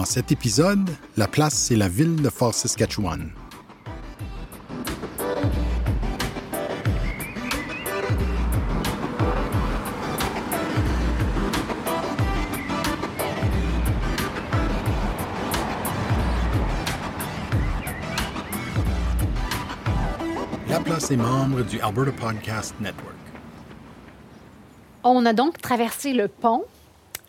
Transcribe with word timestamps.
Dans 0.00 0.06
cet 0.06 0.32
épisode, 0.32 0.88
la 1.18 1.28
place, 1.28 1.52
c'est 1.52 1.76
la 1.76 1.86
ville 1.86 2.22
de 2.22 2.30
Fort 2.30 2.54
Saskatchewan. 2.54 3.30
La 20.66 20.80
place 20.80 21.10
est 21.10 21.16
membre 21.16 21.60
du 21.60 21.78
Alberta 21.80 22.12
Podcast 22.12 22.74
Network. 22.80 23.04
On 25.04 25.26
a 25.26 25.34
donc 25.34 25.60
traversé 25.60 26.14
le 26.14 26.28
pont, 26.28 26.64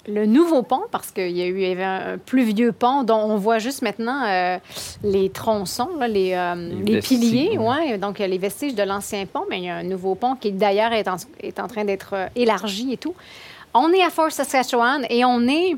le 0.08 0.26
nouveau 0.26 0.64
pont, 0.64 0.82
parce 0.92 1.12
qu'il 1.12 1.32
y 1.38 1.42
a 1.42 1.46
eu 1.46 1.62
il 1.62 1.68
y 1.68 1.72
avait 1.72 1.84
un 1.84 2.18
plus 2.18 2.44
vieux 2.44 2.72
pont 2.72 3.04
dont 3.04 3.20
on 3.20 3.38
voit 3.38 3.60
juste 3.60 3.82
maintenant 3.82 4.24
euh, 4.26 4.58
les 5.04 5.30
tronçons, 5.30 5.90
là, 6.00 6.08
les, 6.08 6.34
euh, 6.34 6.56
Les 6.84 6.94
les 6.94 7.00
piliers, 7.02 7.58
ouais. 7.58 7.98
donc 7.98 8.20
euh, 8.20 8.28
les 8.28 8.38
vestiges 8.40 8.76
de 8.76 8.84
l'ancien 8.84 9.26
pont, 9.26 9.46
mais 9.50 9.60
il 9.60 9.66
y 9.66 9.70
a 9.70 9.76
un 9.76 9.84
nouveau 9.84 10.16
pont 10.16 10.36
qui 10.36 10.52
d'ailleurs 10.52 10.94
est 10.94 11.08
en, 11.08 11.18
est 11.42 11.60
en 11.60 11.68
train 11.68 11.86
d'être 11.86 12.14
euh, 12.14 12.28
élargi 12.36 12.94
et 12.94 12.98
tout. 12.98 13.14
On 13.74 13.92
est 13.94 14.04
à 14.04 14.10
Fort 14.10 14.32
Saskatchewan 14.32 15.06
et 15.10 15.24
on 15.24 15.48
est 15.48 15.78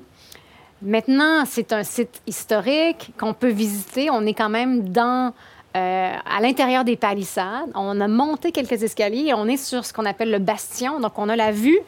maintenant, 0.81 1.43
c'est 1.45 1.73
un 1.73 1.83
site 1.83 2.21
historique 2.25 3.11
qu'on 3.19 3.33
peut 3.33 3.49
visiter. 3.49 4.09
On 4.09 4.25
est 4.25 4.33
quand 4.33 4.49
même 4.49 4.89
dans 4.89 5.33
euh, 5.75 6.13
à 6.25 6.39
l'intérieur 6.39 6.83
des 6.83 6.95
palissades. 6.95 7.71
On 7.73 7.99
a 7.99 8.07
monté 8.07 8.51
quelques 8.51 8.83
escaliers 8.83 9.29
et 9.29 9.33
on 9.33 9.47
est 9.47 9.57
sur 9.57 9.85
ce 9.85 9.91
qu'on 9.93 10.05
appelle 10.05 10.29
le 10.29 10.37
bastion. 10.37 10.99
Donc, 10.99 11.17
on 11.17 11.29
a 11.29 11.35
la 11.35 11.51
vue. 11.51 11.79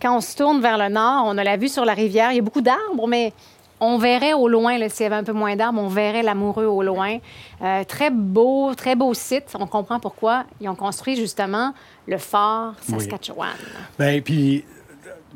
Quand 0.00 0.16
on 0.16 0.20
se 0.20 0.36
tourne 0.36 0.60
vers 0.60 0.78
le 0.78 0.88
nord, 0.88 1.24
on 1.26 1.36
a 1.36 1.44
la 1.44 1.56
vue 1.56 1.68
sur 1.68 1.84
la 1.84 1.94
rivière. 1.94 2.32
Il 2.32 2.36
y 2.36 2.38
a 2.38 2.42
beaucoup 2.42 2.62
d'arbres, 2.62 3.06
mais 3.06 3.32
on 3.80 3.98
verrait 3.98 4.34
au 4.34 4.48
loin, 4.48 4.76
s'il 4.88 5.04
y 5.04 5.06
avait 5.06 5.16
un 5.16 5.24
peu 5.24 5.32
moins 5.32 5.56
d'arbres, 5.56 5.80
on 5.80 5.88
verrait 5.88 6.22
l'amoureux 6.22 6.66
au 6.66 6.82
loin. 6.82 7.18
Euh, 7.62 7.84
très 7.84 8.10
beau, 8.10 8.74
très 8.74 8.94
beau 8.94 9.12
site. 9.14 9.54
On 9.58 9.66
comprend 9.66 10.00
pourquoi 10.00 10.44
ils 10.60 10.68
ont 10.68 10.74
construit 10.74 11.16
justement 11.16 11.72
le 12.06 12.18
fort 12.18 12.74
Saskatchewan. 12.82 13.48
Ben, 13.98 14.22
puis 14.22 14.64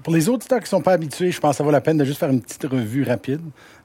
pour 0.03 0.12
les 0.12 0.29
auditeurs 0.29 0.59
qui 0.59 0.65
ne 0.65 0.69
sont 0.69 0.83
pas 0.83 0.93
habitués, 0.93 1.31
je 1.31 1.41
pense 1.41 1.53
que 1.53 1.56
ça 1.59 1.65
vaut 1.65 1.71
la 1.71 1.81
peine 1.81 1.97
de 1.97 2.05
juste 2.05 2.19
faire 2.19 2.31
une 2.31 2.43
petite 2.43 2.65
revue 2.65 3.05
rapide. 3.05 3.41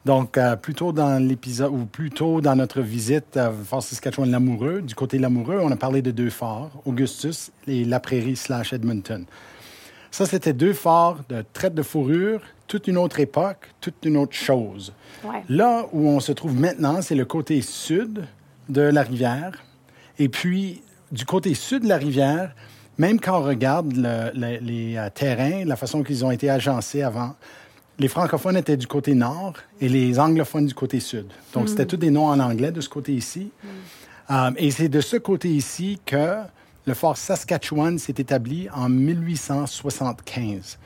Donc, 0.05 0.37
euh, 0.37 0.55
plutôt 0.55 0.91
dans 0.91 1.21
l'épisode, 1.21 1.71
ou 1.71 1.85
plutôt 1.85 2.41
dans 2.41 2.55
notre 2.55 2.81
visite 2.81 3.37
à 3.37 3.51
Fort 3.51 3.81
Saskatchewan-Lamoureux, 3.81 4.81
du 4.81 4.95
côté 4.95 5.17
de 5.17 5.21
Lamoureux, 5.21 5.59
on 5.61 5.71
a 5.71 5.75
parlé 5.75 6.01
de 6.01 6.11
deux 6.11 6.29
forts, 6.29 6.71
Augustus 6.85 7.51
et 7.67 7.85
La 7.85 7.99
Prairie 7.99 8.35
slash 8.35 8.73
Edmonton. 8.73 9.25
Ça, 10.11 10.25
c'était 10.25 10.53
deux 10.53 10.73
forts 10.73 11.19
de 11.29 11.43
traite 11.53 11.73
de 11.75 11.83
fourrure, 11.83 12.41
toute 12.67 12.87
une 12.87 12.97
autre 12.97 13.19
époque, 13.19 13.69
toute 13.81 13.95
une 14.03 14.17
autre 14.17 14.33
chose. 14.35 14.93
Ouais. 15.23 15.43
Là 15.49 15.85
où 15.93 16.07
on 16.07 16.19
se 16.19 16.31
trouve 16.31 16.59
maintenant, 16.59 17.01
c'est 17.01 17.15
le 17.15 17.25
côté 17.25 17.61
sud 17.61 18.25
de 18.69 18.81
la 18.81 19.01
rivière. 19.03 19.51
Et 20.17 20.29
puis, 20.29 20.81
du 21.11 21.25
côté 21.25 21.53
sud 21.53 21.83
de 21.83 21.87
la 21.89 21.97
rivière, 21.97 22.53
même 22.97 23.19
quand 23.19 23.39
on 23.39 23.43
regarde 23.43 23.93
le- 23.95 24.31
le- 24.33 24.59
les 24.59 24.97
euh, 24.97 25.09
terrains, 25.13 25.63
la 25.65 25.75
façon 25.75 26.03
qu'ils 26.03 26.25
ont 26.25 26.31
été 26.31 26.49
agencés 26.49 27.01
avant, 27.01 27.35
les 27.97 28.07
francophones 28.07 28.57
étaient 28.57 28.77
du 28.77 28.87
côté 28.87 29.13
nord 29.13 29.53
et 29.81 29.89
les 29.89 30.19
anglophones 30.19 30.65
du 30.67 30.73
côté 30.73 30.99
sud. 30.99 31.25
Donc, 31.53 31.69
c'était 31.69 31.85
tous 31.85 31.97
des 31.97 32.11
noms 32.11 32.27
en 32.27 32.39
anglais 32.39 32.71
de 32.71 32.81
ce 32.81 32.89
côté 32.89 33.13
ici. 33.13 33.51
Euh, 34.31 34.51
et 34.57 34.71
c'est 34.71 34.89
de 34.89 35.01
ce 35.01 35.17
côté 35.17 35.49
ici 35.49 35.99
que 36.05 36.35
le 36.89 36.95
fort 36.95 37.17
Saskatchewan 37.17 37.99
s'est 37.99 38.15
établi 38.17 38.67
en 38.73 38.89
1875. 38.89 40.79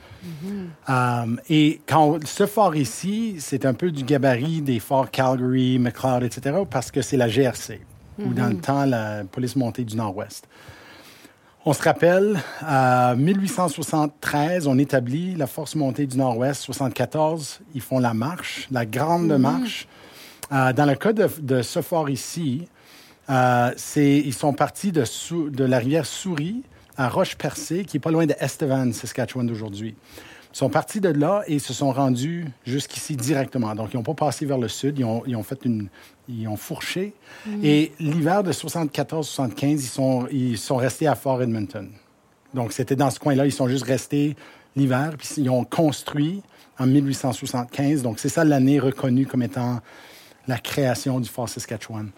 Euh, 0.88 1.36
et 1.48 1.80
quand 1.86 2.18
ce 2.26 2.44
fort 2.44 2.76
ici, 2.76 3.36
c'est 3.38 3.64
un 3.64 3.72
peu 3.72 3.90
du 3.90 4.04
gabarit 4.04 4.60
des 4.60 4.80
forts 4.80 5.10
Calgary, 5.10 5.78
McLeod, 5.78 6.22
etc., 6.22 6.58
parce 6.70 6.90
que 6.90 7.00
c'est 7.00 7.16
la 7.16 7.28
GRC, 7.28 7.80
ou 8.18 8.34
dans 8.34 8.48
le 8.48 8.56
temps, 8.56 8.84
la 8.84 9.24
police 9.24 9.56
montée 9.56 9.84
du 9.84 9.96
Nord-Ouest. 9.96 10.46
On 11.64 11.72
se 11.72 11.82
rappelle, 11.82 12.38
en 12.62 13.16
1873, 13.16 14.66
on 14.66 14.76
établit 14.76 15.34
la 15.36 15.46
force 15.46 15.74
montée 15.74 16.06
du 16.06 16.18
Nord-Ouest. 16.18 16.64
74, 16.64 17.60
ils 17.74 17.80
font 17.80 17.98
la 17.98 18.12
marche, 18.12 18.68
la 18.70 18.84
grande 18.84 19.32
marche. 19.38 19.88
Euh, 20.52 20.74
dans 20.74 20.84
le 20.84 20.96
cas 20.96 21.14
de, 21.14 21.30
de 21.40 21.62
ce 21.62 21.80
fort 21.80 22.10
ici, 22.10 22.68
euh, 23.30 23.70
ils 23.96 24.34
sont 24.34 24.52
partis 24.52 24.92
de, 24.92 25.04
Sou- 25.04 25.50
de 25.50 25.64
la 25.64 25.78
rivière 25.78 26.06
Souris 26.06 26.62
à 26.96 27.08
Roche-Percée, 27.08 27.84
qui 27.84 27.96
est 27.96 28.00
pas 28.00 28.10
loin 28.10 28.26
de 28.26 28.34
Estevan, 28.38 28.92
Saskatchewan 28.92 29.46
d'aujourd'hui. 29.46 29.94
Ils 30.52 30.56
sont 30.56 30.68
partis 30.70 31.00
de 31.00 31.08
là 31.08 31.42
et 31.48 31.58
se 31.58 31.72
sont 31.72 31.90
rendus 31.90 32.46
jusqu'ici 32.64 33.16
directement. 33.16 33.74
Donc, 33.74 33.92
ils 33.92 33.96
n'ont 33.96 34.04
pas 34.04 34.14
passé 34.14 34.46
vers 34.46 34.58
le 34.58 34.68
sud, 34.68 34.98
ils 35.00 35.04
ont, 35.04 35.22
ils 35.26 35.34
ont 35.36 35.42
fait 35.42 35.64
une... 35.64 35.88
Ils 36.26 36.48
ont 36.48 36.56
fourché. 36.56 37.12
Et 37.62 37.92
l'hiver 38.00 38.42
de 38.42 38.50
74-75, 38.50 39.66
ils 39.72 39.80
sont, 39.82 40.26
ils 40.32 40.56
sont 40.56 40.76
restés 40.76 41.06
à 41.06 41.14
Fort 41.14 41.42
Edmonton. 41.42 41.90
Donc, 42.54 42.72
c'était 42.72 42.96
dans 42.96 43.10
ce 43.10 43.18
coin-là. 43.18 43.44
Ils 43.44 43.52
sont 43.52 43.68
juste 43.68 43.84
restés 43.84 44.34
l'hiver, 44.74 45.12
puis 45.18 45.28
ils 45.36 45.50
ont 45.50 45.64
construit 45.64 46.40
en 46.78 46.86
1875. 46.86 48.00
Donc, 48.02 48.18
c'est 48.20 48.30
ça 48.30 48.42
l'année 48.42 48.78
reconnue 48.80 49.26
comme 49.26 49.42
étant 49.42 49.80
la 50.48 50.56
création 50.58 51.20
du 51.20 51.28
Fort 51.28 51.48
Saskatchewan. 51.50 52.08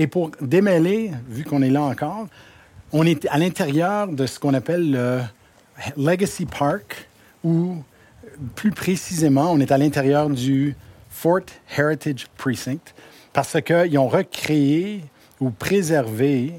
Et 0.00 0.06
pour 0.06 0.30
démêler, 0.40 1.10
vu 1.28 1.44
qu'on 1.44 1.60
est 1.60 1.68
là 1.68 1.82
encore, 1.82 2.26
on 2.90 3.04
est 3.04 3.26
à 3.26 3.36
l'intérieur 3.36 4.08
de 4.08 4.24
ce 4.24 4.40
qu'on 4.40 4.54
appelle 4.54 4.92
le 4.92 5.20
Legacy 5.98 6.46
Park, 6.46 7.06
ou 7.44 7.76
plus 8.54 8.70
précisément, 8.70 9.52
on 9.52 9.60
est 9.60 9.70
à 9.70 9.76
l'intérieur 9.76 10.30
du 10.30 10.74
Fort 11.10 11.40
Heritage 11.76 12.28
Precinct, 12.38 12.94
parce 13.34 13.60
qu'ils 13.60 13.98
ont 13.98 14.08
recréé 14.08 15.04
ou 15.38 15.50
préservé 15.50 16.54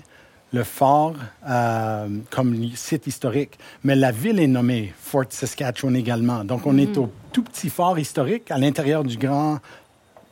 le 0.53 0.63
fort 0.63 1.15
euh, 1.49 2.09
comme 2.29 2.69
site 2.75 3.07
historique. 3.07 3.57
Mais 3.83 3.95
la 3.95 4.11
ville 4.11 4.39
est 4.39 4.45
nommée 4.45 4.93
Fort 4.99 5.25
Saskatchewan 5.29 5.95
également. 5.95 6.43
Donc, 6.43 6.67
on 6.67 6.77
est 6.77 6.95
au 6.95 7.11
tout 7.31 7.41
petit 7.41 7.69
fort 7.69 7.97
historique 7.97 8.51
à 8.51 8.59
l'intérieur 8.59 9.03
du 9.03 9.17
grand, 9.17 9.57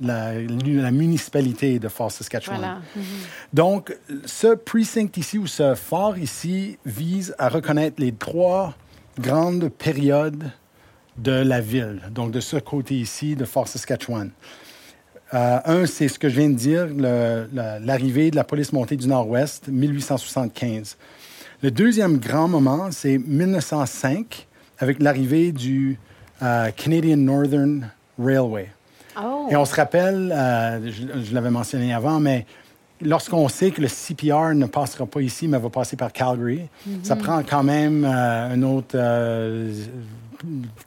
la, 0.02 0.34
la 0.34 0.92
municipalité 0.92 1.80
de 1.80 1.88
Fort 1.88 2.12
Saskatchewan. 2.12 2.60
Voilà. 2.60 2.78
Donc, 3.54 3.96
ce 4.26 4.56
precinct 4.56 5.16
ici, 5.18 5.38
ou 5.38 5.48
ce 5.48 5.76
fort 5.76 6.18
ici, 6.18 6.78
vise 6.86 7.36
à 7.38 7.50
reconnaître 7.50 8.02
les 8.02 8.12
trois 8.12 8.76
grandes 9.20 9.70
périodes 9.70 10.52
de 11.18 11.32
la 11.32 11.60
ville, 11.60 12.02
donc 12.12 12.32
de 12.32 12.40
ce 12.40 12.58
côté 12.58 12.96
ici 12.96 13.36
de 13.36 13.46
Fort 13.46 13.68
Saskatchewan. 13.68 14.32
Euh, 15.34 15.60
un, 15.66 15.86
c'est 15.86 16.08
ce 16.08 16.18
que 16.18 16.28
je 16.30 16.40
viens 16.40 16.50
de 16.50 16.56
dire, 16.56 16.88
l'arrivée 17.82 18.32
de 18.32 18.36
la 18.36 18.44
police 18.44 18.74
montée 18.74 18.96
du 18.96 19.08
Nord-Ouest, 19.08 19.68
1875. 19.68 20.98
Le 21.62 21.72
deuxième 21.72 22.18
grand 22.18 22.48
moment, 22.48 22.90
c'est 22.92 23.18
1905, 23.18 24.48
avec 24.80 25.02
l'arrivée 25.02 25.52
du 25.52 26.00
euh, 26.42 26.72
Canadian 26.72 27.18
Northern 27.18 27.90
Railway. 28.18 28.70
Oh, 29.24 29.48
Et 29.50 29.56
on 29.56 29.66
se 29.66 29.76
rappelle, 29.76 30.34
euh, 30.36 30.92
je, 30.92 31.24
je 31.24 31.34
l'avais 31.34 31.50
mentionné 31.50 31.94
avant, 31.94 32.20
mais 32.20 32.46
lorsqu'on 33.02 33.48
sait 33.50 33.72
que 33.72 33.82
le 33.82 33.88
CPR 33.88 34.54
ne 34.56 34.66
passera 34.66 35.06
pas 35.06 35.22
ici, 35.22 35.48
mais 35.48 35.58
va 35.58 35.70
passer 35.70 35.96
par 35.96 36.12
Calgary, 36.12 36.62
ça 37.04 37.16
prend 37.16 37.42
quand 37.44 37.64
même 37.64 38.06
euh, 38.06 38.54
un 38.54 38.62
autre, 38.64 38.96
euh, 38.96 39.72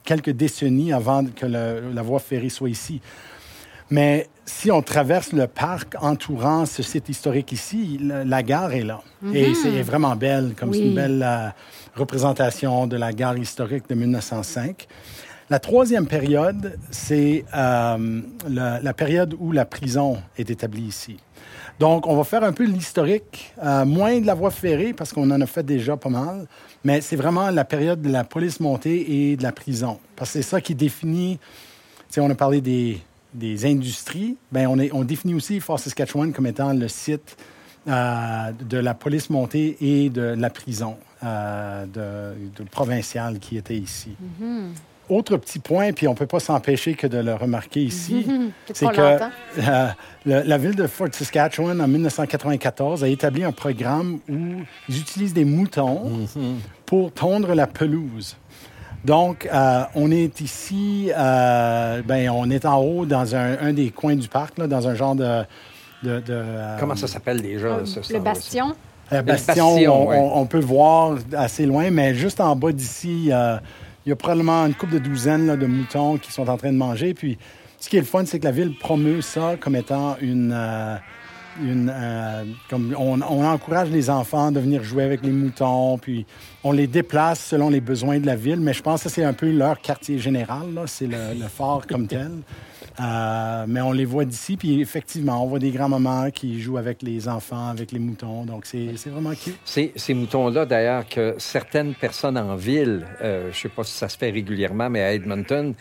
quelques 0.03 0.31
décennies 0.31 0.93
avant 0.93 1.23
que 1.25 1.45
le- 1.45 1.91
la 1.93 2.01
voie 2.01 2.19
ferrée 2.19 2.49
soit 2.49 2.69
ici. 2.69 3.01
Mais 3.89 4.27
si 4.45 4.71
on 4.71 4.81
traverse 4.81 5.31
le 5.33 5.45
parc 5.47 5.95
entourant 6.01 6.65
ce 6.65 6.81
site 6.81 7.09
historique 7.09 7.51
ici, 7.51 7.99
la, 8.01 8.23
la 8.23 8.41
gare 8.43 8.71
est 8.73 8.83
là. 8.83 9.01
Et 9.33 9.53
c'est 9.53 9.81
vraiment 9.83 10.15
belle, 10.15 10.53
comme 10.57 10.73
c'est 10.73 10.79
une 10.79 10.95
belle 10.95 11.23
euh, 11.23 11.47
représentation 11.95 12.87
de 12.87 12.97
la 12.97 13.13
gare 13.13 13.37
historique 13.37 13.87
de 13.89 13.95
1905. 13.95 14.87
La 15.49 15.59
troisième 15.59 16.07
période, 16.07 16.77
c'est 16.89 17.43
euh, 17.53 18.21
la, 18.47 18.93
période 18.93 19.35
où 19.39 19.51
la 19.51 19.65
prison 19.65 20.17
est 20.37 20.49
établie 20.49 20.83
ici. 20.83 21.17
Donc, 21.79 22.07
on 22.07 22.15
va 22.15 22.23
faire 22.23 22.43
un 22.43 22.53
peu 22.53 22.63
l'historique, 22.63 23.53
euh, 23.61 23.83
moins 23.83 24.19
de 24.19 24.25
la 24.25 24.35
voie 24.35 24.51
ferrée, 24.51 24.93
parce 24.93 25.11
qu'on 25.11 25.29
en 25.31 25.41
a 25.41 25.45
fait 25.45 25.63
déjà 25.63 25.97
pas 25.97 26.09
mal, 26.09 26.47
mais 26.83 27.01
c'est 27.01 27.15
vraiment 27.15 27.49
la 27.49 27.65
période 27.65 28.01
de 28.01 28.09
la 28.09 28.23
police 28.23 28.59
montée 28.59 29.31
et 29.31 29.35
de 29.35 29.43
la 29.43 29.51
prison. 29.51 29.99
Parce 30.15 30.31
que 30.31 30.41
c'est 30.41 30.49
ça 30.49 30.61
qui 30.61 30.75
définit, 30.75 31.39
tu 32.07 32.15
sais, 32.15 32.21
on 32.21 32.29
a 32.29 32.35
parlé 32.35 32.61
des, 32.61 33.65
industries, 33.65 34.37
ben 34.51 34.67
on, 34.67 35.03
définit 35.03 35.33
aussi 35.33 35.59
Fort 35.59 35.79
Saskatchewan 35.79 36.31
comme 36.31 36.45
étant 36.45 36.71
le 36.71 36.87
site 36.87 37.35
euh, 37.87 38.51
de 38.51 38.77
la 38.77 38.93
police 38.93 39.29
montée 39.29 39.75
et 39.81 40.09
de 40.09 40.21
la 40.21 40.49
prison 40.49 40.97
euh, 41.23 41.85
de, 41.85 42.63
provinciale 42.69 43.39
qui 43.39 43.57
était 43.57 43.75
ici. 43.75 44.15
Autre 45.09 45.35
petit 45.37 45.59
point, 45.59 45.91
puis 45.91 46.07
on 46.07 46.11
ne 46.11 46.15
peut 46.17 46.25
pas 46.27 46.39
s'empêcher 46.39 46.93
que 46.93 47.07
de 47.07 47.17
le 47.17 47.33
remarquer 47.35 47.81
ici, 47.81 48.25
C'est 48.73 48.87
que 48.89 49.19
euh, 49.59 49.87
la 50.25 50.57
ville 50.57 50.75
de 50.75 50.87
Fort 50.87 51.09
Saskatchewan, 51.11 51.79
en 51.81 51.87
1994, 51.87 53.03
a 53.03 53.07
établi 53.09 53.43
un 53.43 53.51
programme 53.51 54.19
où 54.29 54.61
ils 54.89 54.99
utilisent 54.99 55.33
des 55.33 55.45
moutons 55.45 56.11
pour 56.85 57.11
tondre 57.11 57.53
la 57.53 57.67
pelouse. 57.67 58.37
Donc, 59.03 59.49
euh, 59.53 59.83
on 59.95 60.09
est 60.11 60.39
ici, 60.39 61.11
euh, 61.13 62.01
ben, 62.05 62.29
on 62.29 62.49
est 62.49 62.63
en 62.65 62.79
haut 62.81 63.05
dans 63.05 63.35
un, 63.35 63.57
un 63.59 63.73
des 63.73 63.89
coins 63.89 64.15
du 64.15 64.29
parc, 64.29 64.57
là, 64.57 64.67
dans 64.67 64.87
un 64.87 64.95
genre 64.95 65.15
de... 65.15 65.43
de, 66.03 66.19
de, 66.21 66.23
euh, 66.29 66.77
Comment 66.79 66.95
ça 66.95 67.07
s'appelle 67.07 67.41
déjà? 67.41 67.79
ce 67.85 68.13
Le 68.13 68.19
bastion. 68.19 68.73
euh, 69.11 69.17
Le 69.17 69.21
bastion, 69.23 69.73
bastion, 69.73 70.01
on, 70.03 70.07
ouais. 70.07 70.17
on- 70.17 70.37
on 70.39 70.45
peut 70.45 70.61
voir 70.61 71.17
assez 71.35 71.65
loin, 71.65 71.89
mais 71.91 72.15
juste 72.15 72.39
en 72.39 72.55
bas 72.55 72.71
d'ici, 72.71 73.27
euh, 73.33 73.57
il 74.05 74.09
y 74.09 74.11
a 74.11 74.15
probablement 74.15 74.65
une 74.65 74.73
couple 74.73 74.93
de 74.93 74.99
douzaines 74.99 75.55
de 75.55 75.65
moutons 75.65 76.17
qui 76.17 76.31
sont 76.31 76.49
en 76.49 76.57
train 76.57 76.71
de 76.71 76.77
manger. 76.77 77.13
Puis, 77.13 77.37
ce 77.79 77.89
qui 77.89 77.97
est 77.97 78.01
le 78.01 78.05
fun, 78.05 78.25
c'est 78.25 78.39
que 78.39 78.45
la 78.45 78.51
ville 78.51 78.77
promeut 78.77 79.21
ça 79.21 79.55
comme 79.59 79.75
étant 79.75 80.17
une... 80.21 80.51
euh, 80.53 80.97
euh, 81.61 82.43
comme 82.67 82.95
on, 82.97 83.21
encourage 83.21 83.91
les 83.91 84.09
enfants 84.09 84.51
de 84.51 84.59
venir 84.59 84.83
jouer 84.83 85.03
avec 85.03 85.21
les 85.21 85.31
moutons, 85.31 85.99
puis 85.99 86.25
on 86.63 86.71
les 86.71 86.87
déplace 86.87 87.45
selon 87.45 87.69
les 87.69 87.79
besoins 87.79 88.19
de 88.19 88.25
la 88.25 88.35
ville, 88.35 88.59
mais 88.59 88.73
je 88.73 88.81
pense 88.81 89.03
que 89.03 89.09
c'est 89.09 89.23
un 89.23 89.33
peu 89.33 89.51
leur 89.51 89.79
quartier 89.79 90.17
général, 90.17 90.65
c'est 90.87 91.05
le, 91.05 91.39
le 91.39 91.47
fort 91.47 91.85
comme 91.85 92.07
tel. 92.07 92.31
Euh, 92.99 93.65
mais 93.67 93.81
on 93.81 93.91
les 93.91 94.05
voit 94.05 94.25
d'ici, 94.25 94.55
puis 94.57 94.79
effectivement, 94.81 95.43
on 95.43 95.47
voit 95.47 95.59
des 95.59 95.71
grands-mamans 95.71 96.29
qui 96.31 96.61
jouent 96.61 96.77
avec 96.77 97.01
les 97.01 97.27
enfants, 97.27 97.69
avec 97.69 97.91
les 97.91 97.99
moutons, 97.99 98.45
donc 98.45 98.65
c'est 98.65 98.89
c'est 98.97 99.09
vraiment 99.09 99.31
cute. 99.33 99.57
Ces, 99.65 99.91
ces 99.95 100.13
moutons-là, 100.13 100.65
d'ailleurs, 100.65 101.07
que 101.07 101.35
certaines 101.39 101.93
personnes 101.95 102.37
en 102.37 102.55
ville, 102.55 103.05
euh, 103.21 103.43
je 103.45 103.47
ne 103.47 103.53
sais 103.53 103.69
pas 103.69 103.83
si 103.83 103.93
ça 103.93 104.09
se 104.09 104.17
fait 104.17 104.29
régulièrement, 104.29 104.89
mais 104.89 105.01
à 105.01 105.13
Edmonton, 105.13 105.73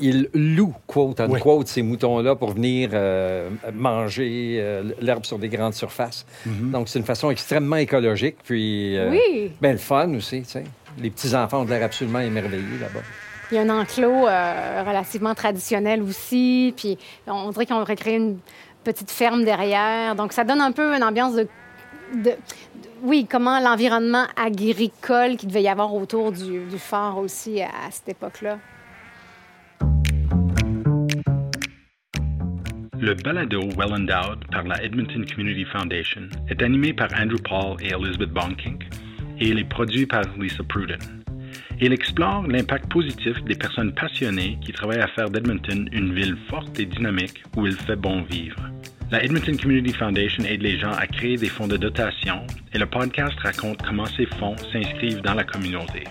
ils 0.00 0.28
louent, 0.32 0.74
quote 0.86 1.18
unquote, 1.20 1.66
ces 1.66 1.82
moutons-là 1.82 2.36
pour 2.36 2.52
venir 2.52 2.90
euh, 2.92 3.50
manger 3.74 4.58
euh, 4.60 4.92
l'herbe 5.00 5.24
sur 5.24 5.38
des 5.38 5.48
grandes 5.48 5.74
surfaces. 5.74 6.24
Donc, 6.46 6.88
c'est 6.88 6.98
une 7.00 7.04
façon 7.04 7.30
extrêmement 7.30 7.76
écologique, 7.76 8.36
puis 8.44 8.96
euh, 8.96 9.10
Oui. 9.10 9.50
ben, 9.60 9.72
le 9.72 9.78
fun 9.78 10.14
aussi, 10.14 10.42
tu 10.42 10.50
sais. 10.50 10.64
Les 11.00 11.10
petits-enfants 11.10 11.62
ont 11.62 11.64
de 11.64 11.70
l'air 11.70 11.84
absolument 11.84 12.20
émerveillés 12.20 12.78
là-bas. 12.80 13.00
Il 13.50 13.54
y 13.54 13.58
a 13.58 13.62
un 13.62 13.70
enclos 13.70 14.26
euh, 14.26 14.84
relativement 14.86 15.34
traditionnel 15.34 16.02
aussi. 16.02 16.74
Puis 16.76 16.98
on 17.26 17.50
dirait 17.50 17.66
qu'on 17.66 17.80
aurait 17.80 17.96
créé 17.96 18.16
une 18.16 18.38
petite 18.84 19.10
ferme 19.10 19.44
derrière. 19.44 20.14
Donc 20.14 20.32
ça 20.32 20.44
donne 20.44 20.60
un 20.60 20.72
peu 20.72 20.94
une 20.94 21.02
ambiance 21.04 21.34
de. 21.34 21.48
de- 22.14 22.36
oui, 23.02 23.26
comment 23.30 23.60
l'environnement 23.60 24.24
agricole 24.36 25.36
qu'il 25.36 25.48
devait 25.48 25.62
y 25.62 25.68
avoir 25.68 25.94
autour 25.94 26.32
du, 26.32 26.64
du 26.66 26.78
fort 26.78 27.18
aussi 27.18 27.62
à, 27.62 27.68
à 27.68 27.90
cette 27.90 28.08
époque-là. 28.08 28.58
Le 33.00 33.14
balado 33.14 33.60
Well 33.76 33.92
Endowed 33.94 34.44
par 34.50 34.64
la 34.64 34.82
Edmonton 34.82 35.24
Community 35.24 35.64
Foundation 35.64 36.22
est 36.48 36.60
animé 36.60 36.92
par 36.92 37.08
Andrew 37.18 37.38
Paul 37.48 37.76
et 37.80 37.92
Elizabeth 37.92 38.30
Bonkink 38.30 38.82
et 39.38 39.48
il 39.48 39.58
est 39.60 39.68
produit 39.68 40.04
par 40.04 40.24
Lisa 40.36 40.64
Pruden. 40.68 40.98
Il 41.80 41.92
explore 41.92 42.44
l'impact 42.48 42.90
positif 42.90 43.40
des 43.44 43.54
personnes 43.54 43.92
passionnées 43.92 44.58
qui 44.60 44.72
travaillent 44.72 45.00
à 45.00 45.06
faire 45.06 45.30
d'Edmonton 45.30 45.88
une 45.92 46.12
ville 46.12 46.36
forte 46.50 46.80
et 46.80 46.86
dynamique 46.86 47.44
où 47.56 47.68
il 47.68 47.76
fait 47.76 47.94
bon 47.94 48.22
vivre. 48.22 48.58
La 49.12 49.22
Edmonton 49.22 49.56
Community 49.56 49.94
Foundation 49.94 50.44
aide 50.44 50.62
les 50.62 50.76
gens 50.76 50.90
à 50.90 51.06
créer 51.06 51.36
des 51.36 51.48
fonds 51.48 51.68
de 51.68 51.76
dotation 51.76 52.40
et 52.74 52.78
le 52.78 52.86
podcast 52.86 53.38
raconte 53.38 53.80
comment 53.86 54.06
ces 54.06 54.26
fonds 54.26 54.56
s'inscrivent 54.72 55.20
dans 55.20 55.34
la 55.34 55.44
communauté. 55.44 56.02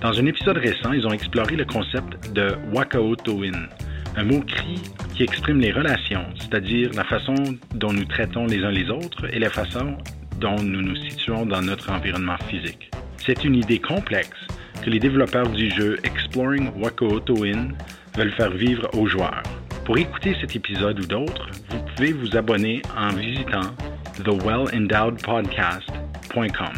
Dans 0.00 0.16
un 0.16 0.26
épisode 0.26 0.58
récent, 0.58 0.92
ils 0.92 1.04
ont 1.08 1.12
exploré 1.12 1.56
le 1.56 1.64
concept 1.64 2.32
de 2.32 2.54
Wakaotoin, 2.72 3.66
un 4.14 4.24
mot 4.24 4.42
cri 4.42 4.80
qui 5.16 5.24
exprime 5.24 5.58
les 5.58 5.72
relations, 5.72 6.24
c'est-à-dire 6.38 6.90
la 6.94 7.04
façon 7.04 7.34
dont 7.74 7.92
nous 7.92 8.04
traitons 8.04 8.46
les 8.46 8.62
uns 8.62 8.70
les 8.70 8.88
autres 8.90 9.26
et 9.34 9.40
la 9.40 9.50
façon 9.50 9.98
dont 10.38 10.62
nous 10.62 10.82
nous 10.82 10.96
situons 10.96 11.46
dans 11.46 11.62
notre 11.62 11.90
environnement 11.90 12.38
physique. 12.48 12.92
C'est 13.16 13.42
une 13.42 13.56
idée 13.56 13.80
complexe 13.80 14.46
que 14.86 14.90
les 14.90 15.00
développeurs 15.00 15.48
du 15.50 15.68
jeu 15.70 15.98
Exploring 16.04 16.70
Wakaotoin 16.80 17.70
veulent 18.16 18.32
faire 18.34 18.52
vivre 18.52 18.88
aux 18.96 19.08
joueurs. 19.08 19.42
Pour 19.84 19.98
écouter 19.98 20.36
cet 20.40 20.54
épisode 20.54 21.00
ou 21.00 21.06
d'autres, 21.06 21.48
vous 21.70 21.78
pouvez 21.96 22.12
vous 22.12 22.36
abonner 22.36 22.82
en 22.96 23.08
visitant 23.08 23.72
thewellendowedpodcast.com. 24.24 26.72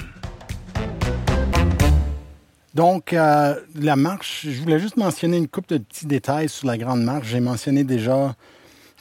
Donc, 2.75 3.13
euh, 3.13 3.57
la 3.79 3.97
marche, 3.97 4.47
je 4.49 4.63
voulais 4.63 4.79
juste 4.79 4.97
mentionner 4.97 5.37
une 5.37 5.49
couple 5.49 5.75
de 5.75 5.79
petits 5.85 6.07
détails 6.07 6.49
sur 6.49 6.67
la 6.67 6.79
Grande 6.79 7.03
Marche. 7.03 7.27
J'ai 7.29 7.41
mentionné 7.41 7.85
déjà 7.85 8.35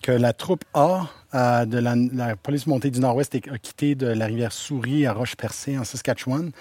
que 0.03 0.11
la 0.11 0.33
troupe 0.33 0.65
A 0.73 1.07
euh, 1.33 1.63
de 1.65 1.77
la, 1.77 1.95
la 2.13 2.35
police 2.35 2.67
montée 2.67 2.91
du 2.91 2.99
Nord-Ouest 2.99 3.35
est- 3.35 3.47
a 3.49 3.57
quitté 3.57 3.95
de 3.95 4.07
la 4.07 4.25
rivière 4.25 4.51
Souris 4.51 5.05
à 5.05 5.13
Roche-Percée, 5.13 5.77
en 5.77 5.85
Saskatchewan. 5.85 6.51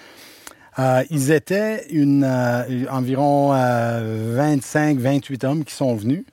Euh, 0.79 1.03
ils 1.09 1.31
étaient 1.31 1.87
une, 1.89 2.23
euh, 2.23 2.85
environ 2.91 3.51
25-28 3.53 5.45
hommes 5.45 5.63
qui 5.63 5.73
sont 5.73 5.95
venus. 5.95 6.23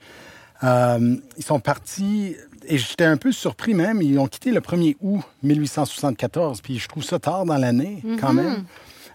Euh, 0.63 1.17
ils 1.37 1.45
sont 1.45 1.61
partis, 1.61 2.37
et 2.67 2.79
j'étais 2.79 3.05
un 3.05 3.17
peu 3.17 3.33
surpris 3.33 3.75
même, 3.75 4.01
ils 4.03 4.19
ont 4.19 4.27
quitté 4.27 4.51
le 4.51 4.61
1er 4.61 4.97
août 5.03 5.23
1874, 5.43 6.61
puis 6.61 6.79
je 6.79 6.89
trouve 6.89 7.03
ça 7.05 7.19
tard 7.19 7.45
dans 7.45 7.57
l'année 7.59 8.03
quand 8.21 8.33
même. 8.33 8.65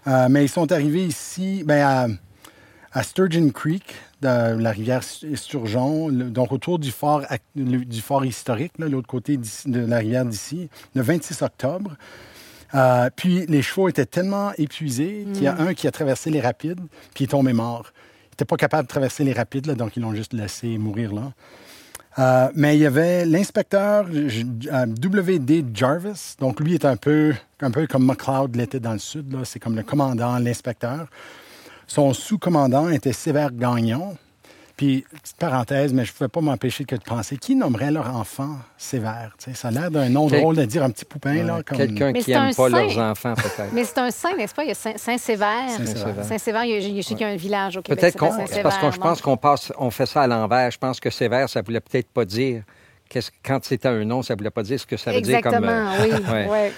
Euh, 0.06 0.28
mais 0.30 0.44
ils 0.44 0.48
sont 0.48 0.70
arrivés 0.72 1.04
ici, 1.04 1.62
ben, 1.64 1.82
à, 1.82 2.06
à 2.98 3.02
Sturgeon 3.02 3.50
Creek, 3.50 3.84
de 4.22 4.28
la 4.60 4.70
rivière 4.70 5.02
Sturgeon, 5.02 6.08
le- 6.08 6.24
donc 6.30 6.52
autour 6.52 6.78
du 6.78 6.90
fort, 6.90 7.22
du 7.56 8.02
historique, 8.24 8.72
l'autre 8.78 9.06
côté 9.08 9.38
de 9.66 9.80
la 9.80 9.98
rivière 9.98 10.24
d'ici, 10.26 10.68
le 10.94 11.02
26 11.02 11.42
octobre. 11.42 11.96
Euh, 12.74 13.10
puis 13.14 13.46
les 13.46 13.62
chevaux 13.62 13.88
étaient 13.88 14.06
tellement 14.06 14.52
épuisés 14.56 15.26
qu'il 15.32 15.42
y 15.42 15.46
a 15.46 15.58
un 15.58 15.74
qui 15.74 15.88
a 15.88 15.90
traversé 15.90 16.30
les 16.30 16.40
rapides, 16.40 16.80
puis 17.14 17.20
il 17.20 17.24
est 17.24 17.28
tombé 17.28 17.52
mort. 17.52 17.92
Il 17.92 18.30
n'était 18.32 18.44
pas 18.44 18.56
capable 18.56 18.84
de 18.84 18.88
traverser 18.88 19.24
les 19.24 19.32
rapides, 19.32 19.66
là, 19.66 19.74
donc 19.74 19.96
ils 19.96 20.02
l'ont 20.02 20.14
juste 20.14 20.32
laissé 20.32 20.78
mourir 20.78 21.12
là. 21.12 21.32
Euh, 22.18 22.48
mais 22.54 22.76
il 22.76 22.80
y 22.80 22.86
avait 22.86 23.24
l'inspecteur 23.24 24.06
euh, 24.10 24.86
W.D. 24.86 25.64
Jarvis. 25.72 26.34
Donc, 26.40 26.60
lui 26.60 26.74
est 26.74 26.84
un 26.84 26.96
peu, 26.96 27.32
un 27.60 27.70
peu 27.70 27.86
comme 27.86 28.04
McLeod 28.04 28.56
l'était 28.56 28.80
dans 28.80 28.92
le 28.92 28.98
sud. 28.98 29.36
C'est 29.44 29.60
comme 29.60 29.76
le 29.76 29.84
commandant, 29.84 30.38
l'inspecteur. 30.38 31.06
Son 31.86 32.12
sous-commandant 32.12 32.88
était 32.88 33.12
Sévère 33.12 33.52
Gagnon. 33.52 34.16
Puis, 34.80 35.04
petite 35.22 35.36
parenthèse, 35.36 35.92
mais 35.92 36.06
je 36.06 36.10
ne 36.12 36.16
pouvais 36.16 36.28
pas 36.28 36.40
m'empêcher 36.40 36.86
que 36.86 36.96
de 36.96 37.02
penser 37.02 37.36
qui 37.36 37.54
nommerait 37.54 37.90
leur 37.90 38.16
enfant 38.16 38.56
Sévère. 38.78 39.34
Tu 39.36 39.50
sais, 39.50 39.54
ça 39.54 39.68
a 39.68 39.70
l'air 39.70 39.90
d'un 39.90 40.08
nom 40.08 40.26
Quel- 40.26 40.40
drôle 40.40 40.56
de 40.56 40.64
dire 40.64 40.82
un 40.82 40.88
petit 40.88 41.04
poupin. 41.04 41.34
Là, 41.42 41.62
comme... 41.62 41.76
Quelqu'un 41.76 42.14
qui 42.14 42.30
n'aime 42.30 42.54
pas 42.54 42.70
saint. 42.70 42.86
leurs 42.86 42.98
enfants, 42.98 43.34
peut-être. 43.34 43.74
Mais 43.74 43.84
c'est 43.84 43.98
un 43.98 44.10
saint, 44.10 44.34
n'est-ce 44.34 44.54
pas? 44.54 44.64
Il 44.64 44.68
y 44.68 44.70
a 44.70 44.74
Saint- 44.74 44.96
Saint-Sévère. 44.96 45.68
Saint-Sévère. 45.76 46.24
Saint-Sévère, 46.24 46.64
il 46.64 46.70
y 46.70 46.76
a- 46.76 46.80
je 46.96 47.02
sais 47.06 47.14
qu'il 47.14 47.20
y 47.20 47.24
a 47.24 47.28
un 47.28 47.36
village 47.36 47.76
au 47.76 47.82
Québec. 47.82 48.00
Peut-être 48.00 48.16
qu'on. 48.16 48.34
parce 48.62 48.78
que 48.78 48.90
je 48.90 48.98
pense 48.98 49.20
qu'on 49.20 49.36
passe, 49.36 49.70
on 49.78 49.90
fait 49.90 50.06
ça 50.06 50.22
à 50.22 50.26
l'envers. 50.26 50.70
Je 50.70 50.78
pense 50.78 50.98
que 50.98 51.10
sévère, 51.10 51.46
ça 51.50 51.60
voulait 51.60 51.80
peut-être 51.80 52.08
pas 52.10 52.24
dire. 52.24 52.62
quand 53.44 53.62
c'était 53.62 53.88
un 53.88 54.02
nom, 54.06 54.22
ça 54.22 54.34
voulait 54.34 54.48
pas 54.48 54.62
dire 54.62 54.80
ce 54.80 54.86
que 54.86 54.96
ça 54.96 55.12
veut 55.12 55.20
dire 55.20 55.42
comme. 55.42 55.56
Exactement, 55.56 55.92
euh, 55.92 56.46
oui. 56.46 56.48
ouais. 56.50 56.72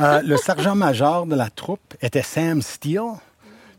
Euh, 0.00 0.22
le 0.22 0.36
sergent-major 0.36 1.26
de 1.26 1.34
la 1.34 1.50
troupe 1.50 1.94
était 2.00 2.22
Sam 2.22 2.62
Steele. 2.62 3.00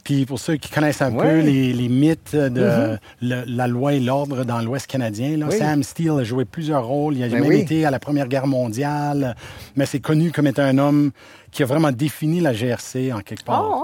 Puis 0.10 0.26
pour 0.26 0.40
ceux 0.40 0.56
qui 0.58 0.72
connaissent 0.72 1.04
un 1.04 1.12
peu 1.12 1.40
les, 1.42 1.72
les 1.72 1.88
mythes 1.88 2.36
de 2.36 2.98
le- 3.22 3.44
la 3.46 3.68
loi 3.68 3.94
et 3.94 4.00
l'ordre 4.00 4.44
dans 4.44 4.60
l'Ouest 4.60 4.88
canadien, 4.88 5.38
là, 5.38 5.46
Oui. 5.52 5.56
Sam 5.60 5.84
Steele 5.84 6.18
a 6.20 6.24
joué 6.24 6.46
plusieurs 6.46 6.84
rôles. 6.84 7.16
Il 7.16 7.24
a 7.24 7.28
Ben 7.28 7.42
même 7.42 7.50
oui. 7.50 7.60
été 7.60 7.86
à 7.86 7.92
la 7.92 8.00
Première 8.00 8.28
Guerre 8.28 8.48
mondiale, 8.48 9.36
mais 9.76 9.86
c'est 9.86 10.00
connu 10.00 10.32
comme 10.32 10.48
étant 10.48 10.64
un 10.64 10.80
homme 10.80 11.12
qui 11.52 11.62
a 11.62 11.68
vraiment 11.68 11.92
défini 11.92 12.40
la 12.42 12.54
GRC 12.54 13.14
en 13.14 13.20
quelque 13.20 13.44
part. 13.44 13.84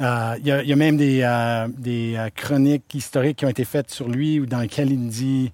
euh, 0.00 0.34
il, 0.38 0.46
y 0.46 0.52
a, 0.52 0.62
il 0.62 0.68
y 0.68 0.72
a 0.72 0.76
même 0.76 0.96
des, 0.96 1.22
euh, 1.24 1.66
des 1.78 2.14
euh, 2.16 2.28
chroniques 2.32 2.94
historiques 2.94 3.38
qui 3.38 3.44
ont 3.44 3.48
été 3.50 3.64
faites 3.64 3.90
sur 3.90 4.08
lui 4.08 4.38
ou 4.38 4.46
dans 4.46 4.60
lesquelles 4.60 4.92
il 4.92 5.08
dit 5.08 5.50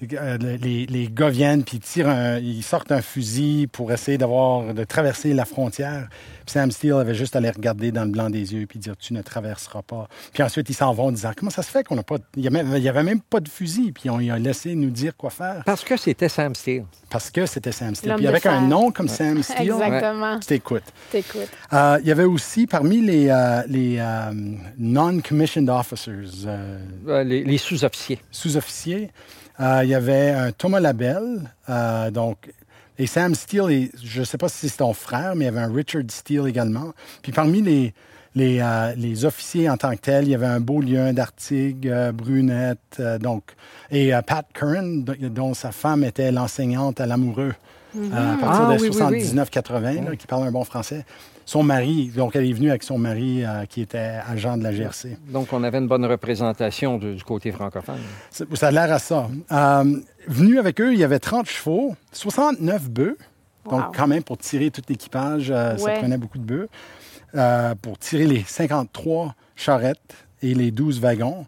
les, 0.00 0.86
les 0.86 1.08
gars 1.10 1.30
viennent 1.30 1.64
puis 1.64 1.78
ils 1.78 1.80
tirent 1.80 2.08
un- 2.08 2.38
ils 2.38 2.62
sortent 2.62 2.92
un 2.92 3.00
fusil 3.00 3.66
pour 3.66 3.90
essayer 3.92 4.18
d'avoir 4.18 4.74
de 4.74 4.84
traverser 4.84 5.32
la 5.32 5.44
frontière. 5.46 6.08
Puis 6.44 6.52
Sam 6.52 6.70
Steele 6.70 6.92
avait 6.94 7.14
juste 7.14 7.34
à 7.34 7.40
les 7.40 7.50
regarder 7.50 7.92
dans 7.92 8.04
le 8.04 8.10
blanc 8.10 8.28
des 8.30 8.52
yeux 8.54 8.66
puis 8.66 8.78
dire 8.78 8.94
tu 8.98 9.14
ne 9.14 9.22
traverseras 9.22 9.82
pas. 9.82 10.06
Puis 10.34 10.42
ensuite 10.42 10.68
ils 10.68 10.74
s'en 10.74 10.92
vont 10.92 11.06
en 11.06 11.12
disant 11.12 11.32
comment 11.36 11.50
ça 11.50 11.62
se 11.62 11.70
fait 11.70 11.82
qu'on 11.82 11.96
n'a 11.96 12.02
pas 12.02 12.18
de- 12.18 12.24
il 12.36 12.42
y, 12.44 12.48
avait, 12.48 12.78
il 12.78 12.82
y 12.84 12.88
avait 12.90 13.02
même 13.02 13.20
pas 13.20 13.40
de 13.40 13.48
fusil 13.48 13.92
puis 13.92 14.10
on 14.10 14.18
lui 14.18 14.30
a 14.30 14.38
laissé 14.38 14.74
nous 14.74 14.90
dire 14.90 15.16
quoi 15.16 15.30
faire 15.30 15.62
Parce 15.64 15.82
que 15.82 15.96
c'était 15.96 16.28
Sam 16.28 16.54
Steele. 16.54 16.84
parce 17.10 17.30
que 17.30 17.46
c'était 17.46 17.72
Sam 17.72 17.94
Steele. 17.94 18.14
Puis 18.16 18.26
avec 18.26 18.44
un 18.46 18.60
nom 18.60 18.90
comme 18.90 19.08
Sam 19.08 19.42
Steele, 19.42 19.70
Exactement. 19.82 20.38
tu 20.40 20.46
t'écoutes. 20.46 20.82
T'écoutes. 21.10 21.48
Euh, 21.72 21.98
il 22.02 22.06
y 22.08 22.10
avait 22.12 22.24
aussi 22.24 22.66
parmi 22.66 23.00
les, 23.00 23.28
euh, 23.30 23.62
les 23.66 23.96
euh, 23.98 24.32
non-commissioned 24.78 25.68
officers, 25.70 26.44
euh, 26.46 26.78
Euh, 27.08 27.24
les 27.24 27.44
les 27.44 27.58
sous-officiers. 27.58 28.18
sous-officiers, 28.30 29.04
euh, 29.04 29.45
il 29.58 29.88
y 29.88 29.94
avait 29.94 30.30
un 30.30 30.52
Thomas 30.52 30.80
Labelle, 30.80 31.50
euh, 31.68 32.10
donc, 32.10 32.52
et 32.98 33.06
Sam 33.06 33.34
Steele, 33.34 33.70
et 33.70 33.90
je 34.02 34.20
ne 34.20 34.24
sais 34.24 34.38
pas 34.38 34.48
si 34.48 34.68
c'est 34.68 34.78
ton 34.78 34.92
frère, 34.94 35.34
mais 35.34 35.44
il 35.44 35.46
y 35.46 35.48
avait 35.48 35.60
un 35.60 35.72
Richard 35.72 36.02
Steele 36.08 36.46
également. 36.46 36.92
Puis 37.22 37.32
parmi 37.32 37.60
les, 37.62 37.94
les, 38.34 38.60
euh, 38.60 38.94
les 38.96 39.24
officiers 39.24 39.68
en 39.68 39.76
tant 39.76 39.90
que 39.92 40.00
tels, 40.00 40.24
il 40.24 40.30
y 40.30 40.34
avait 40.34 40.46
un 40.46 40.60
Beaulieu 40.60 41.12
d'Artigue, 41.12 41.88
euh, 41.88 42.12
Brunette, 42.12 42.78
euh, 43.00 43.18
donc, 43.18 43.44
et 43.90 44.14
euh, 44.14 44.22
Pat 44.22 44.46
Curran, 44.52 45.04
dont 45.20 45.54
sa 45.54 45.72
femme 45.72 46.04
était 46.04 46.32
l'enseignante 46.32 47.00
à 47.00 47.06
l'amoureux. 47.06 47.54
euh, 47.96 48.34
à 48.34 48.36
partir 48.38 48.66
Ah, 48.68 48.76
de 48.76 48.80
oui, 48.82 48.90
oui, 48.92 49.02
oui. 49.10 49.22
79-80, 49.24 50.04
là, 50.04 50.16
qui 50.16 50.26
parle 50.26 50.46
un 50.46 50.50
bon 50.52 50.64
français. 50.64 51.04
Son 51.46 51.62
mari, 51.62 52.10
donc 52.14 52.36
elle 52.36 52.44
est 52.44 52.52
venue 52.52 52.70
avec 52.70 52.82
son 52.82 52.98
mari 52.98 53.44
euh, 53.44 53.64
qui 53.66 53.80
était 53.80 54.18
agent 54.28 54.58
de 54.58 54.64
la 54.64 54.72
GRC. 54.72 55.16
Donc, 55.28 55.52
on 55.52 55.62
avait 55.62 55.78
une 55.78 55.86
bonne 55.86 56.04
représentation 56.04 56.98
du, 56.98 57.14
du 57.14 57.22
côté 57.22 57.52
francophone. 57.52 58.00
Ça 58.30 58.44
ça 58.54 58.66
a 58.66 58.70
l'air 58.72 58.92
à 58.92 58.98
ça. 58.98 59.28
Euh, 59.52 60.00
venu 60.26 60.58
avec 60.58 60.80
eux, 60.80 60.92
il 60.92 60.98
y 60.98 61.04
avait 61.04 61.20
30 61.20 61.46
chevaux, 61.46 61.94
69 62.12 62.90
bœufs. 62.90 63.16
Wow. 63.64 63.70
Donc, 63.70 63.96
quand 63.96 64.08
même, 64.08 64.24
pour 64.24 64.38
tirer 64.38 64.70
tout 64.70 64.82
l'équipage, 64.88 65.50
euh, 65.50 65.76
ça 65.76 65.92
prenait 65.92 66.18
beaucoup 66.18 66.38
de 66.38 66.44
bœufs. 66.44 66.68
Euh, 67.34 67.74
pour 67.74 67.98
tirer 67.98 68.26
les 68.26 68.42
53 68.44 69.34
charrettes 69.56 70.26
et 70.42 70.54
les 70.54 70.70
12 70.70 71.00
wagons. 71.00 71.46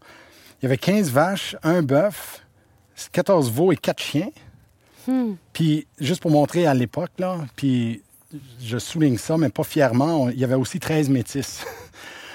Il 0.61 0.65
y 0.65 0.67
avait 0.67 0.77
15 0.77 1.11
vaches, 1.11 1.57
un 1.63 1.83
bœuf, 1.83 2.45
14 3.13 3.51
veaux 3.51 3.73
et 3.73 3.77
4 3.77 4.03
chiens. 4.03 4.31
Hmm. 5.07 5.35
Puis, 5.53 5.87
juste 5.99 6.21
pour 6.21 6.31
montrer 6.31 6.67
à 6.67 6.75
l'époque, 6.75 7.13
là, 7.19 7.39
puis 7.57 8.03
je 8.63 8.79
souligne 8.79 9.17
ça, 9.19 9.37
mais 9.39 9.49
pas 9.49 9.65
fièrement, 9.65 10.25
on- 10.25 10.29
il 10.31 10.39
y 10.39 10.45
avait 10.45 10.55
aussi 10.55 10.79
13 10.81 11.09
métis. 11.11 11.65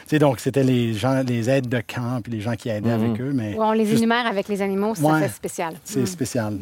Tu 0.05 0.09
sais, 0.09 0.19
donc, 0.19 0.41
c'était 0.41 0.63
les 0.65 0.93
gens, 0.93 1.23
les 1.25 1.49
aides 1.49 1.69
de 1.69 1.79
camp, 1.79 2.19
puis 2.21 2.33
les 2.33 2.41
gens 2.41 2.55
qui 2.55 2.67
aidaient 2.67 2.91
avec 2.91 3.21
eux. 3.21 3.31
Mais 3.33 3.51
Ouais, 3.53 3.59
on 3.65 3.71
les 3.71 3.85
juste- 3.85 3.99
énumère 3.99 4.27
avec 4.27 4.49
les 4.49 4.61
animaux, 4.61 4.93
ça 4.95 5.01
Ouais. 5.01 5.21
fait 5.21 5.29
spécial. 5.29 5.75
c'est 5.85 6.05
spécial. 6.05 6.57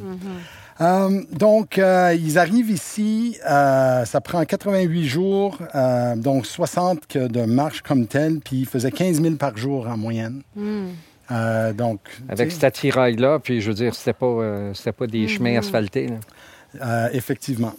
Euh, 0.79 1.21
donc, 1.31 1.79
euh, 1.79 2.15
ils 2.17 2.37
arrivent 2.37 2.69
ici, 2.69 3.37
euh, 3.49 4.05
ça 4.05 4.21
prend 4.21 4.45
88 4.45 5.05
jours, 5.07 5.57
euh, 5.73 6.15
donc 6.15 6.45
60 6.45 7.07
que 7.07 7.27
de 7.27 7.41
marche 7.45 7.81
comme 7.81 8.05
telle, 8.05 8.39
puis 8.41 8.57
ils 8.57 8.67
faisaient 8.67 8.91
15 8.91 9.19
000 9.19 9.35
par 9.35 9.57
jour 9.57 9.87
en 9.87 9.97
moyenne. 9.97 10.43
Euh, 11.31 11.73
donc, 11.73 11.99
Avec 12.29 12.51
cet 12.51 12.63
attirail-là, 12.63 13.39
puis 13.39 13.59
je 13.59 13.69
veux 13.69 13.75
dire, 13.75 13.95
c'était 13.95 14.13
pas, 14.13 14.25
euh, 14.27 14.73
c'était 14.75 14.91
pas 14.91 15.07
des 15.07 15.27
chemins 15.27 15.57
asphaltés. 15.57 16.07
là. 16.09 16.15
euh, 16.85 17.09
effectivement. 17.13 17.73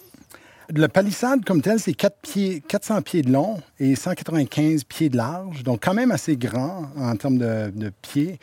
Le 0.68 0.86
palissade 0.88 1.44
comme 1.44 1.60
tel, 1.60 1.78
c'est 1.80 1.92
4 1.94 2.16
pieds, 2.22 2.62
400 2.66 3.02
pieds 3.02 3.22
de 3.22 3.30
long 3.32 3.60
et 3.78 3.94
195 3.96 4.84
pieds 4.84 5.08
de 5.08 5.16
large, 5.16 5.62
donc 5.64 5.80
quand 5.82 5.94
même 5.94 6.10
assez 6.10 6.36
grand 6.36 6.86
en 6.96 7.16
termes 7.16 7.38
de, 7.38 7.70
de 7.74 7.90
pieds. 8.02 8.38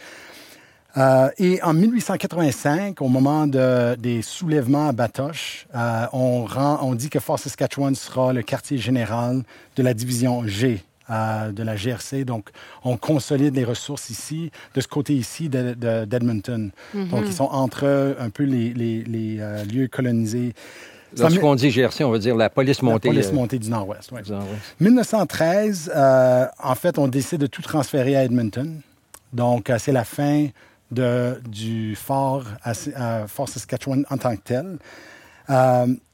Euh, 0.98 1.30
et 1.38 1.62
en 1.62 1.74
1885, 1.74 3.02
au 3.02 3.08
moment 3.08 3.46
de- 3.48 3.96
des 3.96 4.22
soulèvements 4.22 4.90
à 4.90 4.92
Batoche, 4.92 5.68
euh, 5.76 6.06
on, 6.14 6.46
rend- 6.46 6.80
on 6.82 6.96
dit 6.96 7.10
que 7.10 7.20
Fort 7.20 7.40
Saskatchewan 7.40 7.94
sera 7.96 8.34
le 8.34 8.42
quartier 8.42 8.78
général 8.80 9.44
de 9.76 9.84
la 9.84 9.94
division 9.94 10.46
G 10.48 10.84
euh, 11.12 11.52
de 11.52 11.64
la 11.64 11.76
GRC. 11.76 12.26
Donc, 12.26 12.50
on 12.84 12.98
consolide 12.98 13.56
les 13.56 13.64
ressources 13.66 14.10
ici, 14.10 14.52
de 14.76 14.82
ce 14.82 14.88
côté 14.88 15.14
ici 15.14 15.48
de- 15.50 15.74
de- 15.74 16.06
d'Edmonton. 16.06 16.72
Donc, 16.94 17.24
ils 17.26 17.34
sont 17.34 17.46
entre 17.52 18.16
un 18.20 18.30
peu 18.30 18.44
les, 18.44 18.74
les- 18.74 19.04
les, 19.04 19.38
euh, 19.40 19.64
lieux 19.66 19.88
colonisés. 19.88 20.54
Lorsqu'on 21.18 21.56
dit 21.56 21.72
GRC, 21.72 22.04
on 22.04 22.12
veut 22.12 22.20
dire 22.20 22.36
la 22.36 22.50
police 22.50 22.82
la 22.82 22.89
montée. 22.89 23.10
police 23.10 23.28
euh, 23.30 23.34
montée 23.34 23.60
du 23.60 23.70
Nord-Ouest. 23.70 24.12
ouais. 24.12 24.22
du 24.22 24.32
Nord-Ouest. 24.32 24.75
1913, 24.80 25.92
euh, 25.96 26.46
en 26.63 26.75
fait, 26.75 26.98
on 27.00 27.08
décide 27.08 27.39
de 27.42 27.48
tout 27.48 27.62
transférer 27.62 28.16
à 28.16 28.24
Edmonton. 28.24 28.82
Donc, 29.34 29.70
euh, 29.70 29.78
c'est 29.80 29.92
la 29.92 30.04
fin 30.04 30.48
de, 30.92 31.39
du 31.48 31.96
fort 31.96 32.44
à, 32.63 32.74
à 32.96 33.28
Fort 33.28 33.48
Saskatchewan 33.50 34.06
en 34.10 34.18
tant 34.18 34.36
que 34.36 34.42
tel. 34.44 34.78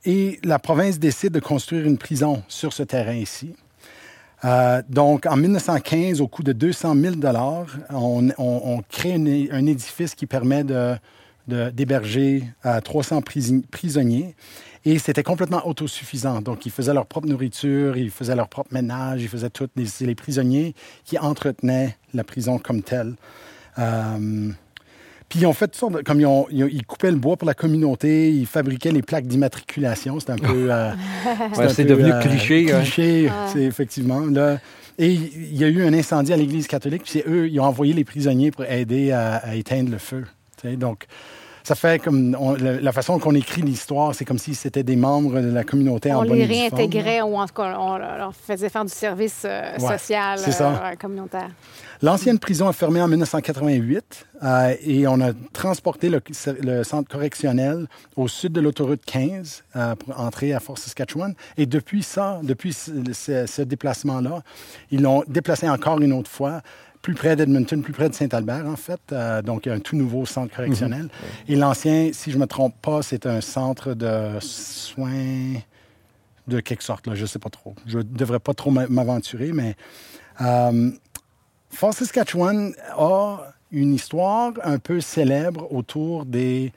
Et 0.06 0.40
la 0.44 0.60
province 0.60 0.98
décide 1.00 1.32
de 1.34 1.40
construire 1.40 1.86
une 1.86 1.98
prison 1.98 2.44
sur 2.48 2.72
ce 2.74 2.84
terrain 2.84 3.14
ici. 3.16 3.56
Euh, 4.46 4.82
donc, 4.90 5.26
en 5.26 5.36
1915, 5.38 6.22
au 6.22 6.28
coût 6.28 6.44
de 6.44 6.54
200 6.54 6.96
000 6.96 7.16
on, 7.90 8.30
on, 8.30 8.32
on 8.38 8.82
crée 8.90 9.12
une- 9.16 9.50
un 9.52 9.66
édifice 9.66 10.14
qui 10.14 10.26
permet 10.26 10.64
de, 10.64 10.96
de- 11.48 11.70
d'héberger 11.72 12.44
euh, 12.66 12.80
300 12.80 13.22
prisi- 13.22 13.64
prisonniers. 13.72 14.36
Et 14.88 15.00
c'était 15.00 15.24
complètement 15.24 15.68
autosuffisant. 15.68 16.42
Donc, 16.42 16.66
ils 16.68 16.72
faisaient 16.72 16.94
leur 16.94 17.08
propre 17.08 17.28
nourriture, 17.28 17.98
ils 17.98 18.12
faisaient 18.12 18.36
leur 18.36 18.48
propre 18.48 18.72
ménage, 18.72 19.22
ils 19.24 19.28
faisaient 19.28 19.50
tout. 19.50 19.68
Les- 19.76 19.88
C'est 19.88 20.06
les 20.06 20.14
prisonniers 20.16 20.76
qui 21.06 21.18
entretenaient 21.18 21.98
la 22.14 22.24
prison 22.24 22.60
comme 22.60 22.84
telle. 22.84 23.16
Euh, 23.80 24.52
puis 25.28 25.40
ils 25.40 25.46
ont 25.48 25.54
fait 25.54 25.66
toutes 25.68 25.76
sortes 25.76 25.94
de- 25.94 26.02
comme 26.02 26.20
ils, 26.20 26.26
ont- 26.28 26.46
ils 26.52 26.64
ont- 26.64 26.70
ils 26.72 26.86
coupaient 26.86 27.10
le 27.12 27.18
bois 27.18 27.36
pour 27.36 27.48
la 27.48 27.56
communauté, 27.56 28.32
ils 28.32 28.46
fabriquaient 28.46 28.92
les 28.92 29.02
plaques 29.02 29.26
d'immatriculation. 29.26 30.20
C'est 30.20 30.30
un 30.30 30.38
peu. 30.38 30.72
euh, 30.72 30.92
Ouais, 31.58 31.70
c'est 31.70 31.84
peu, 31.84 31.90
devenu 31.90 32.12
euh, 32.14 32.22
cliché. 32.22 32.72
hein. 32.72 32.82
cliché, 32.82 33.32
c'est 33.52 33.64
effectivement. 33.64 34.20
Là. 34.20 34.60
Et 35.00 35.12
il 35.12 35.58
y 35.58 35.64
a 35.64 35.68
eu 35.68 35.84
un 35.84 35.94
incendie 35.94 36.32
à 36.32 36.38
l'Église 36.38 36.68
catholique, 36.68 37.04
puis 37.04 37.12
c'est 37.12 37.28
eux, 37.28 37.50
ils 37.50 37.60
ont 37.60 37.64
envoyé 37.66 37.92
les 37.94 38.04
prisonniers 38.06 38.52
pour 38.52 38.64
aider 38.66 39.12
à, 39.12 39.38
à 39.38 39.56
éteindre 39.56 39.90
le 39.92 39.98
feu. 39.98 40.24
Donc, 40.78 41.06
ça 41.66 41.76
fait 41.76 42.02
comme 42.02 42.36
on- 42.40 42.54
la, 42.56 42.92
façon 42.94 43.20
qu'on 43.20 43.36
écrit 43.36 43.62
l'histoire, 43.62 44.16
c'est 44.16 44.24
comme 44.24 44.38
si 44.38 44.56
c'était 44.56 44.84
des 44.84 44.96
membres 44.96 45.42
de 45.42 45.52
la 45.52 45.64
communauté 45.66 46.14
On 46.14 46.20
en 46.20 46.26
bonne 46.26 46.38
les 46.38 46.44
et 46.44 46.48
due 46.48 46.54
forme, 46.54 46.70
là. 46.72 46.78
réintégrait 46.78 47.22
ou 47.24 47.36
en 47.38 47.46
tout 47.48 47.54
cas, 47.56 47.76
on 47.78 47.98
leur 47.98 48.34
faisait 48.34 48.70
faire 48.70 48.86
du 48.86 48.92
service 48.94 49.42
euh, 49.46 49.74
Ouais, 49.80 49.98
social, 49.98 50.40
euh, 50.62 50.96
communautaire. 51.00 51.50
L'ancienne 52.02 52.40
prison 52.40 52.68
a 52.68 52.74
fermé 52.74 53.02
en 53.02 53.08
1988 53.08 54.28
euh, 54.44 54.74
et 54.86 55.08
on 55.08 55.20
a 55.22 55.32
transporté 55.54 56.10
le, 56.10 56.22
le 56.62 56.84
centre 56.84 57.10
correctionnel 57.10 57.88
au 58.16 58.28
sud 58.28 58.52
de 58.54 58.62
l'autoroute 58.62 59.02
15 59.06 59.64
euh, 59.76 59.96
pour 59.96 60.20
entrer 60.20 60.54
à 60.54 60.60
Fort 60.60 60.78
Saskatchewan. 60.78 61.34
Et 61.58 61.66
depuis 61.66 62.04
ça, 62.04 62.40
depuis 62.44 62.74
ce, 62.74 62.92
ce- 63.14 63.46
ce 63.48 63.62
déplacement-là, 63.62 64.44
ils 64.92 65.02
l'ont 65.02 65.24
déplacé 65.28 65.68
encore 65.70 66.00
une 66.02 66.14
autre 66.14 66.30
fois 66.30 66.62
plus 67.06 67.14
près 67.14 67.36
d'Edmonton, 67.36 67.84
plus 67.84 67.94
près 67.94 68.10
de 68.10 68.16
Saint-Albert, 68.16 68.66
en 68.66 68.76
fait. 68.76 69.00
Euh, 69.12 69.44
donc, 69.44 69.66
il 69.66 69.70
y 69.70 69.72
a 69.72 69.76
un 69.76 69.80
tout 69.80 69.96
nouveau 69.96 70.26
centre 70.26 70.56
correctionnel. 70.56 71.08
Et 71.48 71.56
l'ancien, 71.56 72.10
si 72.14 72.32
je 72.32 72.38
ne 72.38 72.42
me 72.42 72.48
trompe 72.48 72.74
pas, 72.82 73.04
c'est 73.04 73.28
un 73.28 73.42
centre 73.42 73.94
de 73.94 74.40
soins 74.42 75.54
de 76.48 76.60
quelque 76.62 76.82
sorte, 76.84 77.06
là, 77.06 77.14
je 77.14 77.22
ne 77.22 77.28
sais 77.28 77.38
pas 77.38 77.52
trop. 77.52 77.76
Je 77.86 78.00
ne 78.00 78.04
devrais 78.04 78.40
pas 78.40 78.56
trop 78.56 78.72
m'a- 78.72 78.88
m'aventurer, 78.88 79.52
mais... 79.54 79.76
euh, 80.42 80.90
Fort 81.70 81.94
Saskatchewan 81.94 82.74
a 82.98 83.38
une 83.72 83.94
histoire 83.94 84.54
un 84.64 84.80
peu 84.80 85.00
célèbre 85.00 85.72
autour 85.72 86.26
des 86.26 86.72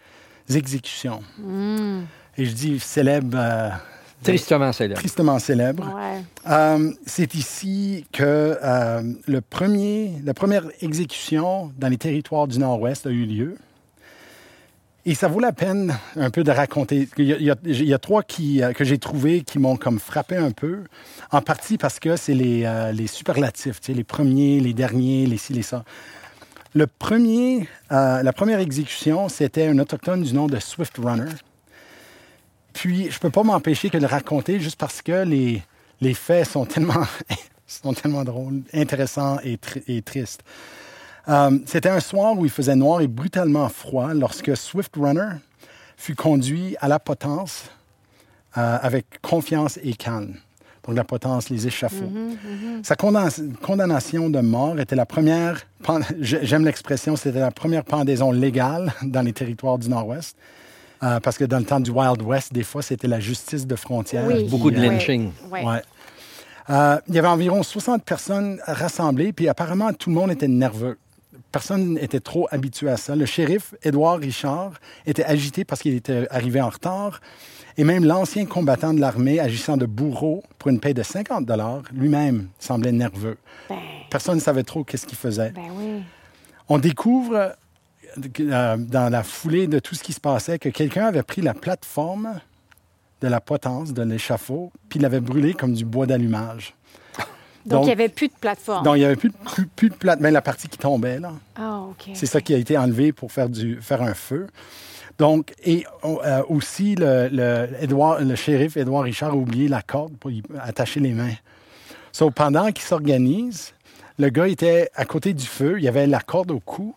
exécutions. 0.54 1.22
Et 2.36 2.44
je 2.44 2.52
dis 2.52 2.78
célèbre, 2.80 3.38
euh, 3.40 3.70
Tristement 4.22 4.72
célèbre. 4.72 5.00
tristement 5.00 5.38
célèbre. 5.38 5.94
Ouais. 5.94 6.22
Euh, 6.50 6.92
c'est 7.06 7.34
ici 7.34 8.04
que 8.12 8.58
euh, 8.62 9.02
le 9.26 9.40
premier, 9.40 10.12
la 10.24 10.34
première 10.34 10.64
exécution 10.80 11.72
dans 11.78 11.88
les 11.88 11.98
territoires 11.98 12.48
du 12.48 12.58
Nord-Ouest 12.58 13.06
a 13.06 13.10
eu 13.10 13.24
lieu. 13.24 13.56
Et 15.06 15.14
ça 15.14 15.26
vaut 15.26 15.40
la 15.40 15.52
peine 15.52 15.96
un 16.16 16.28
peu 16.28 16.44
de 16.44 16.50
raconter. 16.50 17.08
Il 17.16 17.24
y 17.24 17.50
a, 17.50 17.56
il 17.64 17.88
y 17.88 17.98
trois 17.98 18.22
qui, 18.22 18.62
euh, 18.62 18.74
que 18.74 18.84
j'ai 18.84 18.98
trouvés 18.98 19.40
qui 19.40 19.58
m'ont 19.58 19.76
comme 19.76 19.98
frappé 19.98 20.36
un 20.36 20.50
peu, 20.50 20.84
en 21.30 21.40
partie 21.40 21.78
parce 21.78 21.98
que 21.98 22.16
c'est 22.16 22.34
les, 22.34 22.64
euh, 22.66 22.92
les 22.92 23.06
superlatifs, 23.06 23.80
tu 23.80 23.86
sais, 23.86 23.94
les 23.94 24.04
premiers, 24.04 24.60
les 24.60 24.74
derniers, 24.74 25.24
les 25.26 25.38
ci, 25.38 25.54
les 25.54 25.62
ça. 25.62 25.84
Le 26.74 26.86
premier, 26.86 27.66
euh, 27.90 28.22
la 28.22 28.32
première 28.34 28.58
exécution, 28.58 29.30
c'était 29.30 29.68
un 29.68 29.78
autochtone 29.78 30.22
du 30.22 30.34
nom 30.34 30.46
de 30.46 30.58
Swift 30.58 30.98
Runner. 30.98 31.30
Puis, 32.78 33.10
je 33.10 33.18
peux 33.18 33.30
pas 33.30 33.42
m'empêcher 33.42 33.90
que 33.90 33.96
de 33.96 34.02
le 34.02 34.08
raconter 34.08 34.60
juste 34.60 34.78
parce 34.78 35.02
que 35.02 35.24
les, 35.24 35.62
les 36.00 36.14
faits 36.14 36.46
sont 36.48 36.64
tellement, 36.64 37.04
sont 37.66 37.92
tellement 37.92 38.22
drôles, 38.22 38.60
intéressants 38.72 39.38
et, 39.42 39.58
tri- 39.58 39.82
et 39.88 40.00
tristes. 40.00 40.42
Euh, 41.28 41.58
C'était 41.66 41.88
un 41.88 41.98
soir 41.98 42.38
où 42.38 42.44
il 42.44 42.50
faisait 42.52 42.76
noir 42.76 43.00
et 43.00 43.08
brutalement 43.08 43.68
froid 43.68 44.14
lorsque 44.14 44.56
Swift 44.56 44.94
Runner 44.96 45.30
fut 45.96 46.14
conduit 46.14 46.76
à 46.80 46.86
la 46.86 47.00
potence 47.00 47.64
euh, 48.56 48.78
avec 48.80 49.06
confiance 49.22 49.78
et 49.82 49.94
calme. 49.94 50.34
Donc, 50.86 50.94
la 50.94 51.02
potence, 51.04 51.50
les 51.50 51.66
échafauds. 51.66 52.10
Sa 52.84 52.94
condamna- 52.94 53.54
condamnation 53.60 54.30
de 54.30 54.38
mort 54.40 54.78
était 54.78 54.94
la 54.96 55.04
première, 55.04 55.66
j'aime 56.20 56.64
l'expression, 56.64 57.16
c'était 57.16 57.40
la 57.40 57.50
première 57.50 57.82
pendaison 57.84 58.30
légale 58.30 58.94
dans 59.02 59.22
les 59.22 59.32
territoires 59.32 59.78
du 59.78 59.88
Nord-Ouest. 59.90 60.36
Euh, 61.02 61.20
parce 61.20 61.38
que 61.38 61.44
dans 61.44 61.58
le 61.58 61.64
temps 61.64 61.80
du 61.80 61.90
Wild 61.90 62.22
West, 62.22 62.52
des 62.52 62.64
fois, 62.64 62.82
c'était 62.82 63.06
la 63.06 63.20
justice 63.20 63.66
de 63.66 63.76
frontière. 63.76 64.24
Oui. 64.26 64.44
qui, 64.44 64.50
Beaucoup 64.50 64.70
de 64.70 64.78
euh, 64.78 64.82
lynching. 64.82 65.30
Ouais. 65.50 65.64
Ouais. 65.64 65.82
Euh, 66.70 66.98
il 67.08 67.14
y 67.14 67.18
avait 67.18 67.28
environ 67.28 67.62
60 67.62 68.04
personnes 68.04 68.60
rassemblées, 68.66 69.32
puis 69.32 69.48
apparemment, 69.48 69.92
tout 69.92 70.10
le 70.10 70.16
monde 70.16 70.30
était 70.30 70.48
nerveux. 70.48 70.98
Personne 71.50 71.94
n'était 71.94 72.20
trop 72.20 72.46
habitué 72.50 72.90
à 72.90 72.96
ça. 72.96 73.16
Le 73.16 73.24
shérif, 73.24 73.74
Édouard 73.82 74.18
Richard, 74.18 74.72
était 75.06 75.24
agité 75.24 75.64
parce 75.64 75.80
qu'il 75.80 75.94
était 75.94 76.26
arrivé 76.30 76.60
en 76.60 76.68
retard. 76.68 77.20
Et 77.78 77.84
même 77.84 78.04
l'ancien 78.04 78.44
combattant 78.44 78.92
de 78.92 79.00
l'armée, 79.00 79.38
agissant 79.38 79.76
de 79.76 79.86
bourreau 79.86 80.42
pour 80.58 80.68
une 80.68 80.80
paie 80.80 80.94
de 80.94 81.02
50 81.02 81.46
dollars, 81.46 81.82
lui-même 81.92 82.48
semblait 82.58 82.92
nerveux. 82.92 83.38
Ben, 83.70 83.76
Personne 84.10 84.34
ne 84.34 84.40
savait 84.40 84.64
trop 84.64 84.84
qu'est-ce 84.84 85.06
qu'il 85.06 85.16
faisait. 85.16 85.50
ben 85.50 85.70
oui. 85.74 86.02
On 86.68 86.78
découvre 86.78 87.54
euh, 88.40 88.76
dans 88.76 89.08
la 89.10 89.22
foulée 89.22 89.66
de 89.66 89.78
tout 89.78 89.94
ce 89.94 90.02
qui 90.02 90.12
se 90.12 90.20
passait 90.20 90.58
que 90.58 90.68
quelqu'un 90.68 91.06
avait 91.06 91.22
pris 91.22 91.42
la 91.42 91.54
plateforme 91.54 92.40
de 93.20 93.28
la 93.28 93.40
potence 93.40 93.92
de 93.92 94.02
l'échafaud, 94.02 94.70
puis 94.88 94.98
l'avait 95.00 95.20
brûlé 95.20 95.54
comme 95.54 95.72
du 95.74 95.84
bois 95.84 96.06
d'allumage. 96.06 96.74
Donc, 97.66 97.80
Donc- 97.80 97.82
il 97.82 97.86
n'y 97.86 97.92
avait 97.92 98.08
plus 98.08 98.28
de 98.28 98.34
plateforme. 98.40 98.84
Donc, 98.84 98.96
il 98.96 99.00
n'y 99.00 99.04
avait 99.04 99.16
plus, 99.16 99.30
de- 99.30 99.34
plus, 99.54 99.66
plus 99.66 99.88
de 99.90 99.94
plate, 99.94 100.20
mais 100.20 100.30
la 100.30 100.40
partie 100.40 100.68
qui 100.68 100.78
tombait, 100.78 101.18
là. 101.18 101.32
Ah, 101.56 101.80
OK. 101.90 102.10
C'est 102.14 102.26
ça 102.26 102.40
qui 102.40 102.54
a 102.54 102.56
été 102.56 102.78
enlevé 102.78 103.12
pour 103.12 103.32
faire, 103.32 103.48
du, 103.48 103.78
faire 103.82 104.02
un 104.02 104.14
feu. 104.14 104.46
Donc, 105.18 105.52
et 105.64 105.84
euh, 106.04 106.42
aussi, 106.48 106.94
le, 106.94 107.28
le, 107.30 107.68
Edouard, 107.80 108.20
le 108.20 108.34
shérif 108.36 108.76
Édouard 108.76 109.02
Richard 109.02 109.32
a 109.32 109.36
oublié 109.36 109.66
la 109.68 109.82
corde 109.82 110.16
pour 110.16 110.30
y 110.30 110.42
attacher 110.60 111.00
les 111.00 111.12
mains. 111.12 111.34
So, 112.12 112.30
pendant 112.30 112.70
qu'il 112.70 112.84
s'organise, 112.84 113.74
le 114.18 114.28
gars 114.30 114.46
était 114.48 114.88
à 114.94 115.04
côté 115.04 115.34
du 115.34 115.44
feu, 115.44 115.74
il 115.78 115.84
y 115.84 115.88
avait 115.88 116.06
la 116.06 116.20
corde 116.20 116.52
au 116.52 116.60
cou, 116.60 116.94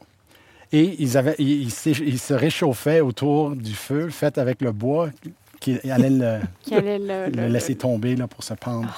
et 0.71 0.95
ils 0.99 1.17
avaient, 1.17 1.35
il, 1.37 1.63
il, 1.63 2.19
se 2.19 2.33
réchauffait 2.33 3.01
autour 3.01 3.55
du 3.55 3.73
feu, 3.73 4.09
fait 4.09 4.37
avec 4.37 4.61
le 4.61 4.71
bois 4.71 5.09
qui 5.59 5.77
allait 5.89 6.09
le, 6.09 6.39
qui 6.61 6.75
allait 6.75 6.99
le, 6.99 7.29
le 7.29 7.47
laisser 7.47 7.75
tomber 7.75 8.15
là, 8.15 8.27
pour 8.27 8.43
se 8.43 8.53
pendre. 8.53 8.93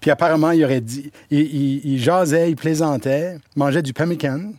Puis 0.00 0.10
apparemment, 0.10 0.50
il 0.50 0.64
aurait 0.64 0.80
dit, 0.80 1.10
il, 1.30 1.40
il, 1.40 1.92
il, 1.92 1.98
jasait, 1.98 2.50
il 2.50 2.56
plaisantait, 2.56 3.38
mangeait 3.56 3.82
du 3.82 3.92
pemmican 3.92 4.52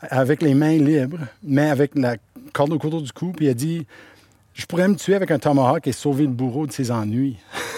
avec 0.00 0.42
les 0.42 0.54
mains 0.54 0.78
libres, 0.78 1.18
mais 1.42 1.68
avec 1.68 1.92
la 1.94 2.16
corde 2.52 2.72
au 2.72 2.78
couteau 2.78 3.00
du 3.00 3.12
cou, 3.12 3.32
puis 3.36 3.46
il 3.46 3.48
a 3.50 3.54
dit 3.54 3.86
Je 4.54 4.66
pourrais 4.66 4.88
me 4.88 4.94
tuer 4.94 5.14
avec 5.14 5.30
un 5.30 5.38
tomahawk 5.38 5.86
et 5.86 5.92
sauver 5.92 6.24
le 6.24 6.32
bourreau 6.32 6.66
de 6.66 6.72
ses 6.72 6.90
ennuis. 6.90 7.36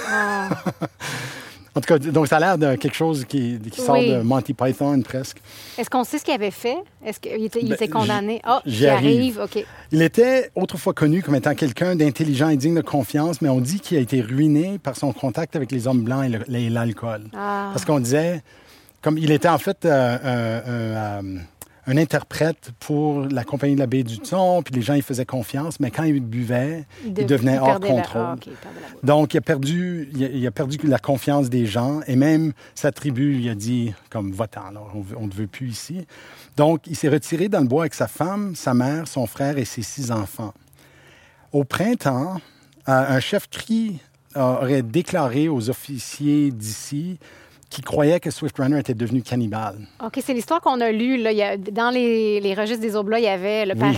Ah. 0.08 0.48
en 1.76 1.80
tout 1.80 1.86
cas, 1.86 1.98
donc 1.98 2.28
ça 2.28 2.36
a 2.36 2.40
l'air 2.40 2.58
de 2.58 2.76
quelque 2.76 2.94
chose 2.94 3.24
qui, 3.24 3.58
qui 3.70 3.80
sort 3.80 3.96
Oui. 3.98 4.10
de 4.10 4.22
Monty 4.22 4.54
Python 4.54 5.02
presque. 5.02 5.38
Est-ce 5.76 5.90
qu'on 5.90 6.04
sait 6.04 6.18
ce 6.18 6.24
qu'il 6.24 6.34
avait 6.34 6.50
fait? 6.50 6.76
Est-ce 7.04 7.18
qu'il 7.18 7.44
était, 7.44 7.60
Ben, 7.62 7.72
était 7.72 7.88
condamné? 7.88 8.40
Ah, 8.44 8.62
j'y 8.64 8.76
j'y 8.76 8.86
arrive. 8.86 9.40
arrive. 9.40 9.58
OK. 9.60 9.66
Il 9.92 10.02
était 10.02 10.50
autrefois 10.54 10.92
connu 10.94 11.22
comme 11.22 11.34
étant 11.34 11.54
quelqu'un 11.54 11.96
d'intelligent 11.96 12.48
et 12.48 12.56
digne 12.56 12.76
de 12.76 12.80
confiance, 12.80 13.42
mais 13.42 13.48
on 13.48 13.60
dit 13.60 13.80
qu'il 13.80 13.96
a 13.96 14.00
été 14.00 14.20
ruiné 14.20 14.78
par 14.78 14.96
son 14.96 15.12
contact 15.12 15.56
avec 15.56 15.72
les 15.72 15.86
hommes 15.88 16.02
blancs 16.02 16.24
et 16.48 16.70
l'alcool. 16.70 17.24
Ah. 17.36 17.70
Parce 17.72 17.84
qu'on 17.84 17.98
disait, 18.00 18.42
comme 19.02 19.18
il 19.18 19.30
était 19.32 19.48
en 19.48 19.58
fait 19.58 19.84
euh, 19.84 20.16
un, 20.22 20.68
euh, 20.70 21.22
un 21.86 21.96
interprète 21.98 22.70
pour 22.80 23.26
la 23.26 23.44
compagnie 23.44 23.74
de 23.74 23.80
la 23.80 23.86
baie 23.86 24.02
du 24.04 24.18
Thon, 24.18 24.62
puis 24.62 24.74
les 24.74 24.80
gens, 24.82 24.94
ils 24.94 25.02
faisaient 25.02 25.26
confiance, 25.26 25.80
mais 25.80 25.90
quand 25.90 26.04
il 26.04 26.20
buvait, 26.20 26.86
il, 27.04 27.12
de- 27.12 27.24
devenait 27.24 27.54
il 27.56 27.58
hors 27.60 27.78
la- 27.78 27.86
contrôle. 27.88 28.22
ah, 28.22 28.36
il. 28.46 29.06
Donc, 29.06 29.34
il 29.34 29.38
a, 29.38 29.40
perdu, 29.42 30.08
il, 30.14 30.24
a, 30.24 30.28
il 30.28 30.46
a 30.46 30.50
perdu 30.50 30.78
la 30.84 30.98
confiance 30.98 31.50
des 31.50 31.66
gens 31.66 32.00
et 32.06 32.16
même 32.16 32.52
sa 32.74 32.90
tribu 32.92 33.34
lui 33.34 33.48
a 33.50 33.54
dit, 33.54 33.92
comme, 34.10 34.32
va-t'en, 34.32 34.72
on 35.16 35.26
ne 35.26 35.32
veut 35.32 35.46
plus 35.46 35.68
ici. 35.68 36.06
Donc, 36.56 36.86
il 36.86 36.96
s'est 36.96 37.08
retiré 37.10 37.48
dans 37.48 37.60
le 37.60 37.66
bois 37.66 37.82
avec 37.82 37.94
sa 37.94 38.08
femme, 38.08 38.54
sa 38.56 38.72
mère, 38.74 39.06
son 39.06 39.26
frère 39.26 39.58
et 39.58 39.64
ses 39.64 39.82
six 39.82 40.10
enfants. 40.10 40.54
Au 41.52 41.64
printemps, 41.64 42.36
euh, 42.88 43.04
un 43.16 43.20
chef 43.20 43.48
cri 43.48 43.98
aurait 44.34 44.82
déclaré 44.82 45.48
aux 45.48 45.70
officiers 45.70 46.50
d'ici 46.50 47.18
qui 47.74 47.82
croyaient 47.82 48.20
que 48.20 48.30
Swift 48.30 48.56
Runner 48.58 48.78
était 48.78 48.94
devenu 48.94 49.20
cannibale. 49.22 49.76
OK, 50.04 50.20
c'est 50.24 50.32
l'histoire 50.32 50.60
qu'on 50.60 50.80
a 50.80 50.92
lue. 50.92 51.16
Là. 51.16 51.32
Il 51.32 51.38
y 51.38 51.42
a- 51.42 51.56
dans 51.56 51.90
les, 51.90 52.38
les 52.40 52.54
registres 52.54 52.80
des 52.82 52.94
Oblats, 52.94 53.18
il 53.18 53.24
y 53.24 53.28
avait 53.28 53.66
le 53.66 53.74
Oui. 53.74 53.96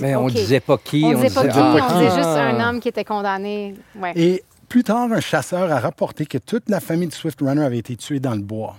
Mais 0.00 0.16
on 0.16 0.26
OK. 0.26 0.32
disait 0.32 0.58
pas 0.60 0.76
qui. 0.76 1.04
On 1.04 1.14
disait 1.14 1.30
pas 1.32 1.46
qui, 1.46 1.56
ah, 1.58 1.76
on 1.90 1.98
disait 1.98 2.10
ah. 2.10 2.16
juste 2.16 2.26
un 2.26 2.68
homme 2.68 2.80
qui 2.80 2.88
était 2.88 3.04
condamné. 3.04 3.74
Ouais. 3.96 4.12
Et 4.16 4.42
plus 4.68 4.82
tard, 4.82 5.12
un 5.12 5.20
chasseur 5.20 5.70
a 5.70 5.78
rapporté 5.78 6.26
que 6.26 6.38
toute 6.38 6.68
la 6.68 6.80
famille 6.80 7.06
de 7.08 7.12
Swift 7.12 7.38
Runner 7.40 7.62
avait 7.64 7.78
été 7.78 7.94
tuée 7.96 8.18
dans 8.18 8.34
le 8.34 8.40
bois. 8.42 8.76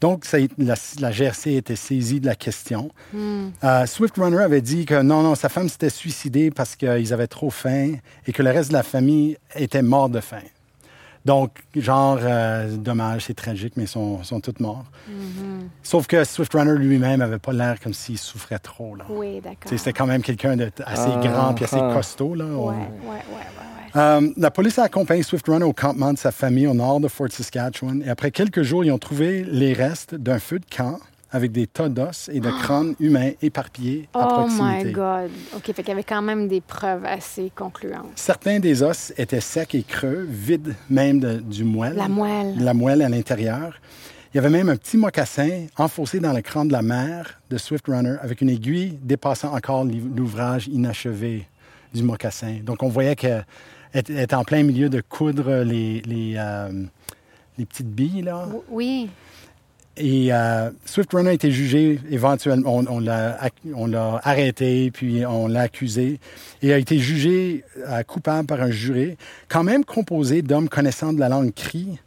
Donc, 0.00 0.24
ça 0.24 0.36
a 0.38 0.40
été- 0.40 0.54
la, 0.58 0.74
la 1.00 1.10
GRC 1.10 1.54
était 1.56 1.76
saisie 1.76 2.20
de 2.20 2.26
la 2.26 2.34
question. 2.34 2.90
Euh, 3.14 3.86
Swift 3.86 4.16
Runner 4.16 4.38
avait 4.42 4.60
dit 4.60 4.84
que 4.86 5.00
non, 5.02 5.22
non, 5.22 5.34
sa 5.34 5.48
femme 5.48 5.68
s'était 5.68 5.90
suicidée 5.90 6.50
parce 6.50 6.76
qu'ils 6.76 7.12
avaient 7.12 7.26
trop 7.26 7.50
faim 7.50 7.94
et 8.26 8.32
que 8.32 8.42
le 8.42 8.50
reste 8.50 8.68
de 8.70 8.74
la 8.74 8.82
famille 8.82 9.36
était 9.54 9.82
mort 9.82 10.08
de 10.08 10.20
faim. 10.20 10.42
Donc, 11.26 11.50
genre, 11.74 12.18
euh, 12.22 12.76
dommage, 12.76 13.24
c'est 13.24 13.34
tragique, 13.34 13.72
mais 13.76 13.82
ils 13.82 13.88
sont, 13.88 14.22
sont 14.22 14.38
tous 14.38 14.54
morts. 14.60 14.84
Sauf 15.82 16.06
que 16.06 16.22
Swift 16.22 16.52
Runner 16.54 16.78
lui-même 16.78 17.20
avait 17.20 17.40
pas 17.40 17.52
l'air 17.52 17.80
comme 17.80 17.92
s'il 17.94 18.16
souffrait 18.16 18.60
trop. 18.60 18.94
Là. 18.94 19.04
Oui, 19.08 19.40
d'accord. 19.40 19.64
C'était 19.66 19.92
quand 19.92 20.06
même 20.06 20.22
quelqu'un 20.22 20.56
d'assez 20.56 20.76
Ah, 20.86 21.20
grand 21.20 21.52
puis 21.54 21.64
assez 21.64 21.80
ah. 21.80 21.90
costaud. 21.92 22.36
Là. 22.36 22.44
Ouais, 22.44 22.52
On- 22.54 22.68
ouais, 22.68 22.74
ouais, 22.76 22.78
ouais, 23.10 23.94
ouais. 23.96 24.00
euh, 24.00 24.30
la 24.36 24.52
police 24.52 24.78
a 24.78 24.84
accompagné 24.84 25.24
Swift 25.24 25.48
Runner 25.48 25.64
au 25.64 25.72
campement 25.72 26.12
de 26.12 26.18
sa 26.18 26.30
famille 26.30 26.68
au 26.68 26.74
nord 26.74 27.00
de 27.00 27.08
Fort 27.08 27.26
Saskatchewan. 27.32 28.04
Et 28.06 28.08
après 28.08 28.30
quelques 28.30 28.62
jours, 28.62 28.84
ils 28.84 28.92
ont 28.92 28.98
trouvé 28.98 29.42
les 29.42 29.72
restes 29.72 30.14
d'un 30.14 30.38
feu 30.38 30.60
de 30.60 30.66
camp 30.74 31.00
avec 31.30 31.52
des 31.52 31.66
tas 31.66 31.88
d'os 31.88 32.30
et 32.32 32.40
de 32.40 32.48
crânes 32.50 32.94
humains 33.00 33.32
éparpillés 33.42 34.08
à 34.14 34.20
Oh 34.28 34.34
proximité. 34.38 34.84
my 34.86 34.92
God. 34.92 35.30
OK, 35.56 35.64
fait 35.66 35.74
qu'il 35.74 35.88
y 35.88 35.90
avait 35.90 36.04
quand 36.04 36.22
même 36.22 36.46
des 36.48 36.60
preuves 36.60 37.04
assez 37.04 37.50
concluantes. 37.54 38.12
Certains 38.14 38.60
des 38.60 38.82
os 38.82 39.12
étaient 39.18 39.40
secs 39.40 39.74
et 39.74 39.82
creux, 39.82 40.26
vides 40.28 40.74
même 40.88 41.18
de- 41.20 41.38
du 41.40 41.64
moelle. 41.64 41.96
La 41.96 42.08
moelle. 42.08 42.54
La 42.58 42.74
moelle 42.74 43.02
à 43.02 43.08
l'intérieur. 43.08 43.74
Il 44.32 44.36
y 44.36 44.38
avait 44.40 44.50
même 44.50 44.68
un 44.68 44.76
petit 44.76 44.96
mocassin 44.98 45.66
enfoncé 45.78 46.20
dans 46.20 46.32
le 46.32 46.42
crâne 46.42 46.68
de 46.68 46.72
la 46.72 46.82
mère 46.82 47.40
de 47.50 47.56
Swift 47.58 47.86
Runner 47.88 48.16
avec 48.20 48.40
une 48.40 48.50
aiguille 48.50 48.98
dépassant 49.02 49.54
encore 49.54 49.84
l'ouvrage 49.84 50.68
inachevé 50.68 51.46
du 51.94 52.02
mocassin. 52.02 52.58
Donc, 52.62 52.82
on 52.82 52.88
voyait 52.88 53.16
qu'elle 53.16 53.44
était 53.94 54.34
en 54.34 54.44
plein 54.44 54.62
milieu 54.62 54.88
de 54.90 55.00
coudre 55.00 55.62
les, 55.64 56.02
les, 56.02 56.34
euh, 56.36 56.84
les 57.56 57.64
petites 57.64 57.88
billes, 57.90 58.22
là. 58.22 58.46
Oui. 58.68 59.08
Et 59.98 60.32
euh, 60.32 60.70
Swift 60.84 61.10
Runner 61.12 61.30
a 61.30 61.32
été 61.32 61.50
jugé 61.50 61.98
éventuellement. 62.10 62.76
On, 62.76 62.86
on 62.86 63.86
l'a 63.86 64.20
arrêté, 64.22 64.90
puis 64.90 65.24
on 65.24 65.48
l'a 65.48 65.62
accusé. 65.62 66.20
Et 66.62 66.72
a 66.72 66.78
été 66.78 66.98
jugé 66.98 67.64
euh, 67.88 68.02
coupable 68.02 68.46
par 68.46 68.60
un 68.60 68.70
jury, 68.70 69.16
quand 69.48 69.64
même 69.64 69.84
composé 69.84 70.42
d'hommes 70.42 70.68
connaissant 70.68 71.12
de 71.12 71.20
la 71.20 71.28
langue 71.28 71.54
cri. 71.54 71.98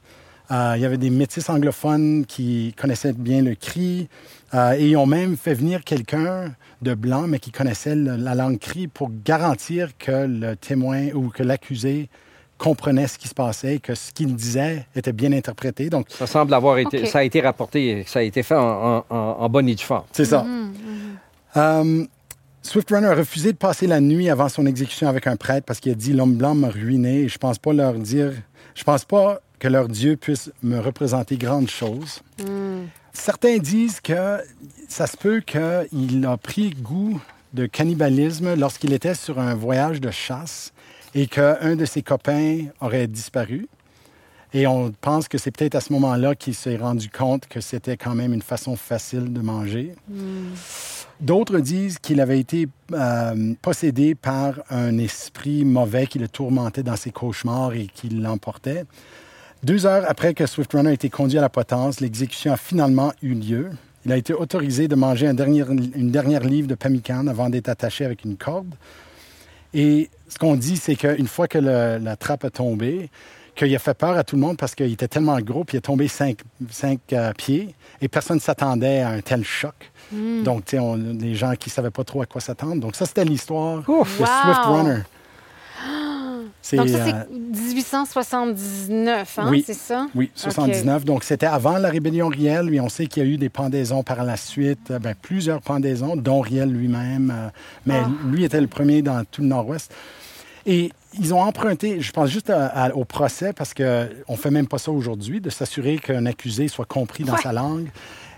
Euh, 0.52 0.74
il 0.76 0.82
y 0.82 0.86
avait 0.86 0.98
des 0.98 1.10
métis 1.10 1.50
anglophones 1.50 2.26
qui 2.28 2.74
connaissaient 2.78 3.14
bien 3.14 3.42
le 3.42 3.56
cri. 3.56 4.08
et 4.54 4.88
ils 4.90 4.98
ont 4.98 5.06
même 5.06 5.38
fait 5.38 5.54
venir 5.54 5.84
quelqu'un 5.84 6.54
de 6.82 6.94
blanc, 6.94 7.28
mais 7.28 7.40
qui 7.40 7.52
connaissait 7.52 7.96
la 7.96 8.36
langue 8.36 8.60
cri 8.60 8.88
pour 8.88 9.12
garantir 9.24 9.98
que 9.98 10.28
le 10.28 10.56
témoin 10.56 11.10
ou 11.14 11.30
que 11.30 11.44
l'accusé 11.44 12.10
comprenait 12.60 13.08
ce 13.08 13.18
qui 13.18 13.28
se 13.28 13.34
passait, 13.34 13.80
que 13.80 13.96
ce 13.96 14.12
qu'il 14.12 14.36
disait 14.36 14.86
était 14.96 15.14
bien 15.14 15.32
interprété. 15.34 15.90
Donc, 15.90 16.06
Ça 16.10 16.28
semble 16.28 16.54
avoir 16.54 16.78
été. 16.78 17.08
Ça 17.08 17.20
a 17.20 17.24
été 17.24 17.42
rapporté, 17.42 18.04
ça 18.06 18.20
a 18.20 18.22
été 18.22 18.44
fait 18.44 18.54
en, 18.56 19.04
en- 19.10 19.16
en- 19.40 19.50
bonne 19.50 19.68
et 19.70 19.74
due 19.76 19.84
forme. 19.84 20.04
C'est 20.12 20.26
ça. 20.26 20.44
Mhm, 20.44 20.74
Euh, 21.58 22.06
Swift 22.62 22.90
Runner 22.92 23.08
a 23.08 23.16
refusé 23.16 23.52
de 23.54 23.58
passer 23.58 23.88
la 23.88 24.00
nuit 24.02 24.30
avant 24.30 24.50
son 24.50 24.66
exécution 24.68 25.08
avec 25.08 25.26
un 25.26 25.36
prêtre 25.38 25.66
parce 25.66 25.80
qu'il 25.80 25.92
a 25.92 25.96
dit 25.96 26.14
l'homme 26.14 26.36
blanc 26.36 26.54
m'a 26.54 26.70
ruiné 26.70 27.22
et 27.22 27.28
je 27.30 27.38
pense 27.40 27.58
pas 27.58 27.74
leur 27.74 27.94
dire, 27.94 28.34
je 28.76 28.84
pense 28.84 29.06
pas 29.06 29.40
que 29.58 29.68
leur 29.68 29.88
Dieu 29.88 30.16
puisse 30.18 30.52
me 30.62 30.78
représenter 30.80 31.38
grandes 31.38 31.70
choses. 31.70 32.22
Certains 33.14 33.58
disent 33.58 34.00
que 34.02 34.38
ça 34.88 35.08
se 35.08 35.18
peut 35.18 35.40
qu'il 35.42 36.26
a 36.28 36.38
pris 36.38 36.72
goût 36.72 37.20
de 37.54 37.66
cannibalisme 37.66 38.54
lorsqu'il 38.56 38.94
était 38.94 39.16
sur 39.16 39.40
un 39.40 39.56
voyage 39.56 40.00
de 40.00 40.12
chasse 40.12 40.72
et 41.16 41.28
qu'un 41.28 41.76
de 41.76 41.86
ses 41.86 42.02
copains 42.02 42.66
aurait 42.82 43.08
disparu. 43.08 43.68
Et 44.54 44.66
on 44.66 44.92
pense 44.92 45.28
que 45.28 45.38
c'est 45.38 45.52
peut-être 45.52 45.76
à 45.76 45.82
ce 45.82 45.94
moment-là 45.94 46.34
qu'il 46.34 46.56
s'est 46.56 46.78
rendu 46.78 47.08
compte 47.10 47.46
que 47.48 47.62
c'était 47.62 47.98
quand 47.98 48.16
même 48.16 48.34
une 48.34 48.42
façon 48.42 48.76
facile 48.76 49.32
de 49.32 49.42
manger. 49.42 49.94
D'autres 51.20 51.60
disent 51.60 52.00
qu'il 52.00 52.20
avait 52.22 52.40
été 52.40 52.68
euh, 52.94 53.54
possédé 53.62 54.16
par 54.16 54.54
un 54.72 54.98
esprit 54.98 55.66
mauvais 55.66 56.08
qui 56.08 56.18
le 56.18 56.28
tourmentait 56.28 56.82
dans 56.82 56.96
ses 56.96 57.12
cauchemars 57.12 57.74
et 57.74 57.88
qui 57.94 58.10
l'emportait. 58.10 58.86
Deux 59.62 59.86
heures 59.86 60.06
après 60.08 60.34
que 60.34 60.46
Swift 60.48 60.72
Runner 60.74 60.90
a 60.90 60.94
été 60.94 61.10
conduit 61.10 61.38
à 61.38 61.42
la 61.42 61.50
potence, 61.50 62.00
l'exécution 62.00 62.54
a 62.54 62.58
finalement 62.58 63.12
eu 63.22 63.34
lieu. 63.34 63.70
Il 64.06 64.12
a 64.14 64.18
été 64.18 64.34
autorisé 64.34 64.88
de 64.88 64.96
manger 64.96 65.28
un 65.28 65.34
dernier- 65.34 65.66
une 65.94 66.10
dernière 66.10 66.44
livre 66.46 66.68
de 66.70 66.76
pemmican 66.76 67.28
avant 67.28 67.50
d'être 67.50 67.68
attaché 67.70 68.06
avec 68.06 68.24
une 68.24 68.38
corde. 68.38 68.74
Et 69.74 70.10
ce 70.28 70.38
qu'on 70.38 70.56
dit, 70.56 70.78
c'est 70.78 70.96
qu'une 70.96 71.28
fois 71.28 71.48
que 71.48 71.58
le- 71.58 71.98
la 72.04 72.16
trappe 72.16 72.44
a 72.46 72.50
tombé, 72.50 73.10
qu'il 73.56 73.76
a 73.76 73.80
fait 73.80 73.94
peur 73.94 74.18
à 74.18 74.24
tout 74.24 74.36
le 74.36 74.42
monde 74.42 74.58
parce 74.58 74.74
qu'il 74.74 74.92
était 74.92 75.08
tellement 75.08 75.38
gros, 75.40 75.64
puis 75.64 75.76
il 75.76 75.80
a 75.80 75.82
tombé 75.82 76.08
cinq, 76.08 76.40
cinq, 76.70 77.00
euh, 77.14 77.34
pieds, 77.34 77.76
et 78.02 78.08
personne 78.08 78.38
ne 78.38 78.42
s'attendait 78.42 79.02
à 79.02 79.10
un 79.10 79.22
tel 79.22 79.44
choc. 79.44 79.74
Donc, 80.44 80.66
tu 80.66 80.72
sais, 80.72 80.80
on- 80.80 80.96
les 80.96 81.36
gens 81.36 81.54
qui 81.56 81.70
ne 81.70 81.74
savaient 81.74 81.92
pas 81.92 82.04
trop 82.04 82.22
à 82.22 82.26
quoi 82.26 82.42
s'attendre. 82.42 82.78
Donc, 82.82 82.96
ça, 82.96 83.06
c'était 83.06 83.26
l'histoire 83.26 83.82
de 83.82 83.92
Wow! 83.92 84.06
Swift 84.06 84.26
Runner. 84.66 85.00
C'est, 86.62 86.78
Donc, 86.78 86.90
ça, 86.90 86.98
euh, 86.98 87.06
c'est 87.06 87.30
1879, 88.14 89.40
hein? 89.40 89.48
oui. 89.50 89.64
C'est 89.66 89.74
ça? 89.74 90.08
Oui, 90.14 90.30
79. 90.36 91.06
Donc, 91.06 91.24
c'était 91.24 91.46
avant 91.46 91.78
la 91.78 91.90
rébellion 91.90 92.28
Riel. 92.28 92.66
Lui, 92.68 92.80
on 92.80 92.90
sait 92.90 93.08
qu'il 93.08 93.24
y 93.24 93.26
a 93.26 93.30
eu 93.30 93.38
des 93.38 93.50
pendaisons 93.50 94.04
par 94.04 94.24
la 94.24 94.38
suite, 94.38 94.92
euh, 94.92 95.00
ben, 95.00 95.16
plusieurs 95.20 95.62
pendaisons, 95.62 96.16
dont 96.16 96.42
Riel 96.42 96.70
lui-même. 96.72 97.34
euh, 97.36 97.50
mais 97.86 98.02
Ah. 98.06 98.10
lui 98.28 98.44
était 98.44 98.62
le 98.62 98.68
premier 98.68 99.02
dans 99.02 99.24
tout 99.26 99.42
le 99.42 99.48
Nord-Ouest. 99.48 99.92
Et 100.66 100.92
ils 101.20 101.34
ont 101.34 101.42
emprunté, 101.42 102.02
je 102.02 102.12
pense 102.12 102.30
juste 102.30 102.50
à- 102.50 102.68
à- 102.68 102.94
au 102.94 103.06
procès, 103.06 103.54
parce 103.54 103.74
qu'on 103.74 104.08
ne 104.30 104.36
fait 104.38 104.52
même 104.52 104.68
pas 104.68 104.78
ça 104.78 104.92
aujourd'hui, 104.92 105.42
de 105.42 105.50
s'assurer 105.50 105.98
qu'un 105.98 106.26
accusé 106.26 106.68
soit 106.68 106.86
compris 106.86 107.24
dans 107.24 107.34
Ouais. 107.34 107.42
sa 107.42 107.54
langue. 107.54 107.88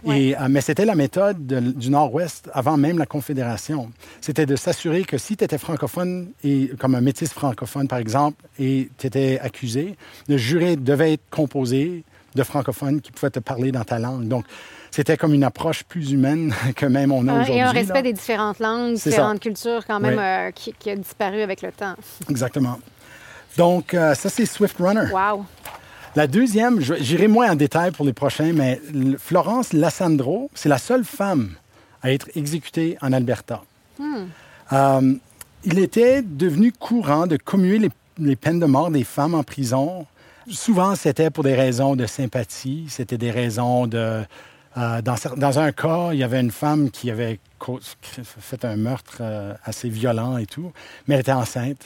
Ouais. 0.04 0.22
Et, 0.22 0.38
euh, 0.38 0.48
mais 0.50 0.62
c'était 0.62 0.86
la 0.86 0.96
méthode 0.96 1.46
de- 1.46 1.60
du 1.60 1.90
Nord-Ouest 1.90 2.50
avant 2.54 2.78
même 2.78 2.98
la 2.98 3.06
Confédération. 3.06 3.92
C'était 4.20 4.46
de 4.46 4.56
s'assurer 4.56 5.04
que 5.04 5.18
si 5.18 5.38
tu 5.38 5.44
étais 5.44 5.58
francophone, 5.58 6.30
et, 6.44 6.72
comme 6.80 6.96
un 6.96 7.02
métis 7.02 7.32
francophone 7.32 7.88
par 7.88 8.00
exemple, 8.00 8.44
et 8.60 8.90
tu 8.98 9.08
étais 9.08 9.40
accusé, 9.42 9.96
le 10.28 10.38
juré 10.38 10.76
devait 10.76 11.14
être 11.14 11.30
composé 11.30 12.04
de 12.34 12.44
francophones 12.44 13.02
qui 13.02 13.12
pouvaient 13.12 13.30
te 13.30 13.40
parler 13.40 13.72
dans 13.72 13.84
ta 13.84 14.00
langue. 14.00 14.28
Donc, 14.28 14.46
c'était 14.90 15.18
comme 15.18 15.34
une 15.34 15.44
approche 15.44 15.84
plus 15.84 16.12
humaine 16.12 16.54
que 16.76 16.86
même 16.86 17.12
on 17.12 17.28
a 17.28 17.34
aujourd'hui. 17.34 17.56
Et 17.56 17.62
un 17.62 17.72
respect 17.72 18.04
des 18.04 18.14
différentes 18.14 18.60
langues, 18.60 18.94
différentes 18.96 19.40
cultures 19.40 19.86
quand 19.86 20.00
même 20.00 20.18
euh, 20.18 20.52
qui, 20.52 20.90
a 20.90 20.96
disparu 20.96 21.42
avec 21.42 21.62
le 21.62 21.72
temps. 21.72 21.96
Exactement. 22.30 22.80
Donc, 23.58 23.94
euh, 23.94 24.16
ça, 24.16 24.30
c'est 24.30 24.46
Swift 24.46 24.78
Runner. 24.80 25.12
Wow. 25.12 25.46
La 26.16 26.28
deuxième, 26.28 26.82
j'irai 26.82 27.28
moins 27.28 27.52
en 27.52 27.56
détail 27.56 27.92
pour 27.92 28.06
les 28.06 28.14
prochains, 28.14 28.52
mais 28.54 28.82
Florence 29.18 29.74
Lassandro, 29.74 30.50
c'est 30.54 30.70
la 30.70 30.78
seule 30.78 31.06
femme 31.06 31.52
à 32.02 32.12
être 32.12 32.30
exécutée 32.36 32.98
en 33.02 33.14
Alberta. 33.14 33.62
Hmm. 33.98 34.26
Euh, 34.74 35.14
il 35.64 35.80
était 35.80 36.22
devenu 36.22 36.72
courant 36.72 37.28
de 37.28 37.38
commuer 37.38 37.78
les, 37.78 37.90
les, 38.18 38.36
peines 38.36 38.60
de 38.60 38.66
mort 38.66 38.92
des 38.92 39.04
femmes 39.04 39.36
en 39.36 39.44
prison. 39.44 40.06
Souvent, 40.50 40.96
c'était 40.96 41.30
pour 41.30 41.44
des 41.44 41.56
raisons 41.56 41.96
de 41.96 42.06
sympathie, 42.06 42.86
c'était 42.90 43.18
des 43.18 43.32
raisons 43.32 43.88
de 43.88 44.24
euh, 44.78 45.02
dans, 45.02 45.60
un 45.60 45.72
cas, 45.74 46.10
il 46.14 46.20
y 46.20 46.24
avait 46.24 46.40
une 46.40 46.52
femme 46.52 46.92
qui 46.92 47.12
avait 47.12 47.40
fait 48.16 48.64
un 48.64 48.78
meurtre 48.78 49.18
euh, 49.20 49.54
assez 49.66 49.90
violent 49.90 50.38
et 50.38 50.46
tout, 50.46 50.72
mais 51.08 51.16
elle 51.16 51.22
était 51.22 51.32
enceinte. 51.34 51.84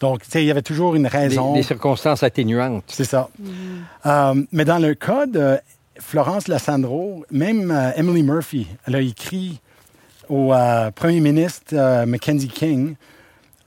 Donc, 0.00 0.22
tu 0.22 0.30
sais, 0.30 0.42
il 0.42 0.46
y 0.46 0.50
avait 0.50 0.62
toujours 0.62 0.94
une 0.94 1.06
raison. 1.06 1.54
Des, 1.54 1.62
circonstances 1.62 2.22
atténuantes. 2.22 2.84
C'est 2.86 3.04
ça. 3.04 3.28
Mm-hmm. 3.42 3.50
Euh, 4.06 4.42
mais 4.52 4.64
dans 4.64 4.78
le 4.78 4.94
cas 4.94 5.26
de 5.26 5.58
Florence 5.98 6.48
Lassandro, 6.48 7.24
même 7.30 7.92
Emily 7.96 8.22
Murphy, 8.22 8.68
elle 8.86 8.96
a 8.96 9.00
écrit 9.00 9.60
au 10.28 10.52
premier 10.94 11.20
ministre 11.20 12.04
Mackenzie 12.04 12.48
King 12.48 12.94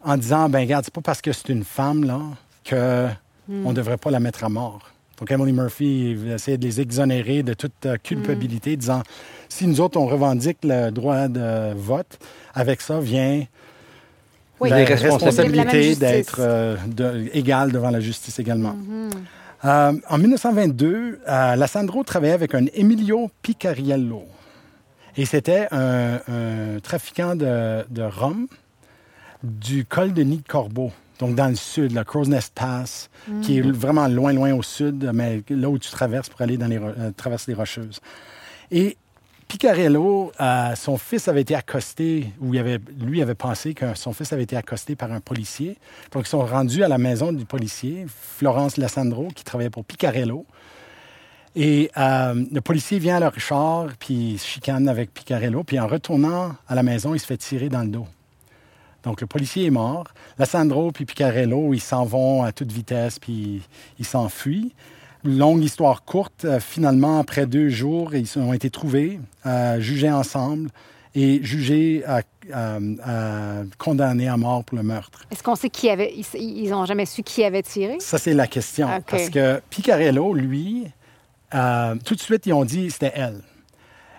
en 0.04 0.18
disant, 0.18 0.50
ben 0.50 0.60
regarde, 0.60 0.86
c'est 0.86 0.94
pas 0.94 1.02
parce 1.02 1.22
que 1.22 1.32
c'est 1.32 1.50
une 1.50 1.64
femme, 1.64 2.04
là, 2.04 2.20
qu'on 2.68 3.10
mm. 3.48 3.68
ne 3.68 3.74
devrait 3.74 3.98
pas 3.98 4.12
la 4.12 4.20
mettre 4.20 4.44
à 4.44 4.50
mort. 4.50 4.92
Donc, 5.20 5.32
Emily 5.32 5.54
Murphy 5.54 6.18
essayait 6.34 6.58
de 6.58 6.66
les 6.66 6.82
exonérer 6.82 7.44
de 7.44 7.54
toute 7.54 7.86
euh, 7.86 7.98
culpabilité, 8.02 8.76
disant 8.76 9.04
si 9.50 9.68
nous 9.68 9.80
autres, 9.80 10.00
on 10.00 10.08
revendique 10.08 10.58
le 10.64 10.90
droit 10.90 11.28
de 11.28 11.74
vote, 11.76 12.18
avec 12.56 12.82
ça 12.82 13.00
vient 13.00 13.44
la 14.70 14.76
responsabilité 14.86 15.96
d'être 15.96 16.38
euh, 16.40 16.78
égale 17.34 17.72
devant 17.72 17.90
la 17.90 18.00
justice 18.00 18.40
également. 18.40 18.76
Euh, 19.64 19.94
en 20.10 20.18
1922, 20.18 21.20
la 21.26 21.68
Sandro 21.68 22.04
travaillait 22.04 22.34
avec 22.34 22.56
un 22.56 22.66
Emilio 22.74 23.30
Picariello. 23.42 24.24
Et 25.18 25.26
c'était 25.26 25.68
un, 25.72 26.20
trafiquant 26.82 27.36
de, 27.36 27.84
de 27.90 28.04
rhum 28.04 28.48
du 29.44 29.86
col 29.86 30.14
de 30.14 30.24
Nid 30.24 30.44
Corbeau 30.48 30.92
donc 31.22 31.36
dans 31.36 31.50
le 31.50 31.56
sud, 31.56 31.92
la 31.92 32.04
Crow's 32.04 32.28
Nest 32.28 32.52
Pass, 32.56 33.12
qui 33.44 33.60
est 33.60 33.62
vraiment 33.62 34.08
loin, 34.08 34.34
loin 34.34 34.54
au 34.56 34.64
sud, 34.64 35.12
mais 35.14 35.44
là 35.50 35.70
où 35.70 35.78
tu 35.78 35.92
traverses 35.92 36.30
pour 36.30 36.42
aller 36.42 36.58
dans 36.58 36.66
les, 36.66 36.80
euh, 36.80 37.12
traverser 37.16 37.52
les 37.52 37.56
Rocheuses. 37.56 38.00
Et 38.72 38.98
Picarello, 39.52 40.32
euh, 40.40 40.76
son 40.76 40.98
fils 40.98 41.28
avait 41.28 41.42
été 41.42 41.56
accosté, 41.56 42.32
ou 42.40 42.54
lui 42.54 43.22
avait 43.22 43.36
pensé 43.36 43.74
que 43.74 43.96
son 43.96 44.14
fils 44.14 44.32
avait 44.32 44.44
été 44.44 44.56
accosté 44.56 44.96
par 44.96 45.12
un 45.12 45.20
policier. 45.20 45.78
Donc, 46.14 46.26
ils 46.26 46.30
sont 46.30 46.46
rendus 46.46 46.86
à 46.86 46.88
la 46.88 46.98
maison 46.98 47.34
du 47.34 47.44
policier, 47.44 48.06
Florence 48.08 48.78
Lassandro, 48.78 49.28
qui 49.36 49.44
travaillait 49.44 49.70
pour 49.70 49.84
Picarello. 49.84 50.46
Et 51.54 51.92
euh, 51.98 52.46
le 52.50 52.62
policier 52.62 52.98
vient 52.98 53.18
à 53.18 53.20
leur 53.20 53.38
char, 53.42 53.90
puis 54.00 54.14
il 54.14 54.40
se 54.40 54.48
chicane 54.48 54.88
avec 54.88 55.14
Picarello, 55.14 55.66
puis 55.66 55.78
en 55.82 55.88
retournant 55.88 56.56
à 56.70 56.74
la 56.74 56.82
maison, 56.82 57.14
il 57.14 57.20
se 57.20 57.26
fait 57.26 57.36
tirer 57.36 57.68
dans 57.68 57.82
le 57.82 57.90
dos. 57.90 58.08
Donc, 59.04 59.20
le 59.20 59.28
policier 59.28 59.66
est 59.66 59.72
mort. 59.72 60.06
La 60.40 60.46
Sandro 60.46 60.94
puis 60.94 61.04
Picarello, 61.04 61.74
ils 61.74 61.82
s'en 61.82 62.06
vont 62.06 62.44
à 62.44 62.54
toute 62.54 62.72
vitesse, 62.72 63.20
puis 63.20 63.62
ils 64.00 64.06
s'enfuient. 64.06 64.72
Longue 65.24 65.64
histoire 65.64 66.04
courte, 66.04 66.46
euh, 66.46 66.60
finalement, 66.60 67.20
après 67.20 67.46
deux 67.46 67.70
jours, 67.70 68.16
ils 68.16 68.40
ont 68.40 68.54
été 68.54 68.70
trouvés, 68.70 69.20
euh, 69.46 69.80
jugés 69.80 70.12
ensemble 70.12 70.70
et 71.14 71.44
jugés, 71.44 72.04
condamnés 73.78 74.28
à 74.28 74.38
mort 74.38 74.64
pour 74.64 74.78
le 74.78 74.84
meurtre. 74.84 75.26
Est-ce 75.30 75.44
qu'on 75.44 75.56
sait 75.56 75.70
qui 75.70 75.90
avait... 75.90 76.14
Ils 76.34 76.70
n'ont 76.70 76.86
jamais 76.86 77.06
su 77.06 77.22
qui 77.22 77.44
avait 77.44 77.64
tiré? 77.64 77.98
Ça, 78.00 78.18
c'est 78.18 78.34
la 78.34 78.48
question. 78.48 78.88
Parce 79.08 79.30
que 79.30 79.62
Picarello, 79.70 80.34
lui, 80.34 80.88
euh, 81.54 81.96
tout 82.06 82.16
de 82.16 82.22
suite, 82.22 82.46
ils 82.46 82.54
ont 82.54 82.66
dit 82.66 82.90
c'était 82.92 83.12
elle. 83.14 83.42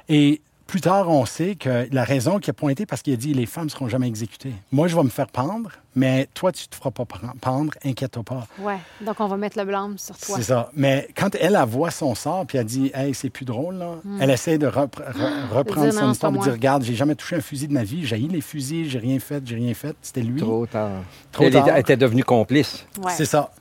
Et 0.09 0.43
plus 0.73 0.81
tard, 0.81 1.11
on 1.11 1.27
sait 1.27 1.55
que 1.55 1.87
la 1.93 2.03
raison 2.03 2.39
qu'il 2.39 2.51
a 2.51 2.55
pointé, 2.55 2.87
parce 2.87 3.03
qu'il 3.03 3.13
a 3.13 3.17
dit 3.17 3.35
les 3.35 3.45
femmes 3.45 3.67
ne 3.67 3.69
seront 3.69 3.91
jamais 3.91 4.09
exécutées. 4.09 4.55
Moi, 4.73 4.89
je 4.89 4.97
vais 4.97 5.03
me 5.03 5.11
faire 5.11 5.27
pendre, 5.27 5.71
mais 5.95 6.27
toi, 6.33 6.51
tu 6.51 6.65
ne 6.65 6.71
te 6.71 6.77
feras 6.77 6.91
pas 6.91 7.05
pendre, 7.43 7.75
inquiète-toi 7.85 8.23
pas. 8.23 8.47
Oui, 8.59 8.73
donc 9.03 9.21
on 9.21 9.27
va 9.27 9.37
mettre 9.37 9.59
le 9.59 9.67
blâme 9.67 9.99
sur 9.99 10.17
toi. 10.17 10.37
C'est 10.37 10.45
ça. 10.45 10.71
Mais 10.75 11.09
quand 11.15 11.35
elle, 11.39 11.57
a 11.57 11.67
voit 11.67 11.91
son 11.91 12.15
sort, 12.15 12.47
puis 12.47 12.57
elle 12.57 12.65
dit 12.65 12.91
Hey, 12.95 13.13
c'est 13.13 13.29
plus 13.29 13.45
drôle, 13.45 13.75
là, 13.75 13.97
hmm. 14.03 14.23
elle 14.23 14.31
essaie 14.31 14.57
de 14.57 14.67
reprendre 14.67 15.93
son 15.93 16.11
histoire, 16.11 16.33
de 16.33 16.39
dire 16.39 16.53
Regarde, 16.53 16.85
j'ai 16.85 16.95
jamais 16.95 17.17
touché 17.17 17.37
un 17.37 17.43
fusil 17.43 17.69
de 17.69 17.75
ma 17.75 17.85
vie, 17.85 18.07
j'ai 18.07 18.17
les 18.17 18.41
fusils, 18.41 18.89
j'ai 18.89 18.99
rien 18.99 19.19
fait, 19.19 19.47
j'ai 19.47 19.57
rien 19.57 19.75
fait. 19.75 19.95
C'était 20.01 20.23
lui. 20.23 20.41
Trop 20.41 20.65
tard. 20.65 21.03
Trop 21.33 21.45
elle 21.45 21.79
était 21.79 21.99
devenue 21.99 22.25
complice. 22.25 22.87
C'est 23.11 23.27
ça. 23.27 23.53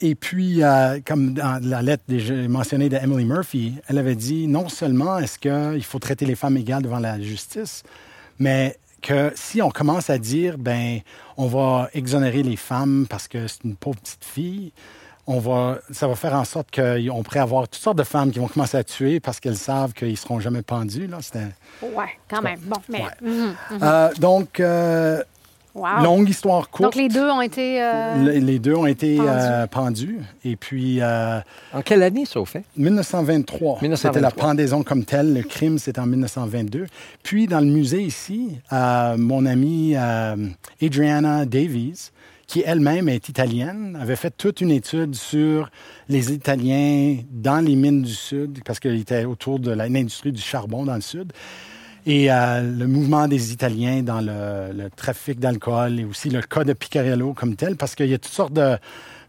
Et 0.00 0.14
puis, 0.14 0.62
euh, 0.62 1.00
comme 1.04 1.34
dans 1.34 1.60
la 1.62 1.82
lettre 1.82 2.04
déjà 2.08 2.34
mentionnée 2.48 2.88
d'Emily 2.88 3.24
Murphy, 3.24 3.74
elle 3.88 3.98
avait 3.98 4.14
dit 4.14 4.46
non 4.46 4.68
seulement 4.68 5.18
est-ce 5.18 5.38
qu'il 5.38 5.84
faut 5.84 5.98
traiter 5.98 6.26
les 6.26 6.34
femmes 6.34 6.56
égales 6.56 6.82
devant 6.82 6.98
la 6.98 7.20
justice, 7.20 7.82
mais 8.38 8.76
que 9.02 9.32
si 9.34 9.62
on 9.62 9.70
commence 9.70 10.10
à 10.10 10.18
dire, 10.18 10.58
ben, 10.58 11.00
on 11.36 11.46
va 11.46 11.88
exonérer 11.94 12.42
les 12.42 12.56
femmes 12.56 13.06
parce 13.08 13.28
que 13.28 13.46
c'est 13.46 13.64
une 13.64 13.76
pauvre 13.76 13.98
petite 14.00 14.24
fille, 14.24 14.72
on 15.28 15.40
va, 15.40 15.78
ça 15.90 16.06
va 16.06 16.14
faire 16.14 16.34
en 16.34 16.44
sorte 16.44 16.68
qu'on 16.72 17.22
pourrait 17.22 17.40
avoir 17.40 17.68
toutes 17.68 17.82
sortes 17.82 17.98
de 17.98 18.04
femmes 18.04 18.30
qui 18.30 18.38
vont 18.38 18.46
commencer 18.46 18.76
à 18.76 18.84
tuer 18.84 19.18
parce 19.18 19.40
qu'elles 19.40 19.56
savent 19.56 19.92
qu'ils 19.92 20.10
ne 20.10 20.16
seront 20.16 20.38
jamais 20.38 20.62
pendus. 20.62 21.08
Là. 21.08 21.18
Ouais, 21.82 22.18
quand 22.28 22.42
même. 22.42 22.60
Bon, 22.60 22.76
mais... 22.88 23.02
Mhm, 23.20 23.54
mhm. 23.70 23.78
Euh, 23.82 24.14
donc, 24.20 24.60
euh, 24.60 25.22
Longue 26.02 26.28
histoire 26.28 26.70
courte. 26.70 26.82
Donc 26.82 26.94
les 26.94 27.08
deux 27.08 27.28
ont 27.28 27.40
été. 27.40 27.82
Euh, 27.82 28.40
les, 28.40 28.58
deux 28.58 28.74
ont 28.74 28.86
été 28.86 29.18
euh, 29.20 29.66
pendus. 29.66 30.18
Et 30.44 30.56
puis. 30.56 30.98
Euh, 31.00 31.40
en 31.72 31.82
quelle 31.82 32.02
année 32.02 32.24
ça 32.24 32.40
au 32.40 32.44
fait? 32.44 32.64
1923. 32.76 33.80
C'était 33.96 34.20
la 34.20 34.30
pendaison 34.30 34.82
comme 34.82 35.04
telle. 35.04 35.34
Le 35.34 35.42
crime, 35.42 35.78
c'était 35.78 36.00
en 36.00 36.06
1922. 36.06 36.86
Puis 37.22 37.46
dans 37.46 37.60
le 37.60 37.66
musée 37.66 38.02
ici, 38.02 38.58
mon 38.70 39.46
amie 39.46 39.94
Adriana 40.82 41.44
Davies, 41.44 42.10
qui 42.46 42.62
elle-même 42.64 43.08
est 43.08 43.28
italienne, 43.28 43.98
avait 44.00 44.16
fait 44.16 44.34
toute 44.36 44.60
une 44.60 44.70
étude 44.70 45.14
sur 45.14 45.70
les 46.08 46.32
Italiens 46.32 47.18
dans 47.30 47.64
les 47.64 47.74
mines 47.74 48.02
du 48.02 48.14
Sud, 48.14 48.60
parce 48.64 48.78
qu'elle 48.78 48.98
était 48.98 49.24
autour 49.24 49.58
de 49.58 49.72
l'industrie 49.72 50.32
du 50.32 50.40
charbon 50.40 50.84
dans 50.84 50.94
le 50.94 51.00
Sud 51.00 51.32
et 52.06 52.30
euh, 52.30 52.62
le 52.62 52.86
mouvement 52.86 53.26
des 53.26 53.52
Italiens 53.52 54.02
dans 54.02 54.20
le, 54.20 54.88
trafic 54.96 55.40
d'alcool 55.40 55.98
et 56.00 56.04
aussi 56.04 56.30
le 56.30 56.40
cas 56.40 56.62
de 56.62 56.72
Picarello 56.72 57.34
comme 57.34 57.56
tel, 57.56 57.76
parce 57.76 57.96
qu'il 57.96 58.06
y 58.06 58.14
a 58.14 58.18
toutes 58.18 58.32
sortes 58.32 58.52
de... 58.52 58.78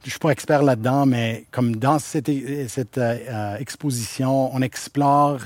Je 0.06 0.12
suis 0.12 0.20
pas 0.20 0.30
expert 0.30 0.62
là-dedans, 0.62 1.08
mais 1.08 1.46
comme 1.52 1.76
dans 1.76 1.98
cette, 1.98 2.30
cette 2.70 3.00
euh, 3.00 3.58
exposition, 3.58 4.56
on 4.56 4.62
explore 4.62 5.40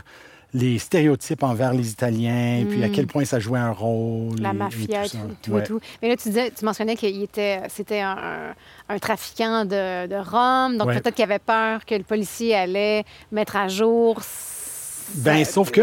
les 0.54 0.78
stéréotypes 0.78 1.44
envers 1.44 1.74
les 1.74 1.90
Italiens, 1.90 2.60
et 2.60 2.66
puis 2.66 2.84
à 2.84 2.90
quel 2.90 3.06
mm. 3.06 3.08
point 3.08 3.26
ça 3.26 3.40
jouait 3.40 3.60
un 3.60 3.72
rôle. 3.72 4.36
La 4.42 4.52
mafia, 4.52 5.06
et 5.06 5.10
tout, 5.10 5.18
tout, 5.42 5.62
tout, 5.62 5.80
Mais 6.02 6.10
là, 6.10 6.18
tu, 6.18 6.28
disais, 6.28 6.52
tu 6.52 6.66
mentionnais 6.66 6.98
qu'il 6.98 7.24
était, 7.24 7.62
c'était 7.70 8.02
un, 8.02 8.54
un, 8.90 9.00
trafiquant 9.00 9.64
de, 9.64 10.08
de 10.08 10.16
Rome, 10.16 10.78
donc 10.78 10.90
peut-être 10.90 11.16
qu'il 11.16 11.24
avait 11.24 11.40
peur 11.40 11.86
que 11.86 11.96
le 11.96 12.04
policier 12.04 12.54
allait 12.54 13.06
mettre 13.32 13.56
à 13.56 13.70
jour 13.70 14.20
ben, 15.16 15.46
sauf 15.46 15.72
que 15.72 15.82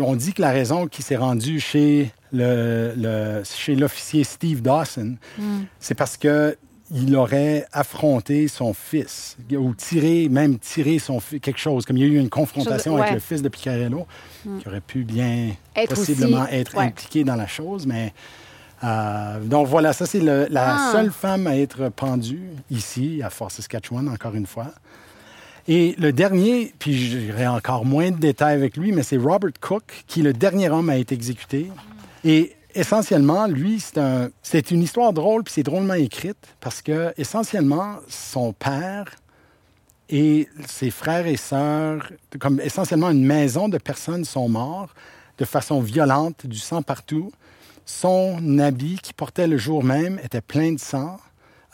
on 0.00 0.16
dit 0.16 0.32
que 0.32 0.42
la 0.42 0.50
raison 0.50 0.86
qu'il 0.86 1.04
s'est 1.04 1.16
rendu 1.16 1.60
chez 1.60 2.10
le, 2.32 3.42
chez 3.44 3.74
l'officier 3.74 4.24
Steve 4.24 4.62
Dawson, 4.62 5.16
hmm. 5.38 5.62
c'est 5.80 5.94
parce 5.94 6.16
que 6.16 6.56
il 6.92 7.16
aurait 7.16 7.66
affronté 7.72 8.46
son 8.46 8.72
fils 8.72 9.36
ou 9.50 9.74
tiré, 9.74 10.28
même 10.28 10.56
tiré 10.58 11.00
son 11.00 11.18
quelque 11.18 11.58
chose, 11.58 11.84
comme 11.84 11.96
il 11.96 12.00
y 12.00 12.06
a 12.06 12.12
eu 12.12 12.18
une 12.20 12.28
confrontation 12.28 12.96
avec 12.96 13.12
le 13.12 13.18
fils 13.18 13.42
de 13.42 13.48
Picarello, 13.48 14.06
hmm. 14.44 14.58
qui 14.58 14.68
aurait 14.68 14.80
pu 14.80 15.02
bien 15.02 15.50
possiblement 15.88 16.46
être 16.46 16.78
impliqué 16.78 17.24
dans 17.24 17.34
la 17.34 17.48
chose, 17.48 17.86
mais 17.86 18.12
euh, 18.84 19.40
donc 19.40 19.66
voilà, 19.66 19.92
ça 19.92 20.06
c'est 20.06 20.20
la 20.20 20.46
ah. 20.54 20.92
seule 20.92 21.10
femme 21.10 21.46
à 21.46 21.56
être 21.56 21.88
pendue 21.88 22.50
ici 22.70 23.20
à 23.24 23.30
Fort 23.30 23.50
Saskatchewan, 23.50 24.08
encore 24.08 24.34
une 24.34 24.46
fois. 24.46 24.72
Et 25.68 25.96
le 25.98 26.12
dernier, 26.12 26.72
puis 26.78 27.26
j'aurai 27.28 27.46
encore 27.46 27.84
moins 27.84 28.10
de 28.12 28.18
détails 28.18 28.54
avec 28.54 28.76
lui, 28.76 28.92
mais 28.92 29.02
c'est 29.02 29.16
Robert 29.16 29.50
Cook, 29.60 30.04
qui 30.06 30.22
le 30.22 30.32
dernier 30.32 30.68
homme 30.70 30.90
a 30.90 30.96
été 30.96 31.14
exécuté. 31.14 31.70
Et 32.24 32.54
essentiellement, 32.74 33.46
lui, 33.48 33.82
c'est 34.42 34.70
une 34.70 34.82
histoire 34.82 35.12
drôle, 35.12 35.42
puis 35.42 35.54
c'est 35.54 35.64
drôlement 35.64 35.94
écrite, 35.94 36.38
parce 36.60 36.82
que 36.82 37.12
essentiellement, 37.16 37.96
son 38.08 38.52
père 38.52 39.06
et 40.08 40.48
ses 40.68 40.90
frères 40.90 41.26
et 41.26 41.36
sœurs, 41.36 42.12
comme 42.38 42.60
essentiellement 42.60 43.10
une 43.10 43.24
maison 43.24 43.68
de 43.68 43.78
personnes 43.78 44.24
sont 44.24 44.48
morts 44.48 44.94
de 45.38 45.44
façon 45.44 45.80
violente, 45.80 46.46
du 46.46 46.58
sang 46.58 46.82
partout. 46.82 47.32
Son 47.84 48.58
habit 48.58 48.98
qu'il 49.02 49.14
portait 49.14 49.46
le 49.48 49.58
jour 49.58 49.82
même 49.82 50.20
était 50.22 50.40
plein 50.40 50.72
de 50.72 50.80
sang. 50.80 51.18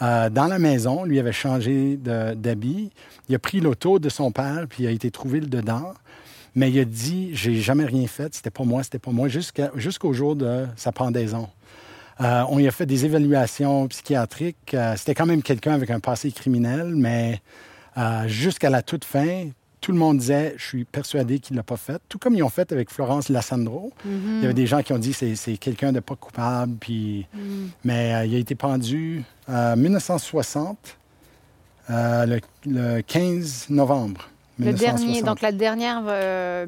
Euh, 0.02 0.30
dans 0.30 0.46
la 0.46 0.58
maison. 0.58 1.04
Lui 1.04 1.18
avait 1.18 1.32
changé 1.32 1.96
d'habit. 1.96 2.90
Il 3.28 3.34
a 3.34 3.38
pris 3.38 3.60
l'auto 3.60 3.98
de 3.98 4.08
son 4.08 4.32
père, 4.32 4.66
puis 4.68 4.84
il 4.84 4.86
a 4.86 4.90
été 4.90 5.10
trouvé 5.10 5.40
le 5.40 5.46
dedans. 5.46 5.94
Mais 6.54 6.70
il 6.70 6.78
a 6.80 6.84
dit, 6.84 7.30
j'ai 7.32 7.54
jamais 7.54 7.86
rien 7.86 8.06
fait, 8.06 8.34
c'était 8.34 8.50
pas 8.50 8.64
moi, 8.64 8.82
c'était 8.82 8.98
pas 8.98 9.10
moi, 9.10 9.28
jusqu'au 9.28 10.12
jour 10.12 10.36
de 10.36 10.66
sa 10.76 10.92
pendaison. 10.92 11.48
Euh, 12.20 12.44
on 12.50 12.62
a 12.62 12.70
fait 12.70 12.84
des 12.84 13.06
évaluations 13.06 13.88
psychiatriques. 13.88 14.74
Euh, 14.74 14.94
c'était 14.96 15.14
quand 15.14 15.24
même 15.24 15.42
quelqu'un 15.42 15.72
avec 15.72 15.90
un 15.90 16.00
passé 16.00 16.30
criminel, 16.30 16.94
mais 16.94 17.40
jusqu'à 18.26 18.70
la 18.70 18.82
toute 18.82 19.04
fin, 19.04 19.48
tout 19.82 19.92
le 19.92 19.98
monde 19.98 20.18
disait, 20.18 20.54
je 20.56 20.64
suis 20.64 20.84
persuadé 20.84 21.40
qu'il 21.40 21.56
l'a 21.56 21.64
pas 21.64 21.76
fait. 21.76 22.00
Tout 22.08 22.16
comme 22.16 22.34
ils 22.34 22.42
ont 22.42 22.48
fait 22.48 22.72
avec 22.72 22.88
Florence 22.88 23.28
Lassandro. 23.28 23.92
Il 24.06 24.40
y 24.40 24.44
avait 24.44 24.54
des 24.54 24.66
gens 24.66 24.80
qui 24.82 24.92
ont 24.92 24.98
dit, 24.98 25.12
c'est 25.12 25.34
c'est 25.34 25.58
quelqu'un 25.58 25.92
de 25.92 26.00
pas 26.00 26.14
coupable. 26.16 26.76
Puis... 26.80 27.26
Mais 27.84 28.14
euh, 28.14 28.24
il 28.24 28.34
a 28.34 28.38
été 28.38 28.54
pendu 28.54 29.24
en 29.48 29.76
1960, 29.76 30.96
euh, 31.90 32.26
le, 32.26 32.40
le 32.64 33.00
15 33.02 33.66
novembre. 33.70 34.28
Le 34.58 34.72
dernier, 34.72 35.06
1960, 35.06 35.24
donc 35.26 35.40
la 35.40 35.50
dernière 35.52 36.02
euh, 36.06 36.66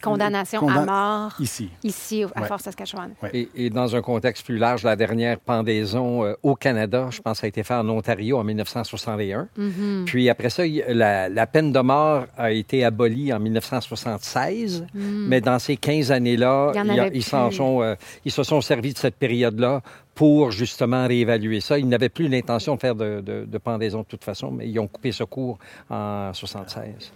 condamnation 0.00 0.60
Condan- 0.60 0.82
à 0.82 0.84
mort 0.86 1.32
Ici. 1.40 1.68
ici 1.82 2.24
à 2.34 2.40
Ouais. 2.40 2.46
Fort 2.46 2.60
Saskatchewan. 2.60 3.10
Ouais. 3.22 3.30
Et, 3.34 3.48
et 3.56 3.70
dans 3.70 3.94
un 3.96 4.00
contexte 4.00 4.44
plus 4.46 4.56
large, 4.58 4.84
la 4.84 4.96
dernière 4.96 5.38
pendaison 5.40 6.24
euh, 6.24 6.34
au 6.42 6.54
Canada, 6.54 7.08
je 7.10 7.20
pense, 7.20 7.42
a 7.44 7.46
été 7.48 7.62
fait 7.62 7.74
en 7.74 7.88
Ontario 7.88 8.38
en 8.38 8.44
1961. 8.44 9.48
Mm-hmm. 9.58 10.04
Puis 10.04 10.30
après 10.30 10.50
ça, 10.50 10.62
la, 10.88 11.28
la 11.28 11.46
peine 11.46 11.72
de 11.72 11.80
mort 11.80 12.26
a 12.38 12.52
été 12.52 12.84
abolie 12.84 13.32
en 13.32 13.40
1976. 13.40 14.86
Mais 14.94 15.40
dans 15.40 15.58
ces 15.58 15.76
15 15.76 16.12
années-là. 16.12 16.72
Il 16.76 17.10
ils, 17.16 17.22
sont, 17.24 17.82
euh, 17.82 17.94
ils 18.24 18.32
se 18.32 18.42
sont 18.42 18.60
servis 18.60 18.92
de 18.92 18.98
cette 18.98 19.16
période-là 19.16 19.82
pour 20.14 20.50
justement 20.50 21.06
réévaluer 21.06 21.60
ça. 21.60 21.78
Ils 21.78 21.88
n'avaient 21.88 22.08
plus 22.08 22.28
l'intention 22.28 22.74
de 22.74 22.80
faire 22.80 22.94
de, 22.94 23.20
de- 23.20 23.44
de 23.46 23.58
pendaison 23.58 24.00
de 24.00 24.04
toute 24.06 24.24
façon, 24.24 24.50
mais 24.50 24.68
ils 24.68 24.78
ont 24.78 24.86
coupé 24.88 25.12
ce 25.12 25.24
cours 25.24 25.58
en 25.88 26.32
76. 26.34 27.12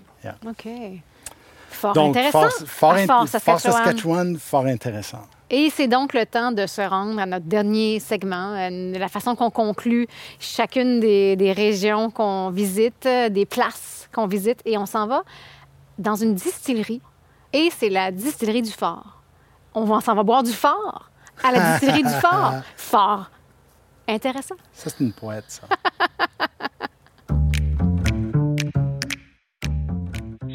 OK. 0.46 0.68
Fort 1.70 1.92
Donc, 1.92 2.16
intéressant. 2.16 2.40
Fort, 2.40 2.50
Fort 2.66 2.96
Fort 2.98 3.06
Fort 3.06 3.28
Saskatchewan. 3.28 3.58
Saskatchewan, 3.84 4.38
fort 4.38 4.66
intéressant. 4.66 5.22
Et 5.50 5.68
c'est 5.70 5.88
donc 5.88 6.14
le 6.14 6.24
temps 6.24 6.52
de 6.52 6.66
se 6.66 6.80
rendre 6.80 7.18
à 7.20 7.26
notre 7.26 7.44
dernier 7.46 8.00
segment, 8.00 8.54
euh, 8.54 8.92
la 8.98 9.08
façon 9.08 9.34
qu'on 9.36 9.50
conclut 9.50 10.06
chacune 10.38 11.00
des, 11.00 11.36
des 11.36 11.52
régions 11.52 12.10
qu'on 12.10 12.50
visite, 12.50 13.06
des 13.30 13.44
places 13.44 14.08
qu'on 14.14 14.26
visite, 14.26 14.60
et 14.64 14.78
on 14.78 14.86
s'en 14.86 15.06
va 15.06 15.22
dans 15.98 16.14
une 16.14 16.34
distillerie. 16.34 17.02
Et 17.52 17.68
c'est 17.76 17.90
la 17.90 18.10
distillerie 18.10 18.62
du 18.62 18.70
Fort. 18.70 19.20
On 19.74 20.00
s'en 20.00 20.14
va 20.14 20.22
boire 20.22 20.42
du 20.44 20.52
Fort 20.52 21.10
à 21.42 21.52
la 21.52 21.72
distillerie 21.72 22.02
du 22.02 22.20
Fort. 22.20 22.54
Fort. 22.76 23.30
Intéressant. 24.06 24.56
Ça, 24.72 24.90
c'est 24.90 25.02
une 25.02 25.12
poète, 25.12 25.44
ça. 25.48 25.66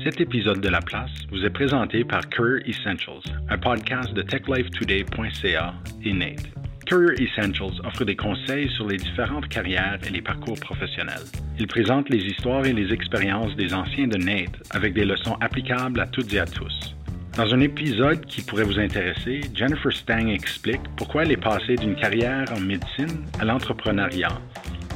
Cet 0.03 0.21
épisode 0.21 0.61
de 0.61 0.69
La 0.69 0.81
Place 0.81 1.11
vous 1.29 1.43
est 1.43 1.49
présenté 1.49 2.05
par 2.05 2.27
Career 2.29 2.61
Essentials, 2.65 3.21
un 3.49 3.57
podcast 3.57 4.13
de 4.13 4.21
techlifetoday.ca 4.21 5.73
et 6.03 6.13
Nate. 6.13 6.47
Career 6.85 7.13
Essentials 7.19 7.79
offre 7.83 8.05
des 8.05 8.15
conseils 8.15 8.69
sur 8.75 8.87
les 8.87 8.97
différentes 8.97 9.47
carrières 9.49 9.99
et 10.07 10.09
les 10.09 10.21
parcours 10.21 10.59
professionnels. 10.59 11.25
Il 11.59 11.67
présente 11.67 12.09
les 12.09 12.23
histoires 12.23 12.65
et 12.65 12.73
les 12.73 12.93
expériences 12.93 13.55
des 13.55 13.73
anciens 13.73 14.07
de 14.07 14.17
Nate 14.17 14.55
avec 14.71 14.93
des 14.93 15.05
leçons 15.05 15.37
applicables 15.41 15.99
à 15.99 16.07
toutes 16.07 16.33
et 16.33 16.39
à 16.39 16.45
tous. 16.45 16.95
Dans 17.39 17.53
un 17.53 17.61
épisode 17.61 18.25
qui 18.25 18.41
pourrait 18.41 18.65
vous 18.65 18.79
intéresser, 18.79 19.39
Jennifer 19.55 19.93
Stang 19.93 20.27
explique 20.27 20.81
pourquoi 20.97 21.23
elle 21.23 21.31
est 21.31 21.37
passée 21.37 21.77
d'une 21.77 21.95
carrière 21.95 22.43
en 22.53 22.59
médecine 22.59 23.23
à 23.39 23.45
l'entrepreneuriat 23.45 24.41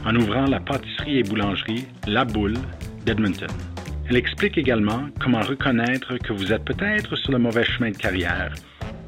en 0.06 0.14
ouvrant 0.18 0.44
la 0.48 0.60
pâtisserie 0.60 1.20
et 1.20 1.24
boulangerie 1.24 1.86
La 2.06 2.26
Boule 2.26 2.58
d'Edmonton. 3.06 3.48
Elle 4.10 4.18
explique 4.18 4.58
également 4.58 5.06
comment 5.22 5.40
reconnaître 5.40 6.18
que 6.18 6.34
vous 6.34 6.52
êtes 6.52 6.66
peut-être 6.66 7.16
sur 7.16 7.32
le 7.32 7.38
mauvais 7.38 7.64
chemin 7.64 7.92
de 7.92 7.98
carrière 7.98 8.54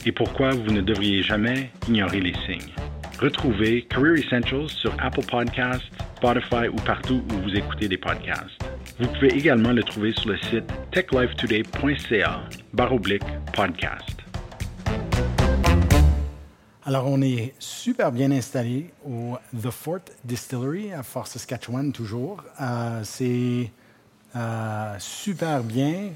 et 0.05 0.13
pourquoi 0.13 0.51
vous 0.51 0.71
ne 0.71 0.79
devriez 0.79 1.21
jamais 1.21 1.71
ignorer 1.89 2.21
les 2.21 2.35
signes. 2.45 2.71
Retrouvez 3.19 3.83
Career 3.83 4.17
Essentials 4.17 4.69
sur 4.69 4.93
Apple 4.99 5.25
Podcasts, 5.25 5.85
Spotify 6.17 6.67
ou 6.67 6.75
partout 6.75 7.23
où 7.31 7.43
vous 7.43 7.55
écoutez 7.55 7.87
des 7.87 7.97
podcasts. 7.97 8.61
Vous 8.99 9.07
pouvez 9.07 9.33
également 9.33 9.71
le 9.71 9.83
trouver 9.83 10.11
sur 10.13 10.31
le 10.31 10.37
site 10.37 10.65
techlifetoday.ca 10.91 12.41
baroblique 12.73 13.23
podcast. 13.53 14.17
Alors, 16.83 17.07
on 17.07 17.21
est 17.21 17.53
super 17.57 18.11
bien 18.11 18.31
installé 18.31 18.91
au 19.05 19.37
The 19.59 19.71
Fort 19.71 20.01
Distillery 20.25 20.91
à 20.91 21.01
Fort 21.01 21.27
Saskatchewan, 21.27 21.93
toujours. 21.93 22.43
Euh, 22.61 22.99
c'est 23.03 23.71
euh, 24.35 24.95
super 24.99 25.63
bien. 25.63 26.09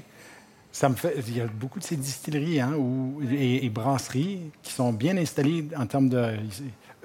Ça 0.70 0.88
me 0.88 0.94
fait, 0.94 1.14
il 1.26 1.36
y 1.36 1.40
a 1.40 1.46
beaucoup 1.46 1.78
de 1.78 1.84
ces 1.84 1.96
distilleries 1.96 2.60
hein, 2.60 2.74
et 3.32 3.68
brasseries 3.70 4.52
qui 4.62 4.72
sont 4.72 4.92
bien 4.92 5.16
installées 5.16 5.66
en 5.76 5.86
termes 5.86 6.08
de. 6.08 6.36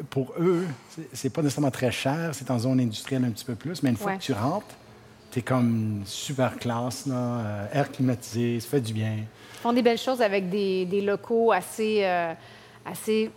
Pour 0.09 0.33
eux, 0.39 0.65
c'est- 1.13 1.29
pas 1.29 1.41
nécessairement 1.41 1.71
très 1.71 1.91
cher, 1.91 2.31
c'est 2.33 2.51
en 2.51 2.59
zone 2.59 2.79
industrielle 2.81 3.23
un 3.23 3.29
petit 3.31 3.45
peu 3.45 3.55
plus, 3.55 3.81
mais 3.81 3.91
une 3.91 3.97
fois 3.97 4.11
Ouais. 4.11 4.17
que 4.17 4.23
tu 4.23 4.33
rentres, 4.33 4.65
tu 5.31 5.39
es 5.39 5.41
comme 5.41 6.01
super 6.05 6.57
classe, 6.57 7.05
là, 7.05 7.15
euh, 7.15 7.65
air 7.73 7.91
climatisé, 7.91 8.59
ça 8.59 8.67
fait 8.69 8.81
du 8.81 8.93
bien. 8.93 9.13
Ils 9.19 9.61
font 9.61 9.71
des 9.73 9.81
belles 9.81 9.97
choses 9.97 10.21
avec 10.21 10.49
des, 10.49 10.85
des 10.85 10.99
locaux 11.01 11.51
assez, 11.53 11.99
euh, 12.03 12.33
assez 12.85 13.31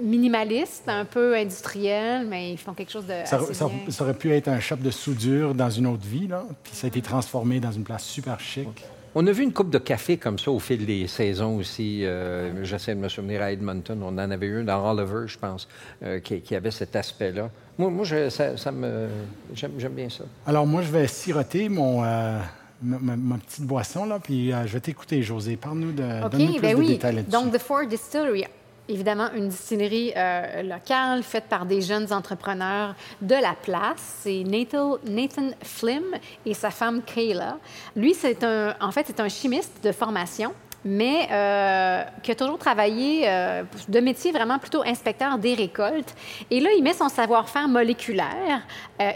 minimalistes, 0.00 0.88
un 0.88 1.04
peu 1.04 1.34
industriels, 1.36 2.26
mais 2.26 2.52
ils 2.52 2.58
font 2.58 2.74
quelque 2.74 2.92
chose 2.92 3.06
de 3.06 3.14
Ça, 3.24 3.36
assez 3.36 3.54
ça- 3.54 3.66
bien. 3.66 3.78
ça 3.90 4.04
aurait 4.04 4.14
pu 4.14 4.30
être 4.32 4.48
un 4.48 4.60
shop 4.60 4.76
de 4.76 4.90
soudure 4.90 5.54
dans 5.54 5.70
une 5.70 5.86
autre 5.86 6.06
vie, 6.06 6.28
là, 6.28 6.44
puis 6.62 6.72
ça 6.74 6.86
a 6.86 6.88
été 6.88 7.00
transformé 7.02 7.60
dans 7.60 7.72
une 7.72 7.82
place 7.82 8.04
super 8.04 8.38
chic. 8.40 8.68
On 9.16 9.26
a 9.26 9.32
vu 9.32 9.44
une 9.44 9.52
coupe 9.52 9.70
de 9.70 9.78
café 9.78 10.16
comme 10.16 10.38
ça 10.38 10.50
au 10.50 10.58
fil 10.58 10.84
des 10.84 11.06
saisons 11.06 11.56
aussi. 11.56 12.04
Euh, 12.04 12.64
J'essaie 12.64 12.94
de 12.94 13.00
me 13.00 13.08
souvenir 13.08 13.42
à 13.42 13.52
Edmonton. 13.52 14.00
On 14.02 14.08
en 14.08 14.18
avait 14.18 14.46
eu 14.46 14.60
un 14.60 14.64
dans 14.64 14.90
Oliver, 14.90 15.26
je 15.26 15.38
pense, 15.38 15.68
euh, 16.02 16.18
qui, 16.18 16.40
qui 16.40 16.56
avait 16.56 16.72
cet 16.72 16.96
aspect-là. 16.96 17.48
Moi, 17.78 17.90
moi 17.90 18.04
je- 18.04 18.28
ça, 18.28 18.56
ça 18.56 18.72
me, 18.72 19.06
j'aime, 19.54 19.72
bien 19.92 20.08
ça. 20.08 20.24
Alors, 20.46 20.66
moi, 20.66 20.82
je 20.82 20.90
vais 20.90 21.06
siroter 21.06 21.68
mon, 21.68 22.04
euh, 22.04 22.38
ma, 22.82 23.36
petite 23.38 23.64
boisson, 23.64 24.04
là, 24.04 24.18
puis 24.22 24.52
euh, 24.52 24.66
je 24.66 24.72
vais 24.72 24.80
t'écouter, 24.80 25.22
José. 25.22 25.56
Parle-nous 25.56 25.92
de. 25.92 26.24
OK, 26.26 26.30
plus 26.32 26.60
ben 26.60 26.74
de 26.74 26.80
oui. 26.80 26.88
détails 26.88 27.14
là-dessus. 27.16 27.30
Donc, 27.30 27.52
The 27.52 27.58
Ford 27.58 27.86
Distillery, 27.86 28.44
évidemment, 28.88 29.28
une 29.34 29.48
distillerie 29.48 30.12
euh, 30.16 30.62
locale 30.62 31.22
faite 31.22 31.44
par 31.44 31.66
des 31.66 31.80
jeunes 31.80 32.12
entrepreneurs 32.12 32.94
de 33.20 33.34
la 33.34 33.54
place. 33.54 34.20
C'est 34.22 34.42
Nathan, 34.44 34.98
Nathan 35.06 35.50
Flim 35.62 36.04
et 36.44 36.54
sa 36.54 36.70
femme 36.70 37.02
Kayla. 37.02 37.58
Lui, 37.96 38.14
c'est 38.14 38.42
un, 38.44 38.74
en 38.80 38.90
fait, 38.90 39.04
c'est 39.06 39.20
un 39.20 39.28
chimiste 39.28 39.72
de 39.82 39.92
formation 39.92 40.52
mais 40.86 41.28
euh, 41.32 42.02
qui 42.22 42.30
a 42.30 42.34
toujours 42.34 42.58
travaillé 42.58 43.22
euh, 43.26 43.62
de 43.88 44.00
métier 44.00 44.32
vraiment 44.32 44.58
plutôt 44.58 44.82
inspecteur 44.82 45.38
des 45.38 45.54
récoltes. 45.54 46.14
Et 46.50 46.60
là, 46.60 46.68
il 46.76 46.82
met 46.82 46.92
son 46.92 47.08
savoir-faire 47.08 47.68
moléculaire 47.68 48.60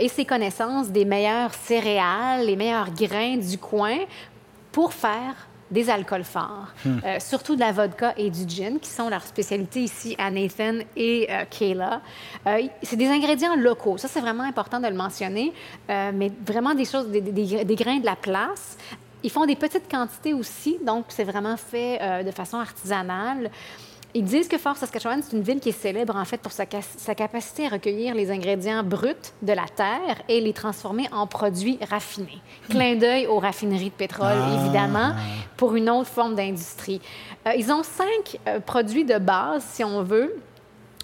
et 0.00 0.09
ses 0.09 0.24
connaissances 0.24 0.88
des 0.88 1.04
meilleurs 1.04 1.52
céréales, 1.52 2.46
les 2.46 2.57
meilleurs 2.57 2.90
grains 2.90 3.37
du 3.37 3.59
coin 3.59 3.98
pour 4.72 4.94
faire 4.94 5.48
des 5.70 5.90
alcools 5.90 6.24
forts, 6.24 6.68
Euh, 6.87 7.18
surtout 7.20 7.54
de 7.54 7.61
la 7.61 7.72
vodka 7.72 8.14
et 8.16 8.31
du 8.31 8.48
gin, 8.48 8.78
qui 8.81 8.90
sont 8.90 9.09
leurs 9.09 9.24
spécialités 9.24 9.81
ici 9.81 10.14
à 10.18 10.31
Nathan 10.31 10.78
et 10.96 11.26
euh, 11.31 11.44
Kayla. 11.50 12.00
Euh, 12.46 12.62
c'est 12.83 12.96
des 12.96 13.09
ingrédients 13.09 13.57
locaux, 13.57 13.98
ça 13.98 14.09
c'est 14.09 14.20
vraiment 14.20 14.44
important 14.44 14.81
de 14.81 14.87
le 14.87 14.94
mentionner, 14.94 15.52
mais 15.88 16.31
vraiment 16.46 16.74
des 16.74 16.85
choses, 16.85 17.09
des, 17.09 17.20
des- 17.20 17.64
des 17.64 17.74
grains 17.76 17.98
de 17.98 18.07
la 18.07 18.16
place. 18.16 18.76
Ils 19.24 19.31
font 19.31 19.46
des 19.46 19.57
petites 19.57 19.90
quantités 19.90 20.33
aussi, 20.33 20.78
donc 20.87 21.07
c'est 21.09 21.24
vraiment 21.24 21.57
fait 21.57 21.98
euh, 22.00 22.22
de 22.22 22.31
façon 22.31 22.57
artisanale. 22.59 23.50
Ils 24.14 24.25
disent 24.25 24.49
que 24.49 24.57
Fort 24.57 24.77
Saskatchewan, 24.77 25.21
c'est 25.23 25.37
une 25.37 25.42
ville 25.42 25.61
qui 25.61 25.68
est 25.68 25.73
célèbre 25.81 26.16
en 26.16 26.25
fait 26.25 26.38
pour 26.38 26.51
sa, 26.51 26.64
ca- 26.71 26.81
sa 26.97 27.14
capacité 27.14 27.66
à 27.66 27.68
recueillir 27.68 28.14
les 28.14 28.31
ingrédients 28.31 28.83
bruts 28.83 29.14
de 29.42 29.53
la 29.53 29.66
terre 29.66 30.16
et 30.29 30.40
les 30.40 30.55
transformer 30.55 31.07
en 31.12 31.27
produits 31.27 31.79
raffinés. 31.90 32.40
Clin 32.71 32.97
d'œil 32.97 33.27
aux 33.27 33.38
raffineries 33.38 33.90
de 33.90 33.94
pétrole, 33.94 34.33
Ah. 34.35 34.55
évidemment, 34.62 35.12
pour 35.59 35.77
une 35.77 35.90
autre 35.90 36.09
forme 36.09 36.35
d'industrie. 36.35 37.03
Euh, 37.47 37.53
ils 37.57 37.71
ont 37.71 37.83
cinq 37.83 38.38
euh, 38.49 38.61
produits 38.61 39.05
de 39.05 39.18
base, 39.18 39.62
si 39.64 39.85
on 39.85 40.03
veut. 40.03 40.35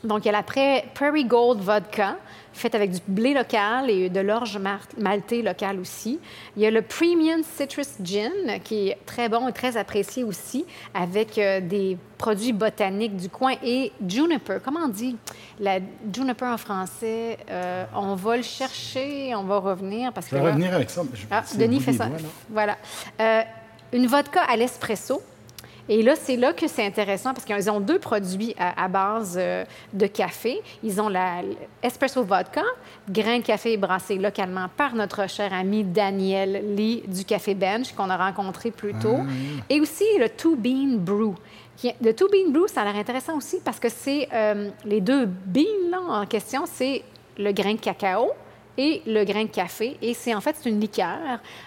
Donc, 0.03 0.25
il 0.25 0.27
y 0.27 0.29
a 0.31 0.33
la 0.33 0.43
Pra- 0.43 0.83
Prairie 0.95 1.25
Gold 1.27 1.61
Vodka, 1.61 2.17
faite 2.55 2.75
avec 2.75 2.93
du 2.93 3.01
blé 3.07 3.35
local 3.35 3.91
et 3.91 4.09
de 4.09 4.21
l'orge 4.21 4.57
mar- 4.59 4.87
maltais 4.97 5.43
local 5.43 5.79
aussi. 5.81 6.19
Il 6.57 6.63
y 6.63 6.67
a 6.67 6.71
le 6.71 6.83
Premium 6.83 7.43
Citrus 7.43 7.89
Gin, 8.03 8.31
qui 8.63 8.89
est 8.89 8.99
très 9.05 9.29
bon 9.29 9.49
et 9.49 9.53
très 9.53 9.77
apprécié 9.77 10.25
aussi, 10.25 10.65
avec 10.95 11.37
euh, 11.37 11.61
des 11.61 11.99
produits 12.17 12.53
botaniques 12.53 13.17
du 13.17 13.29
coin. 13.29 13.55
Et 13.63 13.93
Juniper, 14.09 14.59
comment 14.65 14.81
on 14.85 14.89
dit? 14.89 15.17
La 15.61 15.79
Juniper 16.13 16.47
en 16.47 16.57
français? 16.59 17.39
Euh, 17.51 17.85
on 17.95 18.15
va 18.15 18.37
le 18.37 18.43
chercher, 18.43 19.35
on 19.35 19.43
va 19.45 19.59
revenir 19.59 20.13
parce 20.13 20.27
Je 20.27 20.31
que... 20.31 20.37
vais 20.37 20.43
là- 20.45 20.51
revenir 20.53 20.75
avec 20.75 20.91
ça. 20.91 21.03
mais 21.03 21.11
je- 21.17 21.27
ah, 21.31 21.43
Denis 21.59 21.81
fait 21.81 21.93
ça. 21.93 22.07
doigts. 22.07 22.19
Voilà. 22.49 22.79
Euh, 23.21 23.43
une 23.93 24.07
vodka 24.07 24.41
à 24.43 24.57
l'espresso 24.57 25.21
Et 25.89 26.03
là, 26.03 26.15
c'est 26.17 26.37
là 26.37 26.53
que 26.53 26.67
c'est 26.67 26.85
intéressant 26.85 27.35
parce 27.35 27.45
qu'ils 27.45 27.71
ont 27.71 27.81
deux 27.81 27.99
produits 27.99 28.55
à, 28.59 28.89
base 28.89 29.37
euh, 29.39 29.65
de 29.93 30.07
café. 30.07 30.61
Ils 30.83 31.01
ont 31.01 31.09
la 31.09 31.43
espresso 31.83 32.25
vodka, 32.25 32.63
grain 33.11 33.39
de 33.39 33.45
café 33.45 33.77
brassé 33.77 34.17
localement 34.17 34.67
par 34.77 34.95
notre 34.95 35.29
cher 35.29 35.53
ami 35.53 35.85
Daniel 35.85 36.75
Lee 36.75 37.03
du 37.07 37.25
Café 37.25 37.55
Bench 37.55 37.93
qu'on 37.93 38.09
a 38.09 38.17
rencontré 38.17 38.71
plus 38.71 38.95
tôt. 38.95 39.19
Ah, 39.21 39.65
Et 39.69 39.81
aussi 39.81 40.05
le 40.19 40.29
Two 40.29 40.57
Bean 40.57 40.97
Brew. 40.97 41.35
Le 42.01 42.13
Two 42.13 42.29
Bean 42.29 42.51
Brew, 42.51 42.67
ça 42.67 42.83
a 42.83 42.85
l'air 42.85 42.97
intéressant 42.97 43.37
aussi 43.37 43.59
parce 43.63 43.79
que 43.79 43.89
c'est 43.89 44.29
euh, 44.33 44.71
les 44.85 45.01
deux 45.01 45.27
beans 45.27 45.91
là, 45.91 46.01
en 46.01 46.27
question, 46.27 46.65
c'est 46.67 47.03
le 47.37 47.53
grain 47.53 47.75
de 47.75 47.81
cacao 47.81 48.31
et 48.77 49.03
le 49.07 49.25
grain 49.25 49.45
de 49.45 49.51
café. 49.51 49.97
Et 50.03 50.15
c'est 50.15 50.35
en 50.35 50.41
fait 50.41 50.57
une 50.67 50.81
liqueur, 50.81 51.19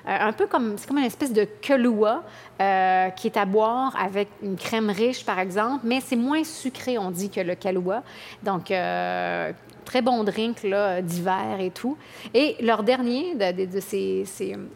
euh, 0.07 0.17
un 0.19 0.33
peu 0.33 0.47
comme 0.47 0.75
comme 0.87 0.97
une 0.97 1.05
espèce 1.05 1.33
de 1.33 1.45
Kahlua 1.61 2.23
euh, 2.59 3.09
qui 3.11 3.27
est 3.27 3.37
à 3.37 3.45
boire 3.45 3.95
avec 3.99 4.29
une 4.41 4.55
crème 4.55 4.89
riche 4.89 5.25
par 5.25 5.39
exemple, 5.39 5.85
mais 5.85 6.01
c'est 6.01 6.15
moins 6.15 6.43
sucré 6.43 6.97
on 6.97 7.11
dit 7.11 7.29
que 7.29 7.41
le 7.41 7.55
Kahlua. 7.55 8.03
Donc 8.43 8.71
euh, 8.71 9.51
très 9.85 10.01
bon 10.01 10.23
drink 10.23 10.65
d'hiver 11.01 11.59
et 11.59 11.71
tout. 11.71 11.97
Et 12.33 12.55
leur 12.61 12.83
dernier 12.83 13.35
de, 13.35 13.79
ces, 13.79 14.25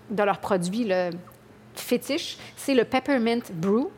de 0.09 0.23
leurs 0.23 0.39
produits 0.39 0.85
le 0.85 1.09
fétiche, 1.75 2.37
c'est 2.55 2.73
le 2.73 2.85
peppermint 2.85 3.41
brew. 3.53 3.89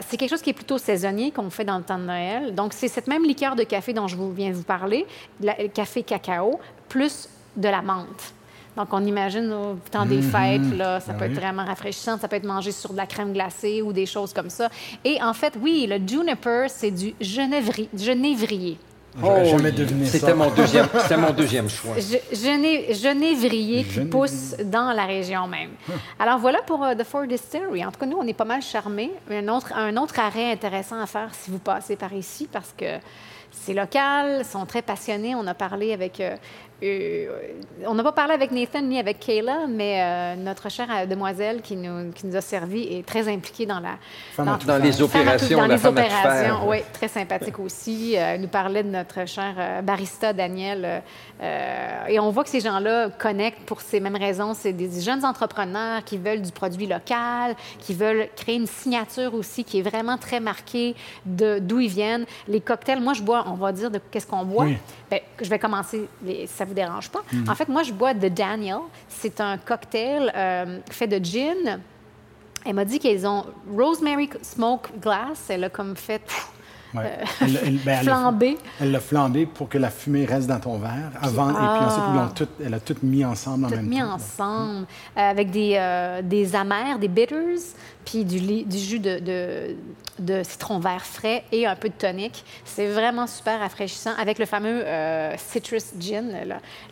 c'est 0.00 0.16
quelque 0.16 0.30
chose 0.30 0.42
qui 0.42 0.50
est 0.50 0.54
plutôt 0.54 0.78
saisonnier 0.78 1.30
qu'on 1.30 1.50
fait 1.50 1.64
dans 1.64 1.78
le 1.78 1.84
temps 1.84 1.98
de 1.98 2.04
Noël. 2.04 2.54
Donc, 2.54 2.72
c'est 2.72 2.88
cette 2.88 3.06
même 3.06 3.24
liqueur 3.24 3.54
de 3.54 3.62
café 3.62 3.92
dont 3.92 4.08
je 4.08 4.16
vous 4.16 4.32
viens 4.32 4.50
vous 4.50 4.64
parler, 4.64 5.06
le 5.40 5.68
café 5.68 6.02
cacao, 6.02 6.58
plus 6.88 7.28
de 7.58 7.68
la 7.68 7.82
menthe. 7.82 8.34
Donc, 8.76 8.88
on 8.92 9.04
imagine 9.04 9.52
au 9.52 9.76
temps 9.90 10.06
des 10.06 10.18
mhm. 10.18 10.30
fêtes, 10.30 10.76
là, 10.76 11.00
ça 11.00 11.12
ben 11.12 11.18
peut 11.18 11.24
être 11.24 11.34
vraiment 11.34 11.64
rafraîchissant. 11.64 12.16
Ça 12.16 12.28
peut 12.28 12.36
être 12.36 12.46
mangé 12.46 12.70
sur 12.70 12.92
de 12.92 12.96
la 12.96 13.06
crème 13.06 13.32
glacée 13.32 13.82
ou 13.82 13.92
des 13.92 14.06
choses 14.06 14.32
comme 14.32 14.50
ça. 14.50 14.68
Et 15.04 15.20
en 15.20 15.34
fait, 15.34 15.54
oui, 15.60 15.86
le 15.90 15.98
juniper, 16.06 16.66
c'est 16.68 16.92
du 16.92 17.12
genévrier. 17.20 18.78
Oh, 19.20 19.44
jamais 19.44 19.72
deviné 19.72 20.06
ça. 20.06 20.18
C'était 20.18 20.34
mon 20.34 20.50
deuxième, 20.50 20.86
c'était 21.00 21.16
mon 21.16 21.32
deuxième 21.32 21.68
choix. 21.68 21.94
Je, 21.96 22.94
genévrier 22.94 23.82
qui 23.82 24.00
pousse 24.02 24.54
dans 24.64 24.92
la 24.92 25.06
région 25.06 25.48
même. 25.48 25.70
Alors 26.20 26.38
voilà 26.38 26.60
pour 26.62 26.84
euh, 26.84 26.94
The 26.94 27.02
Four 27.02 27.26
Distillery. 27.26 27.84
En 27.84 27.90
tout 27.90 27.98
cas, 27.98 28.06
nous, 28.06 28.18
on 28.18 28.26
est 28.26 28.34
pas 28.34 28.44
mal 28.44 28.62
charmés. 28.62 29.10
Un 29.30 29.48
autre, 29.48 29.72
un 29.74 29.96
autre 29.96 30.20
arrêt 30.20 30.52
intéressant 30.52 31.00
à 31.00 31.06
faire 31.06 31.30
si 31.32 31.50
vous 31.50 31.58
passez 31.58 31.96
par 31.96 32.12
ici 32.12 32.48
parce 32.52 32.72
que 32.76 32.98
c'est 33.50 33.74
local, 33.74 34.44
sont 34.44 34.66
très 34.66 34.82
passionnés. 34.82 35.34
On 35.34 35.46
a 35.46 35.54
parlé 35.54 35.92
avec 35.92 36.20
euh, 36.20 36.36
euh, 36.80 37.26
on 37.86 37.94
n'a 37.94 38.04
pas 38.04 38.12
parlé 38.12 38.34
avec 38.34 38.52
Nathan 38.52 38.82
ni 38.82 39.00
avec 39.00 39.18
Kayla, 39.18 39.66
mais 39.68 40.00
euh, 40.00 40.36
notre 40.36 40.70
chère 40.70 41.08
demoiselle 41.08 41.60
qui 41.60 41.74
nous, 41.74 42.12
qui 42.12 42.26
nous 42.26 42.36
a 42.36 42.40
servi 42.40 42.82
est 42.82 43.06
très 43.06 43.28
impliquée 43.28 43.66
dans 43.66 43.80
la 43.80 43.96
dans, 44.36 44.78
les 44.78 45.02
opérations. 45.02 45.58
Dans 45.58 45.66
les 45.66 45.84
opérations, 45.84 46.68
oui, 46.68 46.78
très 46.92 47.08
sympathique 47.08 47.58
aussi. 47.58 48.14
Elle 48.14 48.40
nous 48.42 48.48
parlait 48.48 48.84
de 48.84 48.90
notre 48.90 49.26
cher 49.26 49.82
barista 49.82 50.32
Daniel. 50.32 51.02
et 51.40 52.20
on 52.20 52.30
voit 52.30 52.44
que 52.44 52.50
ces 52.50 52.60
gens-là 52.60 53.10
connectent 53.10 53.64
pour 53.66 53.80
ces 53.80 53.98
mêmes 53.98 54.16
raisons. 54.16 54.54
C'est 54.54 54.72
des 54.72 55.00
jeunes 55.00 55.24
entrepreneurs 55.24 56.04
qui 56.04 56.16
veulent 56.16 56.42
du 56.42 56.52
produit 56.52 56.86
local, 56.86 57.56
qui 57.80 57.94
veulent 57.94 58.28
créer 58.36 58.56
une 58.56 58.66
signature 58.66 59.34
aussi 59.34 59.64
qui 59.64 59.80
est 59.80 59.82
vraiment 59.82 60.16
très 60.16 60.38
marquée 60.38 60.94
de 61.26 61.58
d'où 61.58 61.80
ils 61.80 61.90
viennent. 61.90 62.26
Les 62.46 62.60
cocktails, 62.60 63.00
moi 63.00 63.14
je 63.14 63.22
bois, 63.22 63.44
on 63.48 63.54
va 63.54 63.72
dire 63.72 63.90
de 63.90 64.00
qu'est-ce 64.10 64.26
qu'on 64.26 64.44
boit. 64.44 64.66
Bien, 64.66 65.18
je 65.40 65.48
vais 65.48 65.58
commencer. 65.58 66.08
Les, 66.24 66.46
ça 66.46 66.67
vous 66.68 66.74
dérange 66.74 67.10
pas. 67.10 67.22
Mm. 67.32 67.48
En 67.48 67.54
fait, 67.54 67.68
moi, 67.68 67.82
je 67.82 67.92
bois 67.92 68.14
The 68.14 68.26
Daniel. 68.26 68.78
C'est 69.08 69.40
un 69.40 69.58
cocktail 69.58 70.32
euh, 70.34 70.78
fait 70.90 71.06
de 71.06 71.24
gin. 71.24 71.80
Elle 72.64 72.74
m'a 72.74 72.84
dit 72.84 72.98
qu'ils 72.98 73.26
ont 73.26 73.44
Rosemary 73.76 74.30
Smoke 74.42 74.90
Glass. 75.00 75.46
Elle 75.48 75.64
a 75.64 75.70
comme 75.70 75.96
fait 75.96 76.22
Ouais. 76.94 77.18
Elle, 77.40 77.78
ben, 77.84 78.02
flambé. 78.02 78.56
Elle 78.80 78.92
l'a 78.92 79.00
flambé 79.00 79.46
pour 79.46 79.68
que 79.68 79.78
la 79.78 79.90
fumée 79.90 80.24
reste 80.24 80.48
dans 80.48 80.58
ton 80.58 80.78
verre 80.78 81.10
avant. 81.20 81.50
Et 81.50 81.52
puis 81.52 81.62
ensuite, 81.62 82.04
ah. 82.06 82.30
tout, 82.34 82.48
elle 82.64 82.74
a 82.74 82.80
tout 82.80 82.96
mis 83.02 83.24
ensemble 83.24 83.66
en 83.66 83.68
tout 83.68 83.76
même 83.76 83.86
mis 83.86 84.02
ensemble. 84.02 84.86
Euh, 85.16 85.30
avec 85.30 85.50
des, 85.50 85.74
euh, 85.76 86.22
des 86.22 86.56
amers, 86.56 86.98
des 86.98 87.08
bitters, 87.08 87.74
puis 88.08 88.24
du, 88.24 88.64
du 88.64 88.78
jus 88.78 89.00
de, 89.00 89.18
de, 89.18 89.76
de, 90.18 90.42
citron 90.42 90.78
vert 90.78 91.04
frais 91.04 91.44
et 91.52 91.66
un 91.66 91.76
peu 91.76 91.90
de 91.90 91.94
tonic. 91.94 92.42
C'est 92.64 92.86
vraiment 92.86 93.26
super 93.26 93.60
rafraîchissant. 93.60 94.12
Avec 94.18 94.38
le 94.38 94.46
fameux 94.46 94.82
euh, 94.86 95.36
citrus 95.36 95.92
gin, 96.00 96.32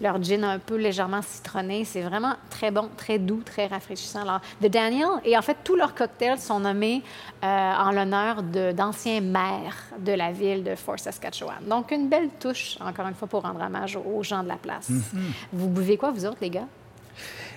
leur 0.02 0.22
gin 0.22 0.44
un 0.44 0.58
peu 0.58 0.76
légèrement 0.76 1.22
citronné. 1.22 1.86
C'est 1.86 2.02
vraiment 2.02 2.34
très 2.50 2.70
bon, 2.70 2.90
très 2.98 3.18
doux, 3.18 3.40
très 3.42 3.66
rafraîchissant. 3.66 4.22
Alors, 4.22 4.40
The 4.62 4.66
Daniel, 4.66 5.08
et 5.24 5.38
en 5.38 5.42
fait, 5.42 5.56
tous 5.64 5.74
leurs 5.74 5.94
cocktails 5.94 6.38
sont 6.38 6.60
nommés 6.60 7.02
en 7.42 7.92
l'honneur 7.92 8.42
d'anciens 8.42 9.22
maires 9.22 9.86
de 9.98 10.12
la 10.12 10.32
ville 10.32 10.64
de 10.64 10.74
Fort 10.74 10.98
Saskatchewan. 10.98 11.64
Donc, 11.66 11.92
une 11.92 12.08
belle 12.08 12.28
touche, 12.38 12.76
encore 12.80 13.06
une 13.06 13.14
fois, 13.14 13.28
pour 13.28 13.42
rendre 13.42 13.64
hommage 13.64 13.96
aux 13.96 14.22
gens 14.22 14.42
de 14.42 14.48
la 14.48 14.56
place. 14.56 14.90
Mm-hmm. 14.90 15.20
Vous 15.54 15.68
buvez 15.68 15.96
quoi, 15.96 16.10
vous 16.10 16.26
autres, 16.26 16.38
les 16.42 16.50
gars? 16.50 16.66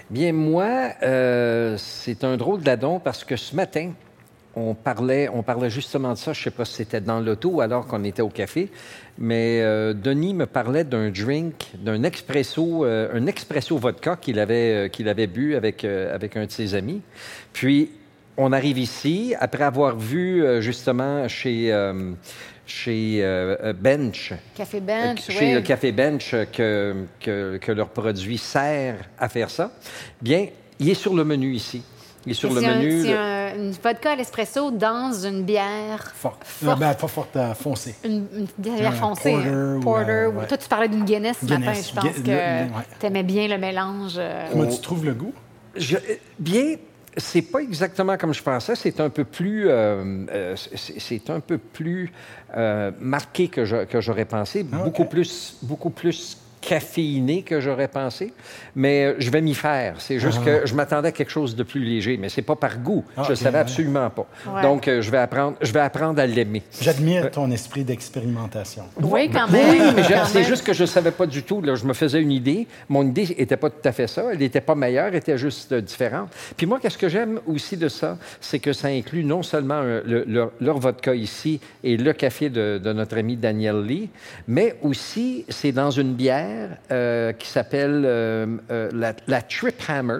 Bien, 0.09 0.33
moi, 0.33 0.93
euh, 1.03 1.75
c'est 1.77 2.23
un 2.23 2.35
drôle 2.35 2.61
d'adon 2.61 2.99
parce 2.99 3.23
que 3.23 3.35
ce 3.35 3.55
matin, 3.55 3.91
on 4.55 4.73
parlait, 4.73 5.29
on 5.31 5.43
parlait 5.43 5.69
justement 5.69 6.13
de 6.13 6.17
ça. 6.17 6.33
Je 6.33 6.39
ne 6.39 6.43
sais 6.45 6.49
pas 6.49 6.65
si 6.65 6.73
c'était 6.73 6.99
dans 6.99 7.19
l'auto 7.19 7.61
alors 7.61 7.85
qu'on 7.85 8.03
était 8.03 8.23
au 8.23 8.29
café, 8.29 8.71
mais 9.19 9.61
euh, 9.61 9.93
Denis 9.93 10.33
me 10.33 10.47
parlait 10.47 10.83
d'un 10.83 11.11
drink, 11.11 11.67
d'un 11.77 12.01
expresso, 12.01 12.85
euh, 12.85 13.11
un 13.13 13.27
expresso 13.27 13.77
vodka 13.77 14.15
qu'il 14.15 14.39
avait, 14.39 14.89
qu'il 14.91 15.07
avait 15.09 15.27
bu 15.27 15.53
avec, 15.55 15.85
avec 15.85 16.35
un 16.37 16.47
de 16.47 16.51
ses 16.51 16.73
amis. 16.73 17.01
Puis 17.53 17.91
on 18.35 18.51
arrive 18.51 18.79
ici 18.79 19.35
après 19.39 19.63
avoir 19.63 19.95
vu 19.95 20.43
justement 20.59 21.27
chez 21.27 21.71
chez 22.69 23.19
euh, 23.21 23.73
Bench, 23.73 24.33
Café 24.55 24.79
Bench, 24.79 25.29
chez 25.29 25.53
le 25.53 25.61
Café 25.61 25.91
Bench 25.91 26.31
que, 26.51 27.05
que, 27.19 27.57
que, 27.57 27.71
leur 27.71 27.89
produit 27.89 28.37
sert 28.37 28.97
à 29.17 29.27
faire 29.27 29.49
ça. 29.49 29.71
Bien, 30.21 30.47
il 30.79 30.89
est 30.89 30.95
sur 30.95 31.13
le 31.13 31.23
menu 31.23 31.53
ici. 31.53 31.83
Il 32.25 32.31
est 32.31 32.35
sur 32.35 32.53
le 32.53 32.61
menu. 32.61 33.03
C'est 33.03 33.13
un, 33.13 33.55
une 33.55 33.71
vodka 33.71 34.11
à 34.11 34.15
l'espresso 34.15 34.71
dans 34.71 35.13
une 35.13 35.43
bière 35.43 36.11
forte. 36.15 36.41
forte. 36.43 36.79
Ben, 36.79 36.93
pas 36.93 37.07
forte, 37.07 37.37
foncée. 37.55 37.95
Une, 38.03 38.27
bière 38.57 38.93
foncée. 38.93 39.31
Porter. 39.31 39.79
porter 39.81 40.25
ou, 40.27 40.45
Toi, 40.47 40.57
tu 40.57 40.67
parlais 40.67 40.89
d'une 40.89 41.05
Guinness 41.05 41.37
ce 41.41 41.45
matin. 41.45 41.73
Je 41.73 41.93
pense 41.93 42.17
que 42.17 42.99
tu 42.99 43.05
aimais 43.05 43.23
bien 43.23 43.47
le 43.47 43.57
mélange. 43.57 44.19
Comment 44.51 44.67
tu 44.67 44.81
trouves 44.81 45.05
le 45.05 45.13
goût? 45.13 45.33
Je, 45.75 45.97
bien, 46.37 46.75
c'est 47.17 47.41
pas 47.41 47.59
exactement 47.59 48.17
comme 48.17 48.33
je 48.33 48.43
pensais. 48.43 48.75
C'est 48.75 48.99
un 48.99 49.09
peu 49.09 49.23
plus, 49.23 49.67
euh, 49.67 50.25
euh, 50.31 50.55
c'est 50.55 51.29
un 51.29 51.39
peu 51.39 51.57
plus 51.57 52.11
euh, 52.55 52.91
marqué 52.99 53.47
que, 53.47 53.65
j'aurais 53.65 54.25
pensé. 54.25 54.65
Ah, 54.71 54.77
beaucoup 54.83 55.05
plus, 55.05 55.57
beaucoup 55.61 55.89
plus 55.89 56.37
caféiné 56.61 57.41
que 57.41 57.59
j'aurais 57.59 57.87
pensé, 57.87 58.33
mais 58.75 59.05
euh, 59.05 59.15
je 59.19 59.29
vais 59.29 59.41
m'y 59.41 59.55
faire. 59.55 59.95
C'est 59.99 60.19
juste 60.19 60.43
que 60.43 60.61
ah. 60.63 60.65
je 60.65 60.73
m'attendais 60.73 61.09
à 61.09 61.11
quelque 61.11 61.31
chose 61.31 61.55
de 61.55 61.63
plus 61.63 61.83
léger, 61.83 62.17
mais 62.17 62.29
c'est 62.29 62.41
pas 62.41 62.55
par 62.55 62.79
goût. 62.79 63.03
Ah, 63.15 63.23
je 63.25 63.31
ne 63.31 63.35
savais 63.35 63.59
absolument 63.59 64.09
pas. 64.09 64.27
Donc, 64.61 64.87
euh, 64.87 65.01
je 65.01 65.09
vais 65.11 65.17
apprendre, 65.17 65.57
je 65.61 65.71
vais 65.71 65.79
apprendre 65.79 66.21
à 66.21 66.25
l'aimer. 66.25 66.63
J'admire 66.81 67.25
euh, 67.25 67.29
ton 67.29 67.49
esprit 67.51 67.83
d'expérimentation. 67.83 68.83
Oui, 69.01 69.29
quand 69.31 69.47
même. 69.49 69.69
Oui, 69.69 69.93
mais 69.95 70.03
c'est 70.25 70.43
juste 70.43 70.65
que 70.65 70.73
je 70.73 70.81
ne 70.81 70.87
savais 70.87 71.11
pas 71.11 71.25
du 71.25 71.43
tout. 71.43 71.61
Là, 71.61 71.75
je 71.75 71.85
me 71.85 71.93
faisais 71.93 72.21
une 72.21 72.31
idée. 72.31 72.67
Mon 72.87 73.07
idée 73.07 73.35
n'était 73.37 73.57
pas 73.57 73.69
tout 73.69 73.87
à 73.87 73.91
fait 73.91 74.07
ça. 74.07 74.25
Elle 74.31 74.39
n'était 74.39 74.61
pas 74.61 74.75
meilleure, 74.75 75.07
elle 75.07 75.15
était 75.15 75.37
juste 75.37 75.73
différente. 75.73 76.29
Puis 76.57 76.65
moi, 76.65 76.79
qu'est-ce 76.81 76.97
que 76.97 77.09
j'aime 77.09 77.39
aussi 77.47 77.77
de 77.77 77.87
ça, 77.87 78.17
c'est 78.41 78.59
que 78.59 78.73
ça 78.73 78.89
inclut 78.89 79.23
non 79.23 79.43
seulement 79.43 79.81
leur, 80.05 80.79
vodka 80.79 81.13
ici 81.13 81.59
et 81.83 81.97
le 81.97 82.13
café 82.13 82.49
de, 82.49 82.79
de 82.81 82.93
notre 82.93 83.17
ami 83.17 83.35
Daniel 83.35 83.81
Lee, 83.81 84.09
mais 84.47 84.75
aussi 84.81 85.45
c'est 85.49 85.71
dans 85.71 85.91
une 85.91 86.13
bière 86.13 86.49
euh, 86.91 87.33
qui 87.33 87.47
s'appelle 87.47 88.03
euh, 88.05 88.57
euh, 88.71 88.89
la, 89.27 89.41
Trip 89.41 89.75
Hammer, 89.87 90.19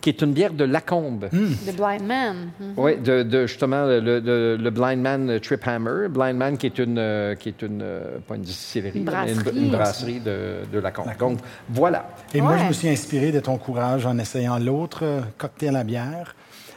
qui 0.00 0.10
est 0.10 0.22
une 0.22 0.32
bière 0.32 0.52
de 0.52 0.64
Lacombe. 0.64 1.28
Hmm. 1.32 1.52
De 1.66 1.72
Blind 1.72 2.06
Man. 2.06 2.50
Mm-hmm. 2.60 2.74
Oui, 2.76 2.96
de, 2.98 3.46
justement 3.46 3.86
le, 3.86 4.70
Blind 4.70 5.00
Man 5.00 5.40
Trip 5.40 5.66
Hammer. 5.66 6.08
Blind 6.08 6.36
Man 6.36 6.56
qui 6.56 6.66
est 6.66 6.78
une, 6.78 7.34
qui 7.38 7.48
est 7.48 7.62
une 7.62 7.84
pas 8.26 8.36
une 8.36 8.42
distillerie, 8.42 8.92
une 8.94 9.04
brasserie, 9.04 9.58
une, 9.58 9.70
brasserie 9.70 10.20
de, 10.20 10.64
de 10.72 10.78
Lacombe. 10.78 11.06
Donc, 11.18 11.38
voilà. 11.68 12.08
Et 12.34 12.40
moi, 12.40 12.56
je 12.56 12.64
me 12.64 12.72
suis 12.72 12.88
inspiré 12.88 13.32
de 13.32 13.40
ton 13.40 13.56
courage 13.58 14.06
en 14.06 14.18
essayant 14.18 14.58
l'autre 14.58 15.04
cocktail 15.38 15.76
à 15.76 15.84
bière. 15.84 16.34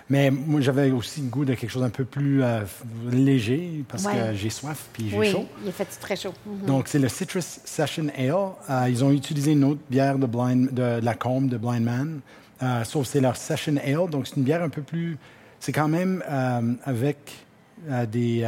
Mais 0.10 0.32
moi, 0.32 0.62
j'avais 0.62 0.92
aussi 0.92 1.22
le 1.22 1.28
goût 1.28 1.46
de 1.46 1.54
quelque 1.54 1.70
chose 1.70 1.84
un 1.84 1.90
peu 1.90 2.06
plus 2.06 2.44
euh, 2.44 2.62
léger 3.10 3.84
parce 3.88 4.04
que 4.06 4.34
j'ai 4.34 4.50
soif 4.50 4.90
puis 4.94 5.10
j'ai 5.10 5.18
oui, 5.18 5.32
chaud. 5.32 5.46
il 5.62 5.70
est 5.70 5.72
fait 5.72 5.86
très 5.86 6.16
chaud. 6.16 6.34
Mhm. 6.46 6.66
Donc, 6.66 6.88
c'est 6.88 7.00
le 7.00 7.08
Citrus 7.10 7.62
Session 7.64 8.08
Ale. 8.18 8.32
Euh, 8.70 8.90
ils 8.90 9.04
ont 9.04 9.12
utilisé 9.12 9.54
une 9.54 9.64
autre 9.64 9.82
bière 9.90 10.18
de, 10.18 10.26
blind, 10.26 10.74
de, 10.74 11.00
la 11.02 11.14
Combe 11.16 11.48
de 11.48 11.58
Blind 11.58 11.84
Man, 11.84 12.20
euh, 12.62 12.84
sauf 12.84 13.08
c'est 13.08 13.22
leur 13.22 13.38
Session 13.38 13.76
Ale. 13.78 14.10
Donc, 14.10 14.28
c'est 14.28 14.36
une 14.36 14.44
bière 14.44 14.62
un 14.62 14.70
peu 14.70 14.82
plus... 14.82 15.18
C'est 15.60 15.72
quand 15.72 15.88
même 15.88 16.22
avec 16.84 17.32
des 18.12 18.46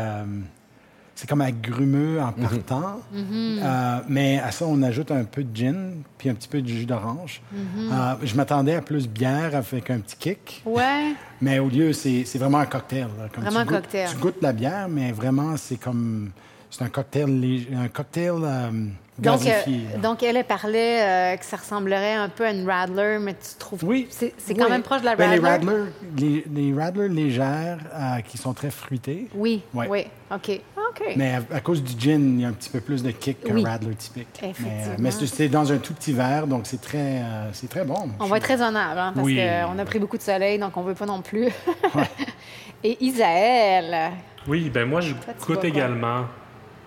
c'est 1.15 1.29
comme 1.29 1.41
agrumeux 1.41 2.21
en 2.21 2.31
partant. 2.33 2.99
Euh, 3.15 3.99
mais 4.09 4.39
à 4.39 4.51
ça, 4.51 4.65
on 4.67 4.81
ajoute 4.83 5.11
un 5.11 5.23
peu 5.23 5.43
de 5.43 5.55
gin, 5.55 6.01
puis 6.17 6.29
un 6.29 6.33
petit 6.35 6.47
peu 6.49 6.61
de 6.61 6.67
jus 6.67 6.85
d'orange. 6.85 7.41
Euh, 7.55 8.13
je 8.23 8.35
m'attendais 8.35 8.75
à 8.75 8.81
plus 8.81 9.07
bière 9.07 9.55
avec 9.55 9.89
un 9.89 9.99
petit 9.99 10.17
kick. 10.17 10.61
Ouais. 10.65 11.13
Mais 11.41 11.59
au 11.59 11.69
lieu, 11.69 11.93
c'est 11.93 12.25
c'est 12.25 12.37
vraiment 12.37 12.59
un 12.59 12.65
cocktail. 12.65 13.07
là. 13.17 13.29
Comme 13.33 13.43
Vraiment 13.45 13.61
tu 13.65 13.69
un 13.69 13.71
goûtes- 13.77 13.81
cocktail. 13.83 14.09
Tu 14.11 14.17
goûtes 14.17 14.41
la 14.41 14.53
bière, 14.53 14.87
mais 14.89 15.11
vraiment, 15.11 15.55
c'est 15.57 15.77
comme... 15.77 16.31
C'est 16.69 16.83
un 16.83 16.89
cocktail, 16.89 17.27
léger- 17.29 17.69
un 17.73 17.87
cocktail 17.87 18.33
euh, 18.43 18.69
Donc, 19.17 19.39
euh, 19.45 19.97
donc, 20.03 20.23
elle, 20.23 20.35
elle 20.35 20.43
parlait 20.43 21.01
euh, 21.01 21.37
que 21.37 21.45
ça 21.45 21.55
ressemblerait 21.55 22.15
un 22.15 22.27
peu 22.27 22.45
à 22.45 22.51
une 22.51 22.69
Radler, 22.69 23.17
mais 23.21 23.33
tu 23.33 23.55
trouves. 23.57 23.81
Oui. 23.85 24.07
C'est 24.09 24.33
quand 24.55 24.65
Oui. 24.65 24.71
même 24.71 24.81
proche 24.81 24.99
de 25.01 25.05
la 25.05 25.15
Ben, 25.15 25.29
Radler. 25.29 25.41
les 25.41 25.47
Radler, 25.49 25.83
les, 26.17 26.45
les 26.53 26.73
Radler 26.77 27.07
légères 27.07 27.77
euh, 27.93 28.19
qui 28.21 28.37
sont 28.37 28.53
très 28.53 28.71
fruitées. 28.71 29.29
Oui, 29.33 29.61
Ouais. 29.73 29.87
oui. 29.89 30.05
OK. 30.33 30.59
OK. 30.89 31.13
Mais 31.15 31.35
à, 31.35 31.55
à 31.55 31.59
cause 31.61 31.81
du 31.81 31.93
gin, 31.97 32.39
il 32.39 32.41
y 32.41 32.45
a 32.45 32.49
un 32.49 32.53
petit 32.53 32.69
peu 32.69 32.81
plus 32.81 33.03
de 33.03 33.11
kick 33.11 33.41
qu'un 33.41 33.53
Oui. 33.53 33.63
Radler 33.63 33.95
typique. 33.95 34.27
Mais, 34.41 34.49
Effectivement. 34.49 34.95
Mais, 34.99 35.11
c'est 35.11 35.27
c'est 35.27 35.47
dans 35.47 35.71
un 35.71 35.77
tout 35.77 35.93
petit 35.93 36.11
verre, 36.11 36.45
donc 36.45 36.61
c'est 36.65 36.81
très, 36.81 36.97
euh, 37.21 37.49
c'est 37.53 37.69
très 37.69 37.85
bon. 37.85 38.09
On 38.19 38.25
va 38.25 38.35
être 38.37 38.43
raisonnable, 38.47 38.99
hein, 38.99 39.11
parce 39.15 39.25
Oui. 39.25 39.37
qu'on 39.37 39.79
a 39.79 39.85
pris 39.85 39.99
beaucoup 39.99 40.17
de 40.17 40.21
soleil, 40.23 40.59
donc 40.59 40.75
on 40.75 40.81
veut 40.81 40.93
pas 40.93 41.05
non 41.05 41.21
plus. 41.21 41.47
Et 42.83 42.97
Isaël. 43.03 44.11
Oui, 44.47 44.69
ben 44.69 44.87
moi, 44.87 44.99
je 45.01 45.13
Toi, 45.13 45.33
goûte 45.47 45.63
également 45.63 46.25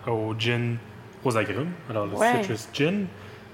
au 0.07 0.35
gin 0.39 0.77
aux 1.29 1.37
agrumes. 1.37 1.71
Alors, 1.91 2.07
le 2.07 2.15
Ouais. 2.15 2.39
citrus 2.43 2.69
gin, 2.73 3.07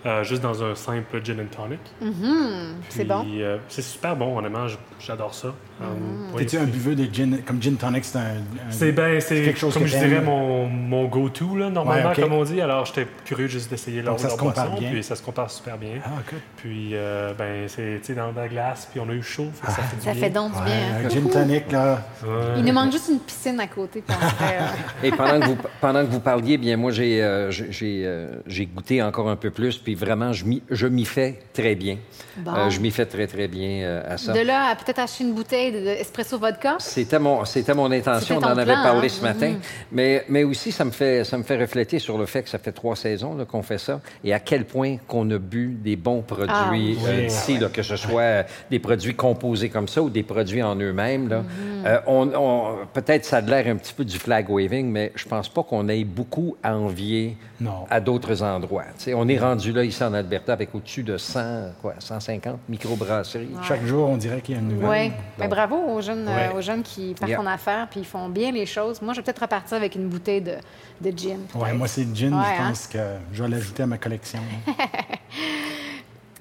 euh, 0.07 0.23
juste 0.25 0.43
dans 0.43 0.63
un 0.63 0.75
simple 0.75 1.23
gin 1.25 1.41
and 1.41 1.55
tonic. 1.55 1.81
Mhm, 2.01 2.77
c'est 2.89 3.05
bon. 3.05 3.25
euh, 3.43 3.59
c'est 3.69 3.83
super 3.83 4.17
bon, 4.17 4.39
honnêtement. 4.39 4.67
j- 4.69 4.77
J'adore 5.07 5.35
ça. 5.35 5.49
Euh, 5.49 5.85
oui, 6.33 6.41
T'es-tu 6.47 6.57
un 6.57 6.65
buveux 6.65 6.95
de 6.95 7.05
gin, 7.13 7.39
comme 7.47 7.61
gin 7.61 7.77
tonic, 7.77 8.05
c'est 8.05 8.17
un... 8.17 8.21
un- 8.21 8.71
C'est 8.71 8.93
ben, 8.93 9.21
c'est 9.21 9.43
quelque 9.43 9.59
chose 9.59 9.75
comme 9.75 9.83
que 9.83 9.89
je 9.89 9.99
dirais 9.99 10.21
mon, 10.23 10.67
mon 10.67 11.05
go-to 11.07 11.57
là, 11.57 11.69
normalement 11.69 12.11
Ouais, 12.11 12.15
ok. 12.17 12.23
comme 12.23 12.33
on 12.33 12.45
dit. 12.45 12.61
Alors 12.61 12.87
j'étais 12.87 13.07
curieux 13.25 13.47
juste 13.49 13.69
d'essayer 13.71 14.01
leur, 14.01 14.13
Donc, 14.15 14.21
ça 14.21 14.29
leur 14.29 14.37
se 14.37 14.41
compare 14.41 14.67
boisson, 14.69 14.81
bien. 14.81 14.91
puis 14.93 15.03
ça 15.03 15.15
se 15.17 15.23
compare 15.23 15.51
super 15.51 15.77
bien. 15.77 15.97
Ah, 16.05 16.09
good. 16.31 16.41
Puis 16.57 16.91
euh, 16.95 17.33
ben 17.39 17.69
c'est 17.69 17.99
tu 18.01 18.07
sais 18.07 18.15
dans 18.15 18.33
la 18.33 18.49
glace, 18.49 18.89
puis 18.91 19.01
on 19.01 19.09
a 19.11 19.13
eu 19.13 19.23
chaud, 19.23 19.49
fait 19.53 19.67
que 19.67 19.73
ça 19.73 19.83
fait 19.83 19.97
du 19.97 20.03
Ça 20.03 20.13
bien. 20.13 20.21
fait 20.23 20.31
donc 20.31 20.53
du 20.53 20.59
Ouais, 20.59 20.65
bien. 20.65 20.75
hein. 20.75 21.05
un 21.05 21.09
gin 21.11 21.29
tonic, 21.29 21.73
là. 21.73 22.07
Ouais. 22.23 22.31
Il 22.59 22.65
nous 22.65 22.73
manque 22.73 22.93
juste 22.93 23.09
une 23.11 23.19
piscine 23.21 23.61
à 23.61 23.67
côté. 23.67 24.03
euh, 24.09 24.67
Et 25.03 25.11
pendant 25.11 25.41
que 25.41 25.47
vous, 25.47 25.57
pendant 25.81 26.01
que 26.05 26.11
vous 26.11 26.21
parliez, 26.21 26.57
bien 26.57 26.77
moi, 26.77 26.93
j'ai 26.93 27.23
euh, 27.23 27.51
j'ai- 27.51 28.03
euh, 28.07 28.37
goûté 28.75 29.03
encore 29.03 29.29
un 29.29 29.37
peu 29.37 29.51
plus, 29.51 29.77
puis 29.77 29.95
vraiment, 29.95 30.33
je 30.33 30.45
m'y 30.45 30.63
je 30.71 30.87
m'y 30.87 31.05
fais 31.05 31.41
très 31.53 31.75
bien. 31.75 31.99
Bon. 32.39 32.53
Euh, 32.55 32.71
je 32.71 32.81
m'y 32.81 32.91
fais 32.91 33.07
très, 33.07 33.27
très 33.27 33.49
bien 33.49 33.83
euh, 33.85 34.15
à 34.15 34.17
ça. 34.17 34.33
De 34.33 34.41
là 34.41 34.69
à 34.71 34.75
peut-être 34.77 34.94
acheter 35.03 35.25
une 35.25 35.33
bouteille 35.35 35.73
de, 35.73 35.81
de 35.81 35.87
espresso 35.89 36.39
vodka? 36.39 36.77
C'était 36.79 37.19
mon, 37.19 37.45
c'était 37.45 37.75
mon 37.75 37.91
intention, 37.91 38.39
on 38.39 38.43
en 38.45 38.57
avait 38.59 38.73
plan, 38.73 38.83
parlé 38.83 39.07
hein? 39.09 39.13
ce 39.17 39.23
matin. 39.23 39.49
Mhm. 39.51 39.59
mais, 39.93 40.25
mais 40.29 40.45
aussi, 40.45 40.73
ça 40.73 40.85
me, 40.85 40.91
fait, 40.91 41.25
ça 41.25 41.37
me 41.39 41.43
fait 41.43 41.57
refléter 41.61 41.99
sur 41.99 42.17
le 42.19 42.27
fait 42.27 42.43
que 42.43 42.49
ça 42.49 42.59
fait 42.59 42.73
trois 42.73 42.97
saisons 42.97 43.37
qu'on 43.51 43.63
fait 43.63 43.79
ça 43.79 44.01
et 44.23 44.33
à 44.33 44.41
quel 44.41 44.65
point 44.65 44.97
qu'on 45.09 45.29
a 45.31 45.39
bu 45.39 45.77
des 45.83 45.97
bons 45.97 46.23
produits 46.23 46.47
Ah, 46.49 46.69
oui. 46.71 46.99
euh, 47.07 47.27
d'ici, 47.27 47.59
là, 47.59 47.69
que 47.69 47.83
ce 47.83 47.97
soit 47.97 48.21
euh, 48.21 48.43
des 48.71 48.79
produits 48.79 49.15
composés 49.15 49.69
comme 49.69 49.89
ça 49.89 50.03
ou 50.03 50.11
des 50.11 50.23
produits 50.23 50.63
en 50.63 50.77
eux-mêmes. 50.77 51.25
Mhm. 51.25 51.43
Euh, 51.87 51.99
on, 52.07 52.29
on- 52.35 52.77
peut-être 52.93 53.25
ça 53.25 53.39
a 53.39 53.41
l'air 53.41 53.67
un 53.69 53.77
petit 53.77 53.93
peu 53.93 54.05
du 54.05 54.19
flag 54.19 54.49
waving, 54.49 54.87
mais 54.91 55.13
je 55.15 55.27
pense 55.27 55.49
pas 55.49 55.63
qu'on 55.63 55.89
ait 55.89 56.05
beaucoup 56.05 56.57
à 56.63 56.77
envier 56.77 57.37
Non. 57.61 57.85
à 57.91 58.01
d'autres 58.01 58.43
endroits. 58.43 58.85
On 59.15 59.29
est 59.29 59.39
rendu 59.39 59.73
là 59.73 59.85
ici 59.85 60.03
en 60.05 60.15
Alberta 60.15 60.53
avec 60.53 60.75
au-dessus 60.75 61.03
de 61.03 61.17
100, 61.17 61.41
quoi, 61.83 61.95
150 61.99 62.59
microbrasseries. 62.69 63.49
Chaque 63.67 63.85
jour, 63.85 64.09
on 64.09 64.17
dirait 64.17 64.41
qu'il 64.41 64.55
y 64.55 64.59
a 64.59 64.61
une 64.61 64.69
nouvelle. 64.69 64.74
Oui. 64.83 65.13
Ben, 65.39 65.49
bravo 65.49 65.77
aux 65.77 66.01
jeunes, 66.01 66.27
euh, 66.29 66.53
aux 66.57 66.61
jeunes 66.61 66.83
qui 66.83 67.15
partent 67.19 67.31
Yeah. 67.31 67.41
en 67.41 67.47
affaires 67.47 67.87
puis 67.91 68.01
ils 68.01 68.07
font 68.07 68.29
bien 68.29 68.51
les 68.53 68.67
choses. 68.67 69.01
Moi, 69.03 69.13
je 69.15 69.21
vais 69.21 69.25
peut-être 69.25 69.43
repartir 69.43 69.77
avec 69.77 69.95
une 69.95 70.09
bouteille 70.09 70.41
de, 70.41 70.55
de 71.01 71.17
gin. 71.17 71.41
Ouais, 71.55 71.73
moi, 71.73 71.89
c'est 71.89 72.07
gin, 72.15 72.35
Ouais, 72.35 72.43
je 72.57 72.63
hein? 72.63 72.69
pense 72.69 72.87
que 72.87 72.99
je 73.33 73.43
vais 73.43 73.49
l'ajouter 73.51 73.83
à 73.83 73.87
ma 73.87 73.99
collection. 73.99 74.41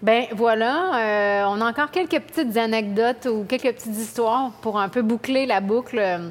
Ben 0.02 0.26
voilà, 0.36 0.96
euh, 0.98 1.44
on 1.48 1.62
a 1.62 1.70
encore 1.70 1.90
quelques 1.90 2.20
petites 2.20 2.58
anecdotes 2.58 3.26
ou 3.32 3.46
quelques 3.46 3.74
petites 3.74 3.96
histoires 3.98 4.52
pour 4.62 4.78
un 4.78 4.90
peu 4.90 5.02
boucler 5.02 5.46
la 5.46 5.62
boucle 5.62 5.98
euh, 5.98 6.28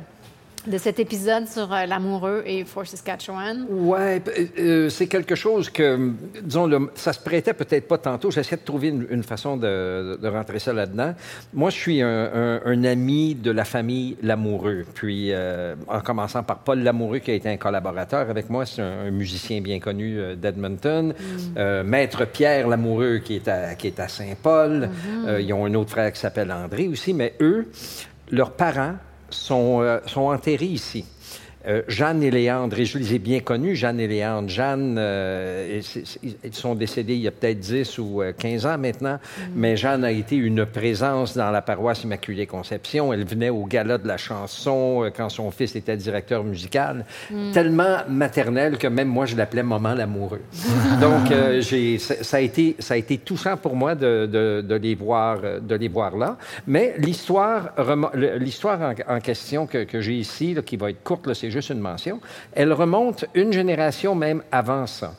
de 0.66 0.78
cet 0.78 1.00
épisode 1.00 1.48
sur 1.48 1.72
euh, 1.72 1.86
l'amoureux 1.86 2.42
et 2.46 2.64
Fort 2.64 2.86
Saskatchewan. 2.86 3.66
Ouais, 3.68 4.20
p- 4.20 4.50
euh, 4.60 4.88
c'est 4.90 5.08
quelque 5.08 5.34
chose 5.34 5.68
que, 5.70 6.12
disons, 6.40 6.66
le- 6.66 6.90
ça 6.94 7.12
se 7.12 7.18
prêtait 7.18 7.52
peut-être 7.52 7.88
pas 7.88 7.98
tantôt. 7.98 8.30
J'essaie 8.30 8.56
de 8.56 8.62
trouver 8.62 8.88
une, 8.88 9.06
une 9.10 9.24
façon 9.24 9.56
de, 9.56 10.16
de 10.22 10.28
rentrer 10.28 10.60
ça 10.60 10.72
là-dedans. 10.72 11.14
Moi, 11.52 11.70
je 11.70 11.76
suis 11.76 12.00
un, 12.00 12.30
un- 12.32 12.60
un 12.64 12.84
ami 12.84 13.34
de 13.34 13.50
la 13.50 13.64
famille 13.64 14.16
Lamoureux. 14.22 14.84
Puis, 14.94 15.32
euh, 15.32 15.74
en 15.88 16.00
commençant 16.00 16.42
par 16.44 16.58
Paul 16.58 16.78
Lamoureux, 16.78 17.18
qui 17.18 17.32
a 17.32 17.34
été 17.34 17.48
un 17.48 17.56
collaborateur 17.56 18.30
avec 18.30 18.48
moi, 18.48 18.64
c'est 18.64 18.82
un, 18.82 19.06
un 19.06 19.10
musicien 19.10 19.60
bien 19.60 19.80
connu 19.80 20.18
euh, 20.20 20.36
d'Edmonton. 20.36 21.12
Euh, 21.56 21.82
Maître 21.82 22.24
Pierre 22.24 22.68
Lamoureux, 22.68 23.18
qui 23.18 23.34
est 23.36 23.48
à, 23.48 23.74
qui 23.74 23.88
est 23.88 23.98
à 23.98 24.06
Saint-Paul. 24.06 24.90
Euh, 25.26 25.40
ils 25.40 25.52
ont 25.52 25.64
un 25.66 25.74
autre 25.74 25.90
frère 25.90 26.12
qui 26.12 26.20
s'appelle 26.20 26.52
André 26.52 26.86
aussi. 26.86 27.12
Mais 27.14 27.34
eux, 27.40 27.66
leurs 28.30 28.52
parents 28.52 28.94
sont, 29.33 29.80
euh, 29.83 30.01
sont 30.07 30.22
enterrés 30.22 30.66
ici. 30.66 31.05
Euh, 31.68 31.82
Jeanne 31.86 32.22
et 32.24 32.30
Léandre, 32.32 32.78
et 32.80 32.84
je 32.84 32.98
les 32.98 33.14
ai 33.14 33.18
bien 33.20 33.38
connus, 33.40 33.76
Jeanne 33.76 34.00
et 34.00 34.08
Léandre. 34.08 34.48
Jeanne, 34.48 34.96
euh, 34.98 35.80
ils 36.44 36.54
sont 36.54 36.74
décédés 36.74 37.14
il 37.14 37.20
y 37.20 37.28
a 37.28 37.30
peut-être 37.30 37.60
10 37.60 37.98
ou 37.98 38.20
euh, 38.20 38.32
15 38.36 38.66
ans 38.66 38.78
maintenant, 38.78 39.18
mais 39.54 39.76
Jeanne 39.76 40.02
a 40.04 40.10
été 40.10 40.34
une 40.34 40.66
présence 40.66 41.36
dans 41.36 41.50
la 41.52 41.62
paroisse 41.62 42.02
Immaculée 42.02 42.46
Conception. 42.46 43.12
Elle 43.12 43.24
venait 43.24 43.50
au 43.50 43.64
gala 43.64 43.98
de 43.98 44.08
la 44.08 44.16
chanson 44.16 45.04
euh, 45.04 45.10
quand 45.16 45.28
son 45.28 45.52
fils 45.52 45.76
était 45.76 45.96
directeur 45.96 46.42
musical, 46.42 47.04
tellement 47.52 47.98
maternelle 48.08 48.76
que 48.76 48.88
même 48.88 49.08
moi, 49.08 49.26
je 49.26 49.36
l'appelais 49.36 49.62
Maman 49.62 49.94
l'amoureux. 49.94 50.40
Donc, 51.00 51.30
euh, 51.30 51.60
j'ai- 51.62 51.98
ça 51.98 52.38
a, 52.38 52.40
été, 52.40 52.74
ça 52.80 52.94
a 52.94 52.96
été 52.96 53.18
touchant 53.18 53.56
pour 53.56 53.76
moi 53.76 53.94
de, 53.94 54.26
de- 54.26 54.64
de 54.66 54.74
les, 54.74 54.96
voir, 54.96 55.38
euh, 55.44 55.60
de 55.60 55.76
les 55.76 55.88
voir 55.88 56.16
là. 56.16 56.36
Mais 56.66 56.94
l'histoire 56.98 57.72
en, 57.78 59.14
en 59.16 59.20
question 59.20 59.66
que, 59.66 59.84
que 59.84 60.00
j'ai 60.00 60.14
ici, 60.14 60.54
là, 60.54 60.62
qui 60.62 60.76
va 60.76 60.90
être 60.90 61.02
courte, 61.04 61.26
là, 61.28 61.34
c'est 61.34 61.51
juste 61.53 61.70
une 61.70 61.78
mention, 61.80 62.20
elle 62.53 62.72
remonte 62.72 63.24
une 63.34 63.53
génération 63.53 64.14
même 64.14 64.42
avant 64.50 64.86
ça. 64.86 65.14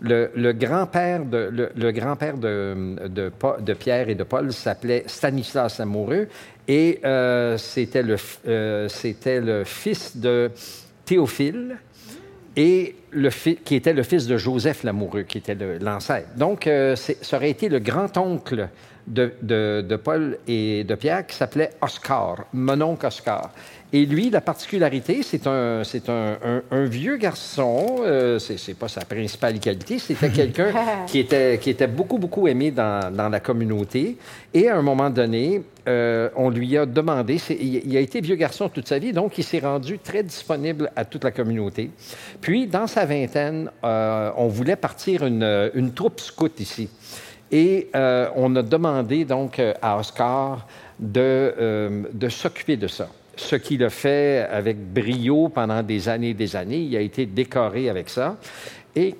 Le, 0.00 0.52
grand-père 0.52 1.24
de, 1.24 1.70
le, 1.74 1.90
grand-père 1.92 2.36
de, 2.36 2.96
de, 3.08 3.32
de 3.60 3.74
Pierre 3.74 4.08
et 4.10 4.14
de 4.14 4.24
Paul 4.24 4.52
s'appelait 4.52 5.04
Stanislas 5.06 5.78
Lamoureux 5.78 6.28
et 6.68 7.00
euh, 7.04 7.56
c'était 7.56 8.02
le, 8.02 8.16
euh, 8.46 8.88
le 9.24 9.64
fils 9.64 10.16
de 10.16 10.50
Théophile 11.06 11.76
et 12.56 12.96
le 13.10 13.30
qui 13.64 13.74
était 13.74 13.92
le 13.92 14.02
fils 14.02 14.26
de 14.26 14.36
Joseph 14.36 14.82
Lamoureux, 14.82 15.22
qui 15.22 15.38
était 15.38 15.56
l'ancêtre. 15.80 16.28
Donc, 16.36 16.66
euh, 16.66 16.96
ça 16.96 17.36
aurait 17.36 17.50
été 17.50 17.68
le 17.68 17.78
grand-oncle 17.78 18.68
de, 19.06 19.32
de- 19.42 19.84
de 19.86 19.96
Paul 19.96 20.38
et 20.48 20.84
de 20.84 20.94
Pierre 20.96 21.26
qui 21.26 21.36
s'appelait 21.36 21.70
Oscar, 21.80 22.44
mon 22.52 22.80
oncle 22.80 23.06
Oscar. 23.06 23.50
Et 23.96 24.04
lui, 24.04 24.28
la 24.28 24.42
particularité, 24.42 25.22
c'est 25.22 25.46
un, 25.46 25.82
c'est 25.82 26.10
un, 26.10 26.36
un- 26.44 26.62
un 26.70 26.84
vieux 26.84 27.16
garçon, 27.16 28.00
euh, 28.00 28.38
c'est, 28.38 28.58
c'est 28.58 28.74
pas 28.74 28.88
sa 28.88 29.00
principale 29.06 29.58
qualité, 29.58 29.98
c'était 29.98 30.28
quelqu'un 30.40 30.70
qui 31.06 31.18
était, 31.20 31.56
qui 31.58 31.70
était 31.70 31.86
beaucoup, 31.86 32.18
beaucoup 32.18 32.46
aimé 32.46 32.70
dans, 32.70 33.10
dans 33.10 33.30
la 33.30 33.40
communauté. 33.40 34.18
Et 34.52 34.68
à 34.68 34.76
un 34.76 34.82
moment 34.82 35.08
donné, 35.08 35.62
euh, 35.88 36.28
on 36.36 36.50
lui 36.50 36.76
a 36.76 36.84
demandé, 36.84 37.38
c'est- 37.38 37.56
il, 37.58 37.96
a 37.96 38.00
été 38.00 38.20
vieux 38.20 38.34
garçon 38.36 38.68
toute 38.68 38.86
sa 38.86 38.98
vie, 38.98 39.14
donc 39.14 39.38
il 39.38 39.44
s'est 39.44 39.60
rendu 39.60 39.98
très 39.98 40.22
disponible 40.22 40.90
à 40.94 41.06
toute 41.06 41.24
la 41.24 41.30
communauté. 41.30 41.90
Puis, 42.42 42.66
dans 42.66 42.86
sa 42.88 43.06
vingtaine, 43.06 43.70
euh, 43.82 44.30
on 44.36 44.48
voulait 44.48 44.76
partir 44.76 45.24
une, 45.24 45.70
une 45.74 45.94
troupe 45.94 46.20
scout 46.20 46.60
ici. 46.60 46.90
Et 47.50 47.88
euh, 47.96 48.28
on 48.36 48.54
a 48.56 48.62
demandé 48.62 49.24
donc 49.24 49.58
à 49.80 49.96
Oscar 49.98 50.66
de, 51.00 52.02
de 52.12 52.28
s'occuper 52.28 52.76
de 52.76 52.88
ça. 52.88 53.08
Ce 53.36 53.56
qu'il 53.56 53.84
a 53.84 53.90
fait 53.90 54.46
avec 54.50 54.78
brio 54.78 55.48
pendant 55.48 55.82
des 55.82 56.08
années 56.08 56.30
et 56.30 56.34
des 56.34 56.56
années. 56.56 56.80
Il 56.80 56.96
a 56.96 57.00
été 57.00 57.26
décoré 57.26 57.88
avec 57.90 58.08
ça. 58.08 58.36
Et 58.94 59.14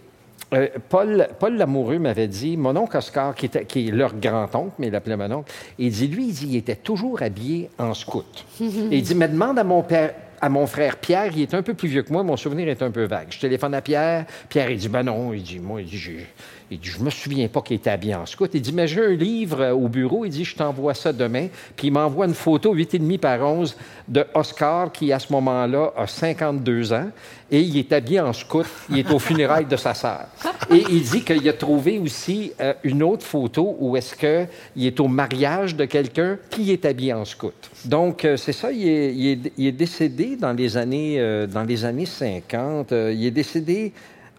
euh, 0.55 0.69
Paul, 0.89 1.29
Paul 1.39 1.57
Lamoureux 1.57 1.99
m'avait 1.99 2.29
dit, 2.29 2.57
mon 2.57 2.77
oncle 2.77 2.97
Oscar, 2.97 3.35
qui, 3.35 3.47
était, 3.47 3.64
qui 3.64 3.89
est 3.89 3.91
leur 3.91 4.14
grand-oncle, 4.14 4.75
mais 4.79 4.87
il 4.87 4.93
l'appelait 4.93 5.17
mon 5.17 5.31
oncle, 5.33 5.53
il 5.79 5.91
dit, 5.91 6.07
lui, 6.07 6.29
il 6.29 6.33
dit, 6.33 6.47
il 6.51 6.57
était 6.57 6.77
toujours 6.77 7.21
habillé 7.21 7.69
en 7.79 7.95
scout. 7.95 8.45
Et 8.61 8.64
il 8.99 9.03
dit, 9.03 9.14
mais 9.14 9.29
demande 9.29 9.59
à 9.59 9.64
mon 9.64 9.83
père, 9.83 10.14
à 10.41 10.49
mon 10.49 10.67
frère 10.67 10.99
Pierre, 10.99 11.33
il 11.35 11.43
est 11.43 11.55
un 11.55 11.62
peu 11.62 11.75
plus 11.75 11.89
vieux 11.89 12.03
que 12.03 12.12
moi, 12.12 12.23
mon 12.23 12.37
souvenir 12.37 12.69
est 12.69 12.83
un 12.83 12.91
peu 12.91 13.05
vague. 13.05 13.29
Je 13.31 13.41
téléphone 13.41 13.75
à 13.75 13.81
Pierre, 13.83 14.27
Pierre, 14.49 14.71
il 14.71 14.79
dit, 14.79 14.89
ben 14.89 15.03
non, 15.03 15.33
il 15.33 15.43
dit, 15.43 15.59
moi, 15.59 15.81
il 15.83 15.89
dit, 15.89 15.99
j'ai- 15.99 16.27
il 16.71 16.81
dit, 16.81 16.89
je 16.89 17.01
me 17.01 17.11
souviens 17.11 17.47
pas 17.49 17.61
qu'il 17.62 17.77
était 17.77 17.91
habillé 17.91 18.14
en 18.14 18.27
scout. 18.27 18.51
Il 18.55 18.61
dit, 18.61 18.73
mais 18.73 18.89
j'ai 18.89 19.05
un 19.05 19.14
livre 19.14 19.61
euh, 19.61 19.73
au 19.73 19.89
bureau, 19.89 20.25
il 20.25 20.31
dit, 20.31 20.45
je 20.45 20.57
t'envoie 20.57 20.95
ça 20.95 21.12
demain. 21.12 21.49
Puis 21.77 21.89
il 21.89 21.93
m'envoie 21.93 22.27
une 22.27 22.35
photo 22.35 22.75
8,5 22.75 23.19
par 23.19 23.41
11 23.41 23.77
de 24.09 24.25
Oscar, 24.35 24.91
qui 24.91 25.12
à 25.12 25.19
ce 25.19 25.33
moment-là 25.33 25.93
a 25.97 26.07
52 26.07 26.93
ans, 26.93 27.11
et 27.51 27.61
il 27.61 27.79
est 27.79 27.93
habillé 27.93 28.21
en 28.21 28.33
scout, 28.33 28.67
il 28.91 28.99
est 28.99 29.11
au 29.12 29.19
funérailles 29.19 29.67
de 29.67 29.77
sa 29.77 29.95
sœur. 29.95 30.27
Et 30.71 30.85
il 30.91 31.03
dit 31.03 31.23
qu'il 31.23 31.49
a 31.49 31.53
trouvé 31.53 31.99
aussi 31.99 32.53
euh, 32.61 32.75
une 32.83 33.03
autre 33.03 33.25
photo 33.25 33.77
où 33.79 33.97
est-ce 33.97 34.17
qu'il 34.17 34.87
est 34.87 34.99
au 34.99 35.07
mariage 35.07 35.77
de 35.77 35.85
quelqu'un, 35.85 36.39
il 36.59 36.71
est 36.71 36.85
habillé 36.85 37.12
en 37.12 37.25
scout. 37.25 37.55
Donc, 37.85 38.25
euh, 38.25 38.37
c'est 38.37 38.53
ça, 38.53 38.73
il 38.73 38.89
est, 38.89 39.73
décédé 39.73 40.37
dans 40.37 40.53
les 40.53 40.77
années, 40.77 41.47
dans 41.47 41.62
les 41.62 41.85
années 41.85 42.07
50. 42.07 42.93
Euh, 42.93 43.12
il 43.12 43.27
est 43.27 43.31
décédé 43.31 43.93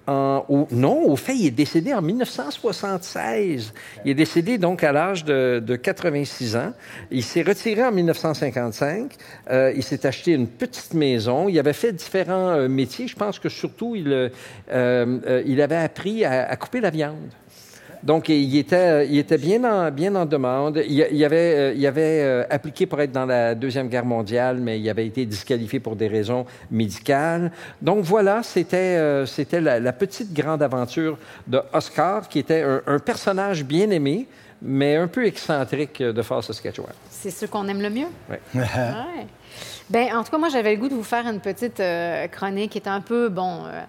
en... 0.08 0.46
au- 0.50 0.68
non, 0.72 1.04
au 1.06 1.16
fait, 1.16 1.36
il 1.36 1.48
est 1.48 1.52
décédé 1.52 1.94
en 1.94 2.02
1976. 2.02 3.74
Il 4.06 4.12
est 4.12 4.16
décédé 4.16 4.58
donc 4.58 4.84
à 4.84 4.92
l'âge 4.92 5.26
de, 5.26 5.62
de 5.66 5.76
86 5.76 6.56
ans. 6.56 6.74
Il 7.12 7.24
s'est 7.24 7.42
retiré 7.44 7.84
en 7.84 7.92
1955. 7.92 9.12
Euh, 9.50 9.74
il 9.76 9.84
s'est 9.84 10.06
acheté 10.06 10.32
une 10.34 10.48
petite 10.48 10.94
maison. 10.94 11.50
Il 11.50 11.60
avait 11.60 11.74
fait 11.74 11.92
différents 11.94 12.50
euh, 12.50 12.68
métiers. 12.68 13.08
Je 13.08 13.16
pense 13.16 13.40
que 13.40 13.50
surtout, 13.50 13.96
il, 13.96 14.08
euh, 14.12 14.30
euh, 14.72 15.44
il 15.46 15.62
avait 15.62 15.76
appris 15.76 16.26
à- 16.26 16.48
à 16.50 16.56
couper 16.56 16.82
la 16.82 16.90
viande. 16.90 17.16
Donc, 18.04 18.30
il 18.30 18.58
était, 18.58 19.08
il 19.08 19.18
était 19.18 19.38
bien, 19.38 19.64
en, 19.64 19.92
bien 19.92 20.16
en 20.16 20.26
demande. 20.26 20.82
Il, 20.88 21.08
il 21.12 21.26
avait, 21.26 21.56
euh, 21.56 21.74
il 21.76 21.86
avait 21.86 22.22
euh, 22.24 22.44
appliqué 22.50 22.86
pour 22.86 23.02
être 23.02 23.12
dans 23.12 23.26
la 23.26 23.56
Deuxième 23.56 23.88
Guerre 23.90 24.06
mondiale, 24.06 24.58
mais 24.60 24.80
il 24.80 24.90
avait 24.90 25.08
été 25.08 25.26
disqualifié 25.26 25.80
pour 25.80 25.96
des 25.96 26.08
raisons 26.08 26.46
médicales. 26.72 27.52
Donc, 27.82 28.04
voilà, 28.04 28.44
c'était 28.44 28.98
euh, 28.98 29.26
c'était 29.26 29.62
la, 29.62 29.80
la 29.80 29.94
petite 29.94 30.34
grande 30.34 30.62
aventure 30.62 31.18
de 31.48 31.62
Oscar, 31.74 32.28
qui 32.28 32.40
était 32.40 32.62
un, 32.62 32.82
un 32.88 33.00
personnage 33.00 33.64
bien 33.64 33.90
aimé, 33.90 34.28
mais 34.62 34.96
un 34.96 35.08
peu 35.08 35.26
excentrique 35.26 36.02
de 36.02 36.22
Fort 36.22 36.44
Saskatchewan. 36.44 36.94
C'est 37.10 37.32
ce 37.32 37.46
qu'on 37.46 37.68
aime 37.68 37.82
le 37.82 37.90
mieux. 37.90 38.08
Ouais. 38.56 39.28
Ben, 39.90 40.18
en 40.18 40.24
tout 40.24 40.32
cas, 40.32 40.38
moi, 40.38 40.50
j'avais 40.50 40.76
le 40.76 40.82
goût 40.82 40.90
de 40.90 40.96
vous 40.96 41.04
faire 41.04 41.26
une 41.28 41.40
petite 41.40 41.80
euh, 41.80 42.28
chronique 42.28 42.72
qui 42.72 42.78
est 42.78 42.90
un 42.90 43.00
peu, 43.00 43.30
bon, 43.30 43.66
euh, 43.66 43.82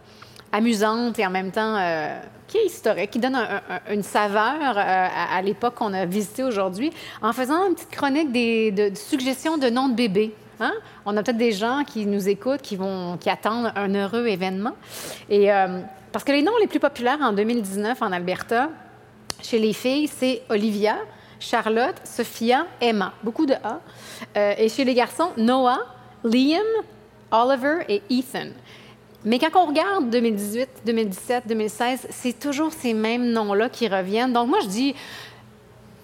amusante 0.53 1.19
et 1.19 1.27
en 1.27 1.31
même 1.31 1.51
temps 1.51 1.77
euh, 1.77 2.19
qui 2.47 2.57
est 2.59 2.67
historique, 2.67 3.11
qui 3.11 3.19
donne 3.19 3.35
un- 3.35 3.61
un- 3.69 3.93
une 3.95 4.03
saveur 4.03 4.77
euh, 4.77 5.07
à, 5.37 5.41
l'époque 5.43 5.75
qu'on 5.75 5.93
a 5.93 6.07
visitée 6.07 6.43
aujourd'hui, 6.45 6.91
en 7.23 7.33
faisant 7.33 7.67
une 7.69 7.75
petite 7.75 7.91
chronique 7.91 8.33
des, 8.33 8.71
de, 8.71 8.95
suggestions 8.97 9.59
de 9.59 9.69
noms 9.69 9.89
de 9.89 9.95
bébés. 9.95 10.35
Hein? 10.61 10.73
On 11.05 11.17
a 11.17 11.23
peut-être 11.23 11.37
des 11.37 11.53
gens 11.53 11.85
qui 11.85 12.07
nous 12.07 12.29
écoutent, 12.29 12.63
qui, 12.63 12.77
vont, 12.77 13.17
qui 13.19 13.31
attendent 13.31 13.73
un 13.77 13.95
heureux 13.95 14.27
événement. 14.27 14.73
Et, 15.29 15.53
euh, 15.53 15.81
parce 16.11 16.25
que 16.25 16.33
les 16.33 16.43
noms 16.43 16.57
les 16.61 16.67
plus 16.67 16.81
populaires 16.81 17.19
en 17.21 17.33
2019 17.33 18.01
en 18.03 18.11
Alberta, 18.13 18.71
chez 19.43 19.59
les 19.59 19.73
filles, 19.73 20.09
c'est 20.09 20.43
Olivia, 20.49 20.97
Charlotte, 21.39 21.95
Sophia, 22.03 22.67
Emma. 22.81 23.13
Beaucoup 23.23 23.47
de 23.47 23.55
A. 23.63 23.79
Et 24.59 24.69
chez 24.69 24.85
les 24.85 24.95
garçons, 24.95 25.31
Noah, 25.37 25.79
Liam, 26.25 26.65
Oliver 27.31 27.85
et 27.89 28.03
Ethan. 28.11 28.49
Mais 29.25 29.39
quand 29.39 29.49
on 29.61 29.67
regarde 29.67 30.11
2018, 30.11 30.69
2017, 30.87 31.45
2016, 31.49 32.07
c'est 32.11 32.39
toujours 32.39 32.73
ces 32.73 32.95
mêmes 32.95 33.33
noms-là 33.33 33.69
qui 33.69 33.89
reviennent. 33.89 34.33
Donc 34.33 34.49
moi, 34.49 34.59
je 34.63 34.69
dis, 34.69 34.95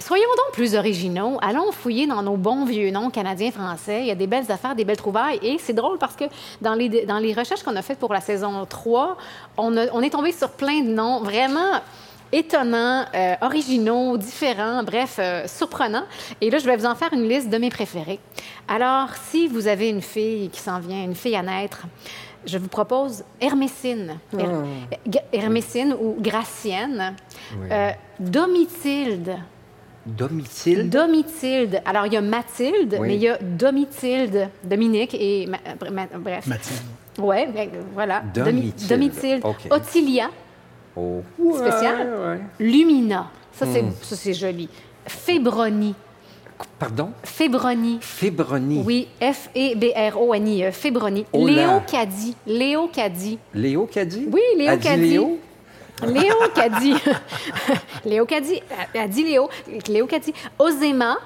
soyons 0.01 0.25
donc 0.25 0.53
plus 0.53 0.75
originaux. 0.75 1.39
Allons 1.41 1.71
fouiller 1.71 2.07
dans 2.07 2.23
nos 2.23 2.37
bons 2.37 2.65
vieux 2.65 2.91
noms 2.91 3.11
canadiens, 3.11 3.53
français. 3.53 4.01
Il 4.01 4.07
y 4.07 4.11
a 4.11 4.17
des 4.17 4.27
belles 4.27 4.51
affaires, 4.51 4.75
des 4.75 4.85
belles 4.85 4.97
trouvailles. 4.97 5.39
Et 5.43 5.59
c'est 5.59 5.73
drôle 5.73 5.99
parce 5.99 6.17
que 6.17 6.25
dans 6.61 6.75
les, 6.75 7.35
recherches 7.35 7.63
qu'on 7.63 7.77
a 7.77 7.83
faites 7.83 7.99
pour 8.01 8.13
la 8.13 8.21
saison 8.21 8.67
3, 8.69 9.17
on, 9.59 9.77
a- 9.77 9.93
on 9.93 10.03
est 10.03 10.11
tombé 10.11 10.33
sur 10.33 10.51
plein 10.51 10.81
de 10.81 10.91
noms 10.91 11.21
vraiment 11.21 11.81
étonnants, 12.33 13.05
euh, 13.15 13.35
originaux, 13.43 14.17
différents, 14.17 14.83
bref, 14.83 15.17
euh, 15.21 15.47
surprenants. 15.47 16.05
Et 16.41 16.51
là, 16.51 16.59
je 16.59 16.67
vais 16.67 16.77
vous 16.77 16.87
en 16.87 16.97
faire 16.97 17.13
une 17.13 17.29
liste 17.29 17.49
de 17.49 17.59
mes 17.59 17.71
préférés. 17.71 18.19
Alors, 18.67 19.11
si 19.31 19.47
vous 19.47 19.69
avez 19.69 19.89
une 19.89 20.03
fille 20.03 20.51
qui 20.51 20.61
s'en 20.61 20.81
vient, 20.81 21.05
une 21.05 21.15
fille 21.15 21.37
à 21.37 21.43
naître, 21.43 21.85
je 22.47 22.59
vous 22.59 22.69
propose 22.69 23.25
Hermésine. 23.41 24.19
Her- 24.37 24.65
G- 25.11 25.19
Hermésine 25.33 25.95
ou 26.01 26.17
Gracienne. 26.21 27.15
Oui. 27.61 27.69
Euh, 27.71 27.91
Domitilde. 28.21 29.37
Domitil. 30.07 30.91
Domitilde. 30.91 31.81
Alors, 31.87 32.05
il 32.07 32.13
y 32.13 32.17
a 32.17 32.21
Mathilde, 32.21 32.97
Oui. 33.01 33.09
mais 33.09 33.15
il 33.17 33.23
y 33.23 33.29
a 33.29 33.39
Domitilde, 33.41 34.49
Dominique 34.63 35.15
et... 35.19 35.47
Ma- 35.47 35.91
ma- 35.91 36.07
bref. 36.19 36.47
Mathilde. 36.47 36.81
Ouais, 37.19 37.47
ben, 37.47 37.71
voilà. 37.95 38.21
Domi- 38.35 38.45
Domitilde. 38.45 38.89
Domitilde. 38.91 39.45
OK. 39.45 39.67
Ottilia. 39.71 40.31
Oh. 40.97 41.23
Spécial. 41.57 42.07
Ouais, 42.09 42.27
ouais. 42.29 42.41
Lumina. 42.61 43.31
Ça, 43.53 43.67
c'est, 43.67 43.83
Hmm. 43.83 43.93
ça, 44.03 44.17
c'est 44.17 44.35
joli. 44.35 44.69
Fébronie. 45.07 45.95
Pardon? 46.79 47.13
Fébronie. 47.23 47.99
Fébronie. 48.01 48.83
Oui, 48.85 49.09
F-E-B-R-O-N-I-E. 49.21 50.71
Fébronie. 50.73 51.25
Oh 51.33 51.47
là. 51.47 51.53
Léo 51.53 51.81
Caddy. 51.87 52.37
Léo 52.47 52.89
Caddy. 52.89 53.39
Léo 53.55 53.87
Caddy? 53.87 54.29
Oui, 54.33 54.41
Léo 54.57 54.77
Caddy. 54.79 55.11
Léo? 55.11 55.39
Léo 56.07 56.35
Caddy. 56.55 56.95
Léo 58.05 58.27
Caddy. 58.27 58.61
A 58.95 59.07
dit 59.09 59.23
Léo. 59.25 59.49
Léo 59.89 60.07
Caddy. 60.07 60.35
Ozema. 60.59 61.17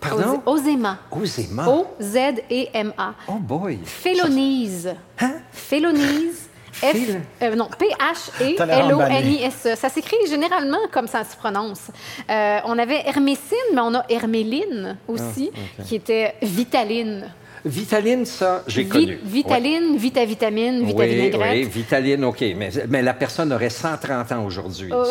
Pardon? 0.00 0.40
Oz- 0.46 0.60
Ozema. 0.60 0.98
Ozema. 1.10 1.68
O-Z-E-M-A. 1.68 3.14
Oh 3.26 3.32
boy. 3.40 3.78
Félonise. 3.84 4.94
Hein? 5.20 5.34
Félonise. 5.50 6.47
F, 6.72 6.94
euh, 7.42 7.54
non, 7.54 7.68
P-H-E-L-O-N-I-S-E. 7.78 9.72
E. 9.72 9.76
Ça 9.76 9.88
s'écrit 9.88 10.16
généralement 10.28 10.78
comme 10.90 11.06
ça 11.08 11.24
se 11.24 11.36
prononce. 11.36 11.88
Euh, 12.30 12.58
on 12.64 12.78
avait 12.78 13.02
Hermécine, 13.06 13.56
mais 13.74 13.80
on 13.80 13.94
a 13.94 14.04
Herméline 14.08 14.96
aussi, 15.06 15.50
Ah, 15.54 15.82
qui 15.84 15.96
était 15.96 16.34
Vitaline. 16.42 17.30
Vitaline, 17.64 18.24
ça, 18.24 18.62
j'ai 18.68 18.84
Vi- 18.84 18.88
connu. 18.88 19.18
Vitaline, 19.24 19.96
Vitavitamine, 19.96 20.80
Oui, 20.80 20.86
Vitamine 20.86 21.36
oui, 21.40 21.64
Vitaline, 21.64 22.24
OK. 22.24 22.40
Mais, 22.56 22.70
mais 22.88 23.02
la 23.02 23.14
personne 23.14 23.52
aurait 23.52 23.68
130 23.68 24.30
ans 24.32 24.44
aujourd'hui. 24.44 24.90
Euh, 24.92 25.04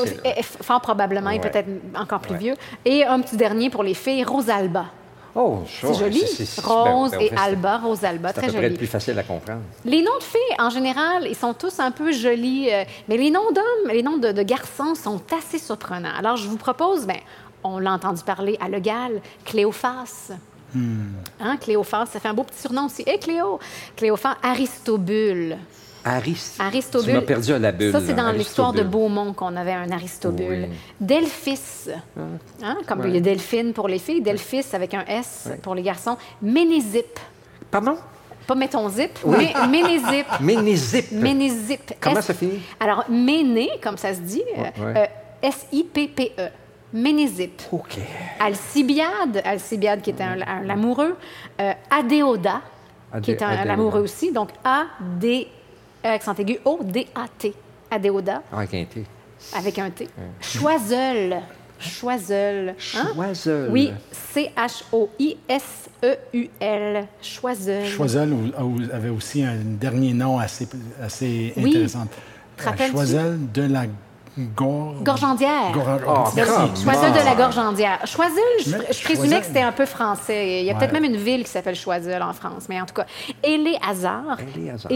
fort 0.62 0.80
probablement, 0.82 1.30
et 1.30 1.36
Ouais. 1.36 1.40
peut-être 1.42 1.68
encore 1.96 2.22
plus 2.22 2.34
Ouais. 2.34 2.40
vieux. 2.40 2.54
Et 2.86 3.04
un 3.04 3.20
petit 3.20 3.36
dernier 3.36 3.70
pour 3.70 3.84
les 3.84 3.94
filles, 3.94 4.24
Rosalba. 4.24 4.86
Oh, 5.40 5.60
C'est 5.68 5.94
joli. 5.94 6.24
Rose 6.64 7.12
et 7.20 7.32
Alba, 7.38 7.78
Rosalba, 7.78 8.32
C'est 8.34 8.40
à 8.40 8.48
très 8.48 8.52
joli. 8.62 8.76
plus 8.76 8.88
facile 8.88 9.20
à 9.20 9.24
comprendre. 9.24 9.62
Les 9.86 10.02
noms 10.02 10.18
de 10.18 10.24
filles, 10.24 10.56
en 10.58 10.72
général, 10.72 11.28
ils 11.30 11.36
sont 11.36 11.54
tous 11.54 11.80
un 11.80 11.92
peu 11.92 12.12
jolis, 12.12 12.74
euh, 12.74 12.84
mais 13.08 13.18
les 13.18 13.30
noms 13.30 13.52
d'hommes, 13.54 13.92
les 13.94 14.02
noms 14.02 14.18
de, 14.18 14.32
de 14.32 14.42
garçons 14.42 14.96
sont 14.96 15.22
assez 15.38 15.60
surprenants. 15.60 16.10
Alors, 16.18 16.38
je 16.38 16.48
vous 16.48 16.58
propose, 16.58 17.06
ben, 17.06 17.18
on 17.64 17.78
l'a 17.78 17.92
entendu 17.92 18.24
parler 18.24 18.58
à 18.60 18.68
Le 18.68 18.80
Gall, 18.80 19.22
Cléophas. 19.46 20.32
Hein, 21.40 21.58
Cléophas, 21.62 22.08
ça 22.08 22.20
fait 22.20 22.28
un 22.28 22.34
beau 22.34 22.44
petit 22.44 22.60
surnom 22.60 22.86
aussi. 22.88 23.04
Et 23.04 23.18
Cléo, 23.20 23.60
Cléophas, 23.96 24.36
Aristobule. 24.44 25.58
Aris... 26.16 26.56
Aristobule. 26.60 27.10
Tu 27.10 27.16
m'as 27.16 27.22
perdu 27.22 27.54
à 27.54 27.60
la 27.60 27.72
bulle. 27.72 27.92
Ça, 27.92 28.00
c'est 28.02 28.14
dans 28.14 28.32
l'histoire 28.32 28.74
de. 28.74 28.84
Beaumont 28.84 29.34
qu'on 29.34 29.56
avait 29.56 29.74
un 29.74 29.92
Aristobule. 29.92 30.68
Oui. 30.70 30.78
Delphis. 31.00 31.90
Hein, 32.64 32.78
comme 32.88 33.02
Ouais. 33.02 33.10
il 33.10 33.16
y 33.16 33.18
a 33.18 33.22
Delphine 33.22 33.74
pour 33.74 33.88
les 33.88 34.00
filles, 34.00 34.22
Delphis 34.22 34.66
avec 34.74 34.94
un 34.94 35.04
S 35.08 35.50
pour 35.62 35.76
les 35.76 35.82
garçons. 35.82 36.18
Ménézip. 36.42 37.20
Pardon? 37.72 37.98
Pas 38.46 38.56
mettons 38.56 38.88
zip, 38.88 39.12
mais 39.26 39.54
Ménézip. 39.70 40.26
Ménézip. 40.40 41.12
Ménézip. 41.12 41.94
Comment 42.00 42.20
S- 42.20 42.26
ça 42.28 42.34
finit? 42.34 42.62
Alors, 42.80 43.04
méné, 43.10 43.70
comme 43.84 43.98
ça 43.98 44.14
se 44.14 44.22
dit, 44.22 44.42
euh, 44.58 44.62
Ouais, 44.62 44.86
ouais. 44.86 44.94
euh, 45.44 45.48
S-I-P-P-E. 45.50 46.48
Ménézip. 46.94 47.62
OK. 47.74 47.98
Alcibiade, 48.40 49.42
Alcibiade 49.44 50.02
qui 50.02 50.12
était 50.12 50.24
un, 50.24 50.40
un 50.42 50.70
amoureux. 50.70 51.18
Euh, 51.60 51.74
Adéoda, 51.92 52.62
qui 53.22 53.32
est 53.32 53.42
un, 53.42 53.70
amoureux 53.70 54.00
aussi. 54.02 54.32
Donc, 54.32 54.50
A-D, 54.64 55.48
euh, 55.50 55.57
accent 56.04 56.34
aigu, 56.40 56.58
O-D-A-T. 56.66 57.54
Adéoda, 57.90 58.42
Ah, 58.52 58.58
avec 58.60 58.74
un 58.74 58.84
T. 58.86 59.06
avec 59.56 59.80
un 59.80 59.90
T. 59.90 60.08
Choiseul. 60.42 61.38
Choiseul. 61.80 62.76
Hein? 62.96 63.08
Choiseul. 63.14 63.70
Oui, 63.72 63.94
C-H-O-I-S-E-U-L. 65.72 67.08
Choiseul. 67.22 67.86
Choiseul 67.86 68.34
ou- 68.34 68.52
ou- 68.64 68.80
avait 68.94 69.10
aussi 69.10 69.44
un 69.44 69.56
dernier 69.64 70.14
nom 70.14 70.40
assez, 70.40 70.68
assez 71.02 71.54
Oui. 71.58 71.70
intéressant. 71.70 72.08
Choiseul 72.92 73.40
de 73.54 73.62
la 73.64 73.84
Gorge. 74.56 75.02
Gorgendière. 75.02 75.72
Gorge- 75.74 76.00
De- 76.36 76.44
come 76.46 76.76
Choiseul 76.84 77.12
de 77.12 77.26
la. 77.26 77.34
Gorgendière. 77.36 78.00
Choiseul, 78.06 78.44
je, 78.60 78.66
je 78.66 79.04
présumais 79.04 79.30
Choiseul- 79.30 79.40
que 79.40 79.46
c'était 79.48 79.62
un 79.62 79.72
peu 79.72 79.86
français. 79.88 80.60
Il 80.62 80.66
y 80.66 80.70
a 80.70 80.76
peut-être 80.76 80.94
même 80.94 81.06
une 81.06 81.16
ville 81.18 81.44
qui 81.44 81.50
s'appelle 81.50 81.74
Choiseul 81.76 82.22
en 82.22 82.34
France, 82.34 82.66
mais 82.70 82.80
en 82.80 82.86
tout 82.86 82.94
cas. 82.94 83.08
Éléazar. 83.44 84.38
Éléazar. 84.56 84.92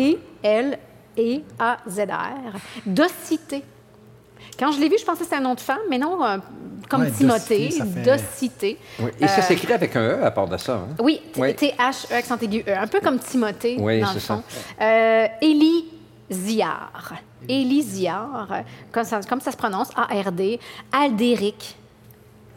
E-L-E-A-Z-R. 1.18 2.54
Docité. 2.86 3.64
Quand 4.60 4.72
je 4.72 4.80
l'ai 4.80 4.90
vu, 4.90 4.96
je 5.00 5.06
pensais 5.06 5.20
que 5.20 5.24
c'était 5.26 5.38
un 5.38 5.42
nom 5.42 5.56
de 5.56 5.60
femme, 5.60 5.80
mais 5.90 5.98
non, 5.98 6.24
euh, 6.24 6.38
comme 6.90 7.02
Ouais, 7.02 7.12
Timothée. 7.12 7.68
Docité, 7.68 7.72
ça 7.72 7.86
fait- 7.86 8.02
Docité. 8.18 8.78
Oui. 9.00 9.10
Et 9.20 9.28
ça 9.28 9.40
Euh, 9.40 9.42
s'écrit 9.44 9.74
avec 9.74 9.96
un 9.96 10.02
E 10.02 10.24
à 10.24 10.32
part 10.32 10.48
de 10.48 10.58
ça. 10.58 10.74
hein? 10.76 10.88
Oui. 11.00 11.22
T-H-E 11.36 12.14
accent 12.14 12.38
aigu 12.42 12.64
E. 12.68 12.76
Un 12.78 12.88
peu 12.88 13.00
comme 13.00 13.20
Timothée, 13.20 13.78
Oui, 13.80 14.02
dans 14.02 14.08
le 14.14 14.20
c'est 14.20 14.28
fond. 14.28 14.44
Euh, 14.82 15.28
Élie 15.42 15.86
Ziard. 16.32 17.14
Élie 17.48 17.82
Ziard, 17.82 18.48
comme 18.92 19.04
ça, 19.04 19.20
comme 19.28 19.42
ça 19.42 19.52
se 19.52 19.58
prononce, 19.58 19.90
A-R-D. 19.96 20.60
Aldéric. 20.92 21.76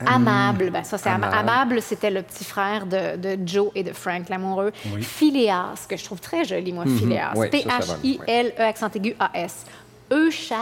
Amable, 0.07 0.71
ben 0.71 0.85
ça 0.85 0.99
c'est 0.99 1.09
Ama- 1.09 1.27
Amable. 1.29 1.49
Amable, 1.51 1.83
c'était 1.83 2.11
le 2.11 2.23
petit 2.23 2.45
frère 2.45 2.87
de, 2.87 3.17
de 3.17 3.39
Joe 3.47 3.71
et 3.75 3.83
de 3.83 3.93
Frank, 3.93 4.29
l'amoureux. 4.29 4.73
Phileas, 5.03 5.87
que 5.89 5.97
je 5.97 6.05
trouve 6.05 6.21
très 6.21 6.45
joli, 6.45 6.73
moi, 6.73 6.85
Phileas. 6.85 7.33
Oui, 7.37 7.49
P-H-I-L-E, 7.51 8.61
accent 8.63 8.91
aigu, 8.95 9.15
A-S. 9.19 9.67
Eucher. 10.13 10.55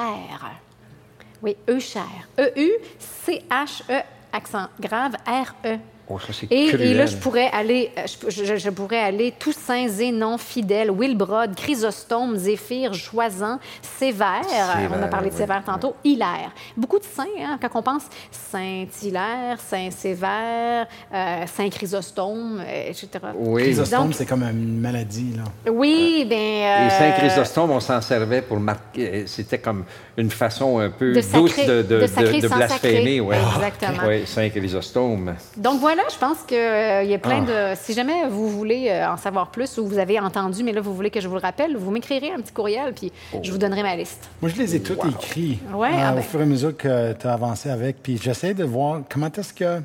Oui, 1.42 1.56
Eucher. 1.68 2.00
E-U-C-H-E, 2.38 4.00
accent 4.32 4.68
grave, 4.80 5.12
R-E. 5.26 5.78
Oh, 6.14 6.18
ça, 6.20 6.32
Et, 6.50 6.66
et 6.66 6.94
là, 6.94 7.06
je 7.06 7.16
pourrais 7.16 7.48
aller, 7.52 7.90
euh, 7.96 8.02
je, 8.28 8.44
je- 8.44 8.56
je 8.56 8.70
pourrais 8.70 8.98
aller 9.00 9.32
Toussaint, 9.38 9.88
Zénon, 9.88 10.36
Fidèle, 10.38 10.90
Wilbrod, 10.90 11.54
Chrysostome, 11.54 12.36
Zéphyr, 12.36 12.92
Joisan, 12.92 13.58
Sévère. 13.98 14.42
Sévère, 14.44 14.90
on 14.98 15.02
a 15.02 15.06
parlé 15.06 15.28
de 15.28 15.34
oui. 15.34 15.38
Sévère 15.40 15.62
tantôt. 15.64 15.94
Hilaire. 16.04 16.50
Beaucoup 16.76 16.98
de 16.98 17.04
saints, 17.04 17.24
hein, 17.40 17.58
quand 17.60 17.78
on 17.78 17.82
pense 17.82 18.02
Saint-Hilaire, 18.30 19.58
Saint-Sévère, 19.60 20.86
euh, 21.12 21.44
Saint-Chrysostome, 21.46 22.60
euh, 22.66 22.88
etc. 22.90 23.08
Oui. 23.34 23.62
Chrysostome, 23.62 24.12
c'est 24.12 24.26
comme 24.26 24.42
une 24.42 24.80
maladie, 24.80 25.34
là. 25.36 25.70
Oui, 25.72 26.24
bien. 26.28 26.86
Et 26.86 26.90
Saint 26.90 27.12
Chrysostome, 27.12 27.70
on 27.70 27.80
s'en 27.80 28.00
servait 28.00 28.42
pour 28.42 28.58
marquer. 28.60 29.24
C'était 29.26 29.58
comme 29.58 29.84
une 30.16 30.30
façon 30.30 30.78
un 30.78 30.90
peu 30.90 31.12
De 31.12 31.20
douce 31.20 31.52
sacrer- 31.54 31.66
de, 31.66 31.82
de, 31.82 32.00
de 32.00 32.40
de 32.40 32.48
sans 32.48 32.56
blasphémer. 32.56 33.20
Ouais. 33.20 33.36
Exactement. 33.56 34.08
Oui, 34.08 34.22
Saint 34.26 34.48
Chrysostome. 34.50 35.34
Donc 35.56 35.80
voilà, 35.80 36.01
je 36.10 36.18
pense 36.18 36.38
qu'il 36.46 36.56
y 36.56 37.14
a 37.14 37.18
plein 37.18 37.44
Ah. 37.48 37.74
de. 37.74 37.78
Si 37.80 37.92
jamais 37.94 38.26
vous 38.28 38.48
voulez 38.48 38.88
euh, 38.88 39.10
en 39.12 39.16
savoir 39.16 39.50
plus 39.50 39.78
ou 39.78 39.86
vous 39.86 39.98
avez 39.98 40.18
entendu, 40.20 40.62
mais 40.62 40.72
là, 40.72 40.80
vous 40.80 40.94
voulez 40.94 41.10
que 41.10 41.20
je 41.20 41.28
vous 41.28 41.34
le 41.34 41.40
rappelle, 41.40 41.76
vous 41.76 41.90
m'écrirez 41.90 42.30
un 42.32 42.40
petit 42.40 42.52
courriel, 42.52 42.92
puis 42.94 43.12
je 43.42 43.50
vous 43.52 43.58
donnerai 43.58 43.82
ma 43.82 43.96
liste. 43.96 44.28
Moi, 44.40 44.50
je 44.54 44.60
les 44.60 44.76
ai 44.76 44.80
toutes 44.82 45.04
écrits 45.04 45.58
Ouais, 45.74 45.88
euh, 45.88 45.92
ah 46.02 46.12
au 46.12 46.16
ben. 46.16 46.22
fur 46.22 46.40
et 46.40 46.42
à 46.44 46.46
mesure 46.46 46.76
que 46.76 47.12
tu 47.12 47.26
as 47.26 47.32
avancé 47.32 47.70
avec. 47.70 48.02
Puis 48.02 48.18
j'essaie 48.22 48.54
de 48.54 48.64
voir 48.64 49.00
comment 49.10 49.30
est-ce 49.36 49.52
que. 49.54 49.80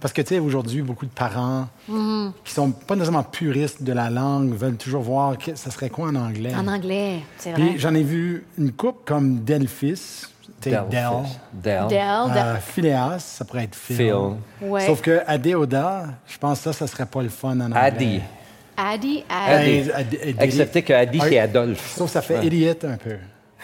Parce 0.00 0.12
que, 0.12 0.20
tu 0.20 0.28
sais, 0.34 0.38
aujourd'hui, 0.40 0.82
beaucoup 0.82 1.06
de 1.06 1.10
parents 1.10 1.68
Mm-hmm. 1.90 2.32
qui 2.44 2.52
sont 2.52 2.72
pas 2.72 2.94
nécessairement 2.96 3.22
puristes 3.22 3.82
de 3.82 3.92
la 3.92 4.10
langue 4.10 4.52
veulent 4.52 4.76
toujours 4.76 5.02
voir 5.02 5.38
que 5.38 5.54
ça 5.54 5.70
serait 5.70 5.88
quoi 5.88 6.08
en 6.08 6.16
anglais. 6.16 6.52
En 6.54 6.66
anglais, 6.66 7.20
c'est 7.38 7.52
vrai. 7.52 7.60
Puis 7.62 7.78
j'en 7.78 7.94
ai 7.94 8.02
vu 8.02 8.44
une 8.58 8.72
coupe 8.72 9.04
comme 9.06 9.44
Delphis, 9.44 10.24
tu 10.60 10.70
sais, 10.70 10.76
Del, 10.76 10.88
Delphis. 10.88 11.38
Del. 11.52 11.86
Del, 11.88 11.88
Del- 11.88 11.98
euh, 12.36 12.56
Phileas, 12.56 13.18
ça 13.18 13.44
pourrait 13.44 13.64
être 13.64 13.74
Phil. 13.74 13.96
Phil. 13.96 14.14
Ouais. 14.62 14.86
Sauf 14.86 15.00
que 15.00 15.20
Adéoda, 15.26 16.04
je 16.26 16.38
pense 16.38 16.58
que 16.58 16.64
ça, 16.64 16.72
ça 16.72 16.86
serait 16.86 17.06
pas 17.06 17.22
le 17.22 17.28
fun 17.28 17.58
en 17.60 17.66
anglais. 17.66 17.80
Adi. 17.80 18.20
Adi, 18.76 19.24
Adi. 19.28 19.90
Adi. 19.94 20.16
Euh, 20.22 20.32
Excepté 20.40 20.82
que 20.82 20.92
Adi, 20.92 21.20
c'est 21.20 21.38
Adolphe. 21.38 21.94
Sauf 21.96 22.06
que 22.08 22.12
ça 22.12 22.22
fait 22.22 22.44
idiot 22.44 22.74
un 22.84 22.96
peu. 22.96 23.16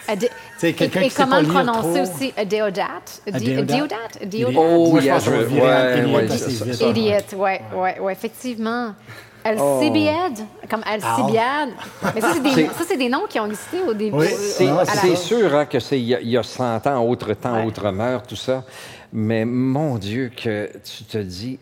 Et, 0.09 0.69
et 0.69 0.73
qui 0.73 1.09
comment 1.15 1.39
le 1.39 1.47
prononcer 1.47 2.01
aussi? 2.01 2.33
Idiot. 2.37 2.65
Adeodat? 2.65 4.47
Oh, 4.55 4.89
Moi, 4.91 4.99
je 4.99 5.09
ouais, 5.09 6.89
idiot 6.89 7.37
ouais, 7.37 7.61
ouais, 7.73 7.99
ouais, 7.99 8.11
effectivement. 8.11 8.93
Alcibiade, 9.43 10.39
comme 10.69 10.81
Alcibiade. 10.85 11.69
Mais 12.15 12.21
ça, 12.21 12.33
c'est 12.87 12.97
des, 12.97 13.09
noms 13.09 13.25
qui 13.29 13.39
ont 13.39 13.45
existé 13.45 13.77
au 13.87 13.93
début. 13.93 14.15
Oui, 14.17 14.27
au- 14.27 14.85
C'est 14.85 15.15
sûr 15.15 15.53
hein, 15.55 15.65
que 15.65 15.79
c'est 15.79 15.99
il 15.99 16.05
y, 16.05 16.15
a- 16.15 16.21
il 16.21 16.29
y 16.29 16.37
a 16.37 16.43
100 16.43 16.87
ans, 16.87 17.03
autre 17.05 17.33
temps, 17.33 17.55
Ouais. 17.55 17.65
autre 17.65 17.89
mœurs, 17.91 18.23
tout 18.27 18.35
ça. 18.35 18.63
Mais 19.11 19.45
mon 19.45 19.97
Dieu, 19.97 20.31
que 20.35 20.69
tu 20.83 21.03
te 21.03 21.17
dis, 21.19 21.59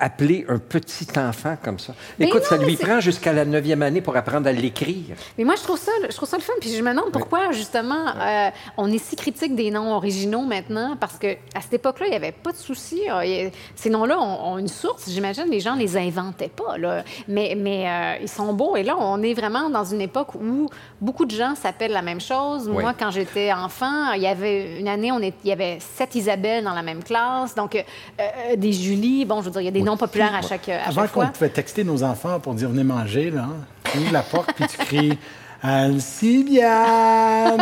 appeler 0.00 0.44
un 0.48 0.58
petit 0.58 1.06
enfant 1.16 1.56
comme 1.62 1.78
ça. 1.78 1.94
Mais 2.18 2.26
Écoute, 2.26 2.42
non, 2.42 2.48
ça 2.48 2.56
lui 2.58 2.76
prend 2.76 3.00
jusqu'à 3.00 3.32
la 3.32 3.44
neuvième 3.44 3.82
année 3.82 4.00
pour 4.00 4.16
apprendre 4.16 4.48
à 4.48 4.52
l'écrire. 4.52 5.16
Mais 5.38 5.44
moi, 5.44 5.54
je 5.56 5.62
trouve 5.62 5.78
ça, 5.78 5.92
je 6.08 6.14
trouve 6.14 6.28
ça 6.28 6.36
le 6.36 6.42
fun. 6.42 6.52
Puis 6.60 6.74
je 6.74 6.82
me 6.82 6.90
demande 6.90 7.10
pourquoi, 7.12 7.52
justement, 7.52 8.06
euh, 8.20 8.50
on 8.76 8.90
est 8.92 8.98
si 8.98 9.16
critique 9.16 9.54
des 9.54 9.70
noms 9.70 9.94
originaux 9.94 10.42
maintenant, 10.42 10.96
parce 10.98 11.18
que 11.18 11.34
à 11.54 11.60
cette 11.60 11.74
époque-là, 11.74 12.06
il 12.06 12.10
n'y 12.10 12.16
avait 12.16 12.32
pas 12.32 12.52
de 12.52 12.56
souci. 12.56 13.00
Euh, 13.10 13.50
Ces 13.74 13.90
noms-là 13.90 14.18
ont, 14.18 14.52
ont 14.52 14.58
une 14.58 14.68
source. 14.68 15.08
J'imagine 15.08 15.44
les 15.50 15.60
gens 15.60 15.74
les 15.74 15.96
inventaient 15.96 16.48
pas. 16.48 16.78
Là. 16.78 17.04
Mais, 17.28 17.54
mais 17.56 17.88
euh, 17.88 18.22
ils 18.22 18.28
sont 18.28 18.52
beaux. 18.52 18.76
Et 18.76 18.82
là, 18.82 18.96
on 18.98 19.22
est 19.22 19.34
vraiment 19.34 19.70
dans 19.70 19.84
une 19.84 20.00
époque 20.00 20.34
où 20.34 20.68
beaucoup 21.00 21.24
de 21.24 21.30
gens 21.30 21.54
s'appellent 21.54 21.92
la 21.92 22.02
même 22.02 22.20
chose. 22.20 22.68
Oui. 22.68 22.82
Moi, 22.82 22.94
quand 22.98 23.10
j'étais 23.10 23.52
enfant, 23.52 24.12
il 24.12 24.22
y 24.22 24.26
avait 24.26 24.78
une 24.78 24.88
année, 24.88 25.12
on 25.12 25.20
est, 25.20 25.34
il 25.44 25.48
y 25.48 25.52
avait 25.52 25.78
sept 25.80 26.14
Isabelle 26.14 26.64
dans 26.64 26.74
la 26.74 26.82
même 26.82 27.02
classe. 27.02 27.54
Donc, 27.54 27.74
euh, 27.74 28.56
des 28.56 28.72
Julie. 28.72 29.24
Bon, 29.24 29.40
je 29.40 29.46
veux 29.46 29.50
dire, 29.50 29.60
il 29.60 29.64
y 29.64 29.68
a 29.68 29.72
des 29.72 29.82
noms 29.86 29.96
populaires 29.96 30.34
à 30.34 30.42
chaque, 30.42 30.68
à 30.68 30.88
Avant 30.88 31.02
chaque 31.02 31.12
qu'on 31.12 31.26
pouvait 31.28 31.48
texter 31.48 31.84
nos 31.84 32.02
enfants 32.02 32.38
pour 32.40 32.54
dire 32.54 32.68
venez 32.68 32.84
manger, 32.84 33.30
là, 33.30 33.44
hein, 33.44 33.56
tu 33.90 33.98
ouvres 33.98 34.12
la 34.12 34.22
porte 34.22 34.52
puis 34.54 34.66
tu 34.66 34.76
cries 34.76 35.18
Alcibiade, 35.62 37.60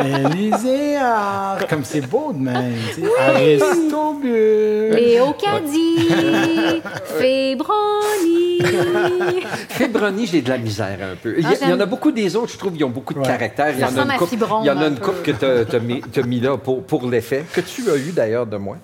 Élyséard. 0.04 1.66
Comme 1.68 1.84
c'est 1.84 2.00
beau 2.02 2.32
de 2.32 2.38
même. 2.42 2.72
tu 2.94 3.02
sais. 3.02 3.08
Aristobule. 3.18 4.90
Léocadie, 4.94 6.08
Fébroni. 7.18 8.58
Fébroni, 9.68 10.26
j'ai 10.26 10.42
de 10.42 10.48
la 10.50 10.58
misère 10.58 10.98
un 11.12 11.16
peu. 11.16 11.34
Il 11.38 11.42
y, 11.44 11.46
a- 11.46 11.50
Ah, 11.52 11.56
il 11.62 11.68
y 11.70 11.72
en 11.72 11.80
a 11.80 11.86
beaucoup 11.86 12.12
des 12.12 12.36
autres, 12.36 12.52
je 12.52 12.58
trouve, 12.58 12.72
qui 12.74 12.84
ont 12.84 12.90
beaucoup 12.90 13.14
de 13.14 13.20
Ouais. 13.20 13.26
caractère. 13.26 13.70
Il 13.74 13.80
y 13.80 13.84
en 13.84 13.88
couple, 14.18 14.34
il 14.62 14.66
y 14.66 14.70
en 14.70 14.76
a 14.78 14.84
un 14.84 14.88
une 14.88 14.94
peu. 14.96 15.06
couple 15.06 15.22
que 15.22 15.30
tu 15.66 15.76
as, 15.76 15.78
mis, 15.80 16.00
t'as 16.12 16.22
mis 16.22 16.40
là 16.40 16.56
pour, 16.56 16.82
pour 16.84 17.08
l'effet, 17.08 17.44
que 17.52 17.60
tu 17.60 17.88
as 17.90 17.96
eu 17.96 18.12
d'ailleurs 18.12 18.46
de 18.46 18.56
moi. 18.56 18.76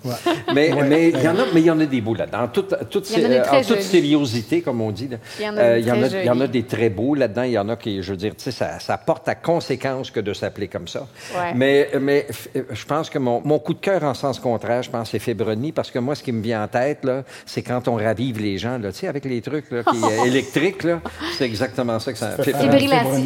Mais, 0.55 0.72
Ouais. 0.72 0.82
mais 0.88 1.09
il 1.11 1.22
y 1.22 1.28
en 1.28 1.36
a, 1.36 1.44
mais 1.53 1.61
il 1.61 1.66
y 1.66 1.70
en 1.70 1.78
a 1.80 1.86
des 1.86 2.01
beaux 2.01 2.14
là-dedans. 2.14 2.49
Toute, 2.53 2.74
toute, 2.90 3.11
Il 3.11 3.18
y 3.20 3.22
en 3.22 3.26
a 3.26 3.28
des 3.34 3.42
très 3.42 3.59
en 3.59 3.62
toute 3.68 3.82
sériosité, 3.82 4.62
comme 4.62 4.80
on 4.80 4.90
dit. 4.90 5.09
Il 5.38 5.44
y 5.44 5.49
en 5.49 5.57
a 5.57 5.61
Euh, 5.61 5.74
des 5.76 5.80
il 5.82 5.86
y 5.88 5.92
en 5.92 5.94
très 5.97 6.14
a, 6.14 6.20
il 6.22 6.26
y 6.26 6.30
en 6.30 6.34
a 6.34 6.38
jolis. 6.38 6.49
des 6.51 6.62
très 6.64 6.88
beaux 6.90 7.14
là-dedans. 7.14 7.42
Il 7.42 7.53
y 7.53 7.59
en 7.59 7.68
a 7.68 7.76
qui, 7.76 8.03
je 8.03 8.11
veux 8.12 8.16
dire, 8.16 8.32
ça, 8.39 8.78
ça 8.78 8.99
porte 8.99 9.28
à 9.28 9.34
conséquence 9.34 10.11
que 10.11 10.20
de 10.20 10.32
s'appeler 10.32 10.68
comme 10.68 10.89
ça. 10.89 11.07
Ouais. 11.34 11.53
Mais, 11.55 11.91
mais 12.01 12.26
je 12.70 12.84
pense 12.84 13.11
que 13.11 13.18
mon, 13.18 13.41
mon 13.45 13.59
coup 13.59 13.74
de 13.74 13.80
cœur 13.80 14.03
en 14.05 14.14
sens 14.14 14.39
contraire, 14.39 14.82
je 14.82 14.91
pense, 14.91 15.11
c'est 15.11 15.18
Fébroni, 15.18 15.72
parce 15.72 15.91
que 15.91 15.99
moi, 15.99 16.14
ce 16.14 16.22
qui 16.22 16.32
me 16.32 16.43
vient 16.43 16.64
en 16.64 16.68
tête, 16.68 17.05
là, 17.05 17.22
c'est 17.45 17.62
quand 17.62 17.89
on 17.89 17.97
ravive 17.97 18.41
les 18.41 18.59
gens, 18.59 18.78
là, 18.78 18.93
tu 18.93 18.99
sais, 19.01 19.09
avec 19.09 19.24
les 19.24 19.41
trucs 19.41 19.70
là, 19.70 19.82
qui, 19.82 19.99
électriques, 20.26 20.84
là, 20.84 21.01
c'est 21.37 21.45
exactement 21.45 21.99
ça 21.99 22.12
que 22.12 22.18
ça 22.18 22.30
fait. 22.30 22.53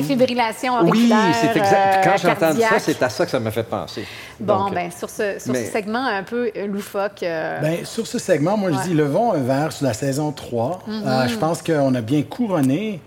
Fibrillation 0.02 0.80
Oui, 0.82 0.88
auriculaire, 0.88 1.34
c'est 1.40 1.56
exact. 1.56 2.04
Quand 2.04 2.10
euh, 2.10 2.16
j'ai 2.20 2.28
entendu 2.28 2.60
ça, 2.60 2.78
c'est 2.78 3.02
à 3.02 3.08
ça 3.08 3.24
que 3.24 3.30
ça 3.30 3.40
m'a 3.40 3.50
fait 3.50 3.62
penser. 3.64 4.04
Bon, 4.38 4.64
Donc, 4.64 4.74
ben 4.74 4.90
sur 4.90 5.10
ce, 5.10 5.38
sur 5.38 5.52
mais- 5.52 5.64
ce 5.64 5.72
segment 5.72 6.04
un 6.04 6.22
peu 6.22 6.50
loufoque. 6.66 7.22
euh, 7.22 7.60
Ben, 7.60 7.84
sur 7.84 8.06
ce 8.06 8.18
segment, 8.18 8.56
moi, 8.56 8.70
je 8.72 8.88
dis 8.88 8.94
levons 8.94 9.32
un 9.32 9.38
verre 9.38 9.72
sur 9.72 9.86
la 9.86 9.92
saison 9.92 10.32
3. 10.32 10.80
Mm-hmm. 10.88 11.06
Euh, 11.06 11.28
je 11.28 11.36
pense 11.36 11.62
qu'on 11.62 11.94
a 11.94 12.00
bien 12.00 12.22
couronné, 12.22 13.00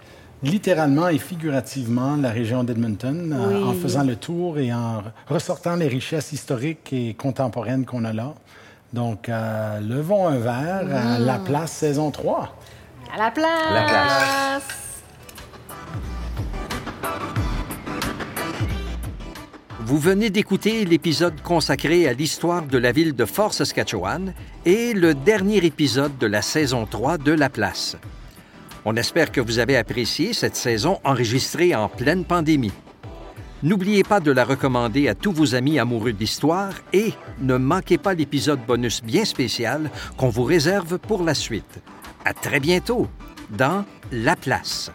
littéralement 0.43 1.07
et 1.07 1.17
figurativement, 1.17 2.15
la 2.17 2.29
région 2.31 2.63
d'Edmonton 2.63 3.31
euh, 3.33 3.47
Oui. 3.57 3.63
en 3.63 3.73
faisant 3.73 4.03
le 4.03 4.15
tour 4.15 4.59
et 4.59 4.73
en 4.73 5.03
ressortant 5.27 5.75
les 5.75 5.87
richesses 5.87 6.31
historiques 6.33 6.91
et 6.93 7.13
contemporaines 7.13 7.85
qu'on 7.85 8.03
a 8.05 8.13
là. 8.13 8.33
Donc, 8.91 9.29
euh, 9.29 9.79
levons 9.79 10.27
un 10.27 10.37
verre 10.37 10.85
à 10.93 11.19
Mm. 11.19 11.25
la 11.25 11.37
place 11.39 11.71
saison 11.71 12.11
3. 12.11 12.55
à 13.13 13.17
la 13.17 13.31
place. 13.31 13.73
La 13.73 13.83
place. 13.83 14.63
Vous 19.85 19.97
venez 19.97 20.29
d'écouter 20.29 20.85
l'épisode 20.85 21.41
consacré 21.41 22.07
à 22.07 22.13
l'histoire 22.13 22.63
de 22.63 22.77
la 22.77 22.91
ville 22.91 23.13
de 23.13 23.25
Fort 23.25 23.53
Saskatchewan 23.53 24.33
et 24.65 24.93
le 24.93 25.13
dernier 25.13 25.57
épisode 25.65 26.17
de 26.17 26.25
la 26.27 26.41
saison 26.41 26.85
3 26.85 27.17
de 27.17 27.33
La 27.33 27.49
Place. 27.49 27.97
On 28.85 28.97
espère 28.97 29.31
que 29.31 29.39
vous 29.39 29.59
avez 29.59 29.77
apprécié 29.77 30.33
cette 30.33 30.57
saison 30.57 30.99
enregistrée 31.05 31.73
en 31.73 31.87
pleine 31.87 32.25
pandémie. 32.25 32.73
N'oubliez 33.63 34.03
pas 34.03 34.19
de 34.19 34.29
la 34.29 34.43
recommander 34.43 35.07
à 35.07 35.15
tous 35.15 35.31
vos 35.31 35.55
amis 35.55 35.79
amoureux 35.79 36.11
d'histoire 36.11 36.73
et 36.91 37.13
ne 37.39 37.55
manquez 37.55 37.97
pas 37.97 38.13
l'épisode 38.13 38.59
bonus 38.67 39.01
bien 39.01 39.23
spécial 39.23 39.89
qu'on 40.17 40.27
vous 40.27 40.43
réserve 40.43 40.99
pour 40.99 41.23
la 41.23 41.33
suite. 41.33 41.79
À 42.25 42.33
très 42.33 42.59
bientôt 42.59 43.07
dans 43.49 43.85
La 44.11 44.35
Place. 44.35 44.91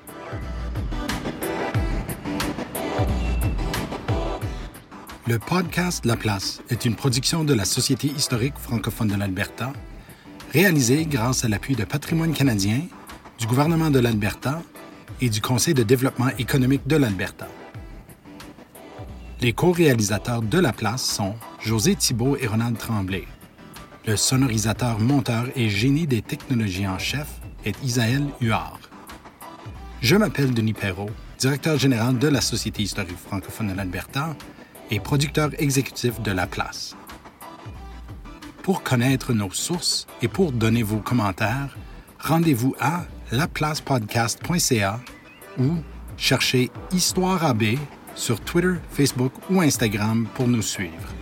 Le 5.26 5.38
podcast 5.38 6.04
La 6.04 6.16
Place 6.16 6.60
est 6.68 6.84
une 6.84 6.94
production 6.94 7.44
de 7.44 7.54
la 7.54 7.64
Société 7.64 8.08
historique 8.08 8.58
francophone 8.58 9.08
de 9.08 9.14
l'Alberta, 9.14 9.72
réalisée 10.52 11.06
grâce 11.06 11.46
à 11.46 11.48
l'appui 11.48 11.74
de 11.74 11.84
Patrimoine 11.84 12.34
canadien, 12.34 12.80
du 13.38 13.46
gouvernement 13.46 13.90
de 13.90 14.00
l'Alberta 14.00 14.62
et 15.20 15.30
du 15.30 15.40
Conseil 15.40 15.72
de 15.72 15.84
développement 15.84 16.30
économique 16.38 16.86
de 16.86 16.96
l'Alberta. 16.96 17.46
Les 19.40 19.52
co-réalisateurs 19.52 20.42
de 20.42 20.58
La 20.58 20.72
Place 20.72 21.04
sont 21.04 21.36
José 21.60 21.94
Thibault 21.94 22.36
et 22.36 22.48
Ronald 22.48 22.76
Tremblay. 22.76 23.24
Le 24.06 24.16
sonorisateur, 24.16 24.98
monteur 24.98 25.46
et 25.54 25.68
génie 25.68 26.08
des 26.08 26.22
technologies 26.22 26.88
en 26.88 26.98
chef 26.98 27.28
est 27.64 27.80
Isaël 27.84 28.26
Huard. 28.40 28.80
Je 30.00 30.16
m'appelle 30.16 30.52
Denis 30.52 30.72
Perrault, 30.72 31.10
directeur 31.38 31.78
général 31.78 32.18
de 32.18 32.26
la 32.26 32.40
Société 32.40 32.82
historique 32.82 33.18
francophone 33.18 33.68
de 33.68 33.74
l'Alberta 33.74 34.34
et 34.90 34.98
producteur 34.98 35.50
exécutif 35.58 36.20
de 36.22 36.32
La 36.32 36.48
Place. 36.48 36.96
Pour 38.64 38.82
connaître 38.82 39.32
nos 39.32 39.52
sources 39.52 40.08
et 40.22 40.28
pour 40.28 40.50
donner 40.50 40.82
vos 40.82 40.98
commentaires, 40.98 41.76
rendez-vous 42.18 42.74
à 42.80 43.04
laplacepodcast.ca 43.32 45.00
ou 45.58 45.76
cherchez 46.16 46.70
Histoire 46.92 47.44
AB 47.44 47.78
sur 48.14 48.40
Twitter, 48.40 48.74
Facebook 48.90 49.32
ou 49.50 49.60
Instagram 49.60 50.26
pour 50.34 50.48
nous 50.48 50.62
suivre. 50.62 51.17